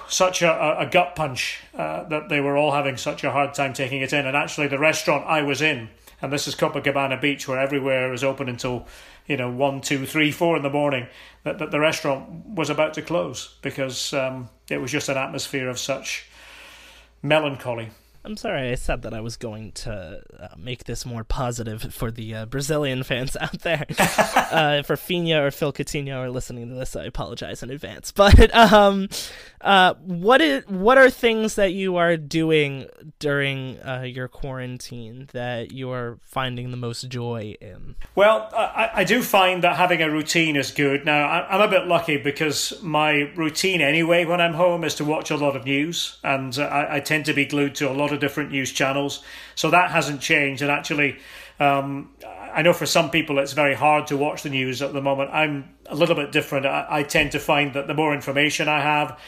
such 0.08 0.40
a, 0.40 0.78
a 0.78 0.86
gut 0.86 1.14
punch 1.14 1.60
uh, 1.76 2.04
that 2.04 2.30
they 2.30 2.40
were 2.40 2.56
all 2.56 2.72
having 2.72 2.96
such 2.96 3.22
a 3.22 3.30
hard 3.30 3.52
time 3.52 3.74
taking 3.74 4.00
it 4.00 4.14
in. 4.14 4.26
And 4.26 4.34
actually, 4.34 4.68
the 4.68 4.78
restaurant 4.78 5.26
I 5.26 5.42
was 5.42 5.60
in, 5.60 5.90
and 6.22 6.32
this 6.32 6.48
is 6.48 6.54
Copacabana 6.54 7.20
Beach, 7.20 7.46
where 7.46 7.58
everywhere 7.58 8.12
is 8.14 8.24
open 8.24 8.48
until 8.48 8.86
you 9.26 9.36
know 9.36 9.50
one, 9.50 9.82
two, 9.82 10.06
three, 10.06 10.30
four 10.30 10.56
in 10.56 10.62
the 10.62 10.70
morning. 10.70 11.06
That, 11.44 11.58
that 11.58 11.70
the 11.70 11.80
restaurant 11.80 12.46
was 12.46 12.70
about 12.70 12.94
to 12.94 13.02
close 13.02 13.56
because 13.62 14.14
um, 14.14 14.48
it 14.70 14.78
was 14.78 14.90
just 14.90 15.08
an 15.08 15.16
atmosphere 15.16 15.68
of 15.68 15.78
such 15.78 16.26
melancholy. 17.22 17.90
I'm 18.24 18.36
sorry 18.36 18.70
I 18.70 18.74
said 18.74 19.02
that 19.02 19.14
I 19.14 19.20
was 19.20 19.36
going 19.36 19.72
to 19.72 20.22
uh, 20.38 20.48
make 20.56 20.84
this 20.84 21.06
more 21.06 21.24
positive 21.24 21.94
for 21.94 22.10
the 22.10 22.34
uh, 22.34 22.46
Brazilian 22.46 23.02
fans 23.02 23.36
out 23.40 23.60
there. 23.60 23.86
uh, 23.98 24.82
for 24.82 24.96
Finha 24.96 25.40
or 25.46 25.50
Phil 25.50 25.72
Coutinho 25.72 26.16
are 26.16 26.30
listening 26.30 26.68
to 26.68 26.74
this, 26.74 26.96
I 26.96 27.04
apologize 27.04 27.62
in 27.62 27.70
advance. 27.70 28.12
But 28.12 28.54
um, 28.54 29.08
uh, 29.60 29.94
what 29.94 30.40
is 30.40 30.66
what 30.68 30.98
are 30.98 31.10
things 31.10 31.56
that 31.56 31.72
you 31.72 31.96
are 31.96 32.16
doing 32.16 32.86
during 33.18 33.78
uh, 33.80 34.02
your 34.02 34.28
quarantine 34.28 35.28
that 35.32 35.72
you 35.72 35.90
are 35.90 36.18
finding 36.22 36.70
the 36.70 36.76
most 36.76 37.08
joy 37.08 37.56
in? 37.60 37.96
Well, 38.14 38.48
I, 38.54 38.90
I 38.94 39.04
do 39.04 39.22
find 39.22 39.64
that 39.64 39.76
having 39.76 40.00
a 40.02 40.10
routine 40.10 40.54
is 40.56 40.70
good. 40.70 41.04
Now, 41.04 41.26
I, 41.26 41.54
I'm 41.54 41.60
a 41.60 41.68
bit 41.68 41.86
lucky 41.86 42.16
because 42.16 42.80
my 42.82 43.32
routine 43.34 43.80
anyway 43.80 44.24
when 44.24 44.40
I'm 44.40 44.54
home 44.54 44.84
is 44.84 44.94
to 44.96 45.04
watch 45.04 45.30
a 45.30 45.36
lot 45.36 45.56
of 45.56 45.64
news, 45.64 46.18
and 46.22 46.56
uh, 46.58 46.62
I, 46.62 46.96
I 46.96 47.00
tend 47.00 47.24
to 47.26 47.34
be 47.34 47.44
glued 47.44 47.74
to 47.76 47.90
a 47.90 47.92
lot 47.92 48.12
of 48.12 48.20
different 48.20 48.52
news 48.52 48.70
channels. 48.72 49.24
So 49.54 49.70
that 49.70 49.90
hasn't 49.90 50.20
changed, 50.20 50.62
and 50.62 50.70
actually. 50.70 51.18
Um, 51.60 52.10
I 52.54 52.62
know 52.62 52.72
for 52.72 52.86
some 52.86 53.10
people 53.10 53.38
it's 53.38 53.52
very 53.52 53.74
hard 53.74 54.06
to 54.08 54.16
watch 54.16 54.42
the 54.42 54.50
news 54.50 54.80
at 54.80 54.92
the 54.92 55.02
moment. 55.02 55.30
I'm 55.32 55.74
a 55.86 55.94
little 55.94 56.14
bit 56.14 56.32
different. 56.32 56.66
I, 56.66 56.86
I 56.88 57.02
tend 57.02 57.32
to 57.32 57.40
find 57.40 57.74
that 57.74 57.86
the 57.86 57.94
more 57.94 58.14
information 58.14 58.68
I 58.68 58.80
have, 58.80 59.18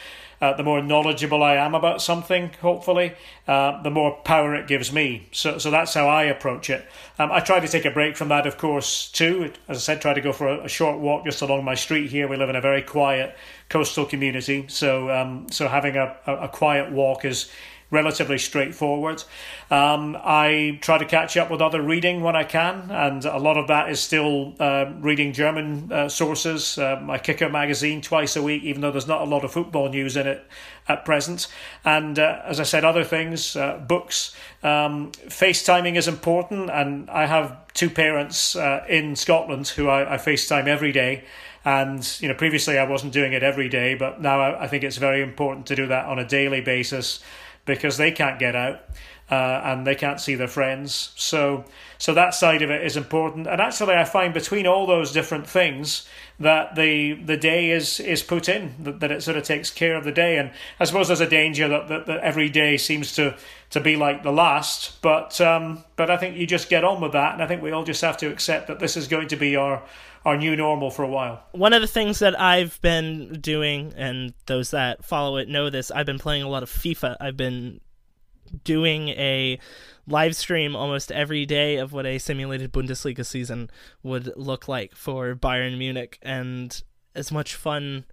uh, 0.41 0.53
the 0.53 0.63
more 0.63 0.81
knowledgeable 0.81 1.43
I 1.43 1.55
am 1.55 1.75
about 1.75 2.01
something, 2.01 2.51
hopefully, 2.61 3.13
uh, 3.47 3.81
the 3.83 3.91
more 3.91 4.15
power 4.23 4.55
it 4.55 4.67
gives 4.67 4.91
me. 4.91 5.27
So, 5.31 5.59
so 5.59 5.69
that's 5.69 5.93
how 5.93 6.07
I 6.07 6.23
approach 6.23 6.69
it. 6.69 6.85
Um, 7.19 7.31
I 7.31 7.39
try 7.39 7.59
to 7.59 7.67
take 7.67 7.85
a 7.85 7.91
break 7.91 8.17
from 8.17 8.29
that, 8.29 8.47
of 8.47 8.57
course, 8.57 9.09
too. 9.11 9.53
As 9.67 9.77
I 9.77 9.79
said, 9.79 10.01
try 10.01 10.13
to 10.13 10.21
go 10.21 10.33
for 10.33 10.47
a, 10.47 10.65
a 10.65 10.69
short 10.69 10.99
walk 10.99 11.25
just 11.25 11.41
along 11.41 11.63
my 11.63 11.75
street 11.75 12.09
here. 12.09 12.27
We 12.27 12.37
live 12.37 12.49
in 12.49 12.55
a 12.55 12.61
very 12.61 12.81
quiet 12.81 13.37
coastal 13.69 14.05
community, 14.05 14.65
so 14.67 15.09
um, 15.11 15.47
so 15.49 15.67
having 15.67 15.95
a, 15.95 16.17
a, 16.25 16.35
a 16.37 16.47
quiet 16.49 16.91
walk 16.91 17.23
is 17.23 17.49
relatively 17.91 18.37
straightforward. 18.37 19.23
Um, 19.69 20.17
I 20.19 20.79
try 20.81 20.97
to 20.97 21.05
catch 21.05 21.35
up 21.37 21.51
with 21.51 21.61
other 21.61 21.81
reading 21.81 22.21
when 22.21 22.35
I 22.35 22.45
can, 22.45 22.89
and 22.89 23.23
a 23.25 23.37
lot 23.37 23.57
of 23.57 23.67
that 23.67 23.91
is 23.91 23.99
still 23.99 24.55
uh, 24.59 24.91
reading 24.99 25.33
German 25.33 25.91
uh, 25.91 26.09
sources. 26.09 26.77
Uh, 26.77 27.05
I 27.09 27.17
Kicker 27.17 27.49
magazine 27.49 28.01
twice 28.01 28.35
a 28.35 28.41
week, 28.41 28.63
even 28.63 28.81
though 28.81 28.91
there's 28.91 29.07
not 29.07 29.21
a 29.21 29.25
lot 29.25 29.43
of 29.43 29.51
football 29.51 29.89
news 29.89 30.15
in 30.15 30.25
it 30.25 30.43
at 30.87 31.05
present. 31.05 31.47
And 31.83 32.17
uh, 32.17 32.41
as 32.45 32.59
I 32.59 32.63
said, 32.63 32.85
other 32.85 33.03
things, 33.03 33.55
uh, 33.55 33.77
books. 33.77 34.35
Um, 34.63 35.11
FaceTiming 35.27 35.97
is 35.97 36.07
important, 36.07 36.69
and 36.69 37.09
I 37.09 37.25
have 37.25 37.73
two 37.73 37.89
parents 37.89 38.55
uh, 38.55 38.85
in 38.87 39.15
Scotland 39.15 39.67
who 39.67 39.89
I, 39.89 40.15
I 40.15 40.17
FaceTime 40.17 40.67
every 40.67 40.93
day. 40.93 41.25
And 41.63 42.17
you 42.19 42.27
know, 42.27 42.33
previously 42.33 42.79
I 42.79 42.85
wasn't 42.85 43.13
doing 43.13 43.33
it 43.33 43.43
every 43.43 43.69
day, 43.69 43.93
but 43.95 44.21
now 44.21 44.39
I, 44.39 44.63
I 44.63 44.67
think 44.67 44.83
it's 44.83 44.97
very 44.97 45.21
important 45.21 45.67
to 45.67 45.75
do 45.75 45.87
that 45.87 46.05
on 46.05 46.17
a 46.17 46.27
daily 46.27 46.61
basis 46.61 47.19
because 47.75 47.97
they 47.97 48.11
can't 48.11 48.37
get 48.39 48.55
out 48.55 48.81
uh, 49.31 49.61
and 49.63 49.87
they 49.87 49.95
can't 49.95 50.19
see 50.19 50.35
their 50.35 50.47
friends. 50.47 51.13
So, 51.15 51.63
so 51.97 52.13
that 52.13 52.35
side 52.35 52.61
of 52.61 52.69
it 52.69 52.85
is 52.85 52.97
important. 52.97 53.47
And 53.47 53.61
actually, 53.61 53.95
I 53.95 54.03
find 54.03 54.33
between 54.33 54.67
all 54.67 54.85
those 54.85 55.13
different 55.13 55.47
things 55.47 56.05
that 56.37 56.75
the 56.75 57.13
the 57.13 57.37
day 57.37 57.69
is 57.69 57.99
is 57.99 58.21
put 58.23 58.49
in 58.49 58.73
that, 58.79 58.99
that 58.99 59.11
it 59.11 59.23
sort 59.23 59.37
of 59.37 59.43
takes 59.43 59.71
care 59.71 59.95
of 59.95 60.03
the 60.03 60.11
day. 60.11 60.37
And 60.37 60.51
I 60.79 60.83
suppose 60.83 61.07
there's 61.07 61.21
a 61.21 61.29
danger 61.29 61.69
that, 61.69 61.87
that, 61.87 62.05
that 62.07 62.19
every 62.19 62.49
day 62.49 62.75
seems 62.75 63.15
to 63.15 63.37
to 63.69 63.79
be 63.79 63.95
like 63.95 64.23
the 64.23 64.33
last. 64.33 65.01
But 65.01 65.39
um, 65.39 65.85
but 65.95 66.11
I 66.11 66.17
think 66.17 66.35
you 66.35 66.45
just 66.45 66.69
get 66.69 66.83
on 66.83 66.99
with 66.99 67.13
that, 67.13 67.33
and 67.33 67.41
I 67.41 67.47
think 67.47 67.61
we 67.61 67.71
all 67.71 67.85
just 67.85 68.01
have 68.01 68.17
to 68.17 68.27
accept 68.27 68.67
that 68.67 68.79
this 68.79 68.97
is 68.97 69.07
going 69.07 69.29
to 69.29 69.37
be 69.37 69.55
our 69.55 69.81
our 70.25 70.35
new 70.35 70.57
normal 70.57 70.91
for 70.91 71.03
a 71.03 71.07
while. 71.07 71.41
One 71.53 71.71
of 71.71 71.81
the 71.81 71.87
things 71.87 72.19
that 72.19 72.39
I've 72.39 72.81
been 72.81 73.39
doing, 73.39 73.93
and 73.95 74.33
those 74.45 74.71
that 74.71 75.05
follow 75.05 75.37
it 75.37 75.47
know 75.47 75.69
this, 75.69 75.89
I've 75.89 76.05
been 76.05 76.19
playing 76.19 76.43
a 76.43 76.49
lot 76.49 76.63
of 76.63 76.69
FIFA. 76.69 77.15
I've 77.21 77.37
been 77.37 77.79
doing 78.63 79.09
a 79.09 79.59
live 80.07 80.35
stream 80.35 80.75
almost 80.75 81.11
every 81.11 81.45
day 81.45 81.77
of 81.77 81.93
what 81.93 82.05
a 82.05 82.17
simulated 82.17 82.71
Bundesliga 82.71 83.25
season 83.25 83.69
would 84.03 84.31
look 84.35 84.67
like 84.67 84.95
for 84.95 85.35
Bayern 85.35 85.77
Munich, 85.77 86.19
and 86.21 86.81
as 87.15 87.31
much 87.31 87.55
fun 87.55 88.05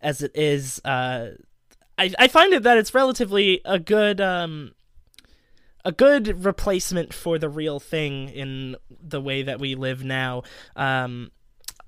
as 0.00 0.22
it 0.22 0.32
is, 0.34 0.80
uh, 0.84 1.30
I 1.98 2.12
I 2.18 2.28
find 2.28 2.52
it 2.52 2.62
that 2.62 2.78
it's 2.78 2.94
relatively 2.94 3.60
a 3.64 3.78
good 3.78 4.20
um, 4.20 4.72
a 5.84 5.92
good 5.92 6.44
replacement 6.44 7.14
for 7.14 7.38
the 7.38 7.48
real 7.48 7.78
thing 7.80 8.28
in 8.28 8.76
the 8.90 9.20
way 9.20 9.42
that 9.42 9.60
we 9.60 9.74
live 9.74 10.04
now. 10.04 10.42
Um, 10.74 11.30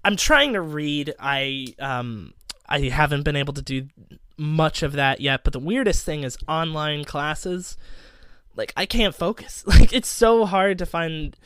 I'm 0.05 0.17
trying 0.17 0.53
to 0.53 0.61
read. 0.61 1.15
I 1.19 1.75
um 1.79 2.33
I 2.69 2.81
haven't 2.81 3.25
been 3.25 3.37
able 3.37 3.55
to 3.55 3.63
do 3.63 3.89
much 4.39 4.83
of 4.83 4.93
that 4.93 5.21
yet, 5.21 5.45
but 5.45 5.53
the 5.53 5.59
weirdest 5.59 6.05
thing 6.05 6.25
is 6.25 6.39
online 6.49 7.05
classes. 7.05 7.77
Like 8.57 8.73
I 8.77 8.87
can't 8.87 9.15
focus. 9.15 9.65
Like 9.67 9.93
it's 9.93 10.09
so 10.09 10.47
hard 10.47 10.79
to 10.79 10.87
find 10.87 11.37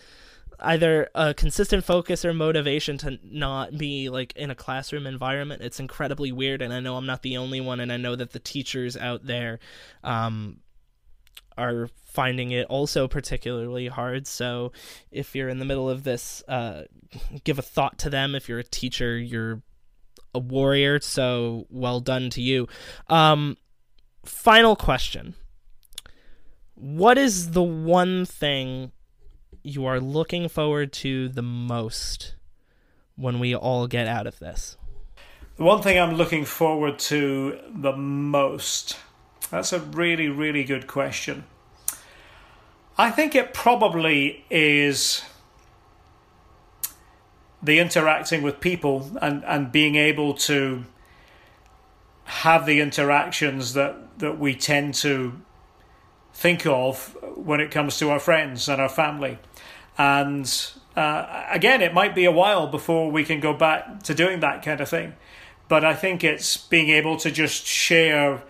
either 0.60 1.08
a 1.14 1.34
consistent 1.34 1.84
focus 1.84 2.24
or 2.24 2.32
motivation 2.32 2.96
to 2.98 3.18
not 3.24 3.76
be 3.76 4.08
like 4.08 4.32
in 4.36 4.50
a 4.50 4.54
classroom 4.54 5.06
environment. 5.06 5.62
It's 5.62 5.80
incredibly 5.80 6.30
weird 6.30 6.62
and 6.62 6.72
I 6.72 6.80
know 6.80 6.96
I'm 6.96 7.06
not 7.06 7.22
the 7.22 7.36
only 7.36 7.60
one 7.60 7.80
and 7.80 7.92
I 7.92 7.96
know 7.96 8.14
that 8.14 8.30
the 8.30 8.38
teachers 8.38 8.96
out 8.96 9.26
there 9.26 9.58
um 10.04 10.58
are 11.58 11.88
finding 12.04 12.50
it 12.50 12.66
also 12.66 13.08
particularly 13.08 13.88
hard. 13.88 14.26
So 14.26 14.72
if 15.10 15.34
you're 15.34 15.48
in 15.48 15.58
the 15.58 15.64
middle 15.64 15.88
of 15.88 16.04
this, 16.04 16.42
uh, 16.48 16.82
give 17.44 17.58
a 17.58 17.62
thought 17.62 17.98
to 17.98 18.10
them. 18.10 18.34
If 18.34 18.48
you're 18.48 18.58
a 18.58 18.64
teacher, 18.64 19.18
you're 19.18 19.62
a 20.34 20.38
warrior. 20.38 21.00
So 21.00 21.66
well 21.70 22.00
done 22.00 22.30
to 22.30 22.42
you. 22.42 22.68
Um, 23.08 23.56
final 24.24 24.76
question 24.76 25.34
What 26.74 27.18
is 27.18 27.52
the 27.52 27.62
one 27.62 28.24
thing 28.24 28.92
you 29.62 29.86
are 29.86 30.00
looking 30.00 30.48
forward 30.48 30.92
to 30.92 31.28
the 31.28 31.42
most 31.42 32.34
when 33.16 33.38
we 33.38 33.54
all 33.54 33.86
get 33.86 34.06
out 34.06 34.26
of 34.26 34.38
this? 34.38 34.76
The 35.56 35.64
one 35.64 35.82
thing 35.82 35.98
I'm 35.98 36.14
looking 36.14 36.44
forward 36.44 36.98
to 37.00 37.58
the 37.68 37.92
most 37.92 38.96
that's 39.52 39.72
a 39.74 39.80
really, 39.80 40.28
really 40.28 40.64
good 40.64 40.86
question. 40.86 41.44
I 42.96 43.10
think 43.10 43.34
it 43.34 43.52
probably 43.52 44.46
is 44.48 45.22
the 47.62 47.78
interacting 47.78 48.42
with 48.42 48.60
people 48.60 49.10
and, 49.20 49.44
and 49.44 49.70
being 49.70 49.94
able 49.94 50.34
to 50.34 50.84
have 52.24 52.66
the 52.66 52.80
interactions 52.80 53.74
that, 53.74 54.18
that 54.18 54.38
we 54.38 54.54
tend 54.54 54.94
to 54.94 55.40
think 56.34 56.66
of 56.66 57.16
when 57.36 57.60
it 57.60 57.70
comes 57.70 57.98
to 57.98 58.10
our 58.10 58.18
friends 58.18 58.68
and 58.68 58.80
our 58.80 58.88
family. 58.88 59.38
And 59.98 60.52
uh, 60.96 61.44
again, 61.50 61.82
it 61.82 61.94
might 61.94 62.14
be 62.14 62.24
a 62.24 62.32
while 62.32 62.66
before 62.66 63.10
we 63.10 63.24
can 63.24 63.40
go 63.40 63.52
back 63.52 64.02
to 64.04 64.14
doing 64.14 64.40
that 64.40 64.62
kind 64.62 64.80
of 64.80 64.88
thing. 64.88 65.14
But 65.68 65.84
I 65.84 65.94
think 65.94 66.24
it's 66.24 66.56
being 66.56 66.90
able 66.90 67.16
to 67.18 67.30
just 67.30 67.64
share 67.64 68.42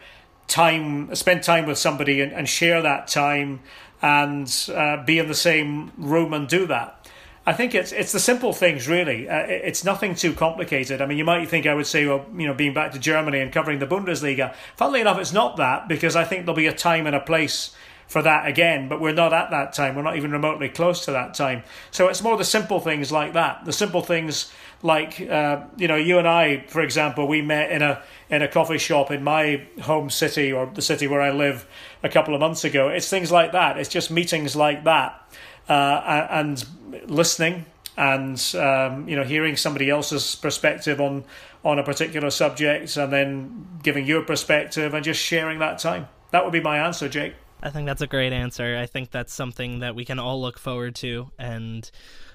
time, 0.48 1.14
spend 1.14 1.42
time 1.42 1.66
with 1.66 1.78
somebody 1.78 2.20
and, 2.20 2.32
and 2.32 2.48
share 2.48 2.82
that 2.82 3.08
time 3.08 3.60
and 4.00 4.70
uh, 4.74 5.04
be 5.04 5.18
in 5.18 5.28
the 5.28 5.34
same 5.34 5.92
room 5.96 6.32
and 6.32 6.48
do 6.48 6.66
that. 6.66 7.01
I 7.44 7.52
think 7.52 7.74
it's 7.74 7.90
it's 7.90 8.12
the 8.12 8.20
simple 8.20 8.52
things 8.52 8.86
really. 8.86 9.28
Uh, 9.28 9.38
it's 9.46 9.84
nothing 9.84 10.14
too 10.14 10.32
complicated. 10.32 11.02
I 11.02 11.06
mean, 11.06 11.18
you 11.18 11.24
might 11.24 11.48
think 11.48 11.66
I 11.66 11.74
would 11.74 11.86
say, 11.86 12.06
well, 12.06 12.24
you 12.36 12.46
know, 12.46 12.54
being 12.54 12.72
back 12.72 12.92
to 12.92 12.98
Germany 12.98 13.40
and 13.40 13.52
covering 13.52 13.80
the 13.80 13.86
Bundesliga. 13.86 14.54
Funnily 14.76 15.00
enough, 15.00 15.18
it's 15.18 15.32
not 15.32 15.56
that 15.56 15.88
because 15.88 16.14
I 16.14 16.24
think 16.24 16.46
there'll 16.46 16.56
be 16.56 16.68
a 16.68 16.74
time 16.74 17.06
and 17.06 17.16
a 17.16 17.20
place 17.20 17.74
for 18.06 18.22
that 18.22 18.46
again, 18.46 18.88
but 18.88 19.00
we're 19.00 19.12
not 19.12 19.32
at 19.32 19.50
that 19.50 19.72
time. 19.72 19.96
We're 19.96 20.02
not 20.02 20.16
even 20.16 20.32
remotely 20.32 20.68
close 20.68 21.04
to 21.06 21.12
that 21.12 21.34
time. 21.34 21.62
So 21.90 22.08
it's 22.08 22.22
more 22.22 22.36
the 22.36 22.44
simple 22.44 22.78
things 22.78 23.10
like 23.10 23.32
that. 23.32 23.64
The 23.64 23.72
simple 23.72 24.02
things 24.02 24.52
like 24.82 25.20
uh, 25.20 25.62
you 25.76 25.88
know, 25.88 25.96
you 25.96 26.18
and 26.18 26.28
I, 26.28 26.64
for 26.68 26.80
example, 26.80 27.26
we 27.26 27.42
met 27.42 27.72
in 27.72 27.82
a 27.82 28.02
in 28.30 28.42
a 28.42 28.48
coffee 28.48 28.78
shop 28.78 29.10
in 29.10 29.24
my 29.24 29.66
home 29.80 30.10
city 30.10 30.52
or 30.52 30.66
the 30.66 30.82
city 30.82 31.08
where 31.08 31.20
I 31.20 31.30
live 31.30 31.66
a 32.04 32.08
couple 32.08 32.34
of 32.34 32.40
months 32.40 32.64
ago. 32.64 32.88
It's 32.88 33.08
things 33.08 33.32
like 33.32 33.50
that. 33.50 33.78
It's 33.78 33.88
just 33.88 34.12
meetings 34.12 34.54
like 34.54 34.84
that 34.84 35.18
uh, 35.68 36.26
and 36.30 36.64
listening 37.06 37.66
and 37.96 38.54
um, 38.56 39.08
you 39.08 39.16
know 39.16 39.24
hearing 39.24 39.56
somebody 39.56 39.90
else's 39.90 40.34
perspective 40.34 41.00
on 41.00 41.24
on 41.64 41.78
a 41.78 41.82
particular 41.82 42.30
subject 42.30 42.96
and 42.96 43.12
then 43.12 43.66
giving 43.82 44.06
your 44.06 44.22
perspective 44.22 44.94
and 44.94 45.04
just 45.04 45.20
sharing 45.20 45.60
that 45.60 45.78
time. 45.78 46.08
That 46.32 46.44
would 46.44 46.52
be 46.52 46.60
my 46.60 46.78
answer, 46.78 47.08
Jake. 47.08 47.34
I 47.62 47.70
think 47.70 47.86
that's 47.86 48.02
a 48.02 48.06
great 48.08 48.32
answer. 48.32 48.76
I 48.76 48.86
think 48.86 49.12
that's 49.12 49.32
something 49.32 49.78
that 49.80 49.94
we 49.94 50.04
can 50.04 50.18
all 50.18 50.40
look 50.40 50.58
forward 50.58 50.96
to, 50.96 51.30
and 51.38 51.88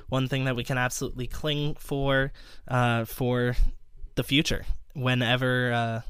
one 0.08 0.30
thing 0.30 0.46
that 0.46 0.56
we 0.56 0.64
can 0.64 0.78
absolutely 0.78 1.28
cling 1.28 1.76
for, 1.76 2.32
uh, 2.70 3.04
for 3.04 3.58
the 4.16 4.24
future 4.24 4.66
whenever 4.94 5.72
uh, 5.72 6.02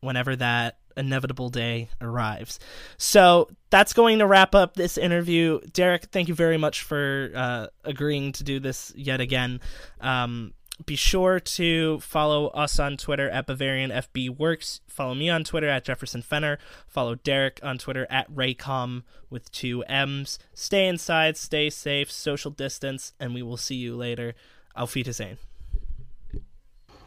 whenever 0.00 0.34
that 0.36 0.78
inevitable 0.96 1.48
day 1.48 1.88
arrives. 2.00 2.58
So 2.96 3.48
that's 3.70 3.92
going 3.92 4.18
to 4.18 4.26
wrap 4.26 4.54
up 4.54 4.74
this 4.74 4.98
interview. 4.98 5.60
Derek, 5.72 6.06
thank 6.06 6.28
you 6.28 6.34
very 6.34 6.58
much 6.58 6.82
for 6.82 7.30
uh, 7.34 7.66
agreeing 7.84 8.32
to 8.32 8.44
do 8.44 8.60
this 8.60 8.92
yet 8.96 9.20
again. 9.20 9.60
Um, 10.00 10.52
be 10.86 10.96
sure 10.96 11.38
to 11.38 12.00
follow 12.00 12.48
us 12.48 12.78
on 12.78 12.96
Twitter 12.96 13.28
at 13.28 13.46
Bavarian 13.46 13.90
FB 13.90 14.38
Works. 14.38 14.80
Follow 14.88 15.14
me 15.14 15.30
on 15.30 15.44
Twitter 15.44 15.68
at 15.68 15.84
Jefferson 15.84 16.22
Fenner. 16.22 16.58
Follow 16.86 17.14
Derek 17.14 17.60
on 17.62 17.78
Twitter 17.78 18.06
at 18.10 18.30
RaeComm 18.34 19.02
with 19.30 19.50
two 19.52 19.82
M's. 19.84 20.38
Stay 20.54 20.86
inside, 20.88 21.36
stay 21.36 21.70
safe, 21.70 22.10
social 22.10 22.50
distance, 22.50 23.12
and 23.20 23.34
we 23.34 23.42
will 23.42 23.56
see 23.56 23.76
you 23.76 23.94
later. 23.96 24.34
Auf 24.74 24.94
Wiedersehen. 24.94 25.38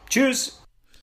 Cheers. 0.09 0.59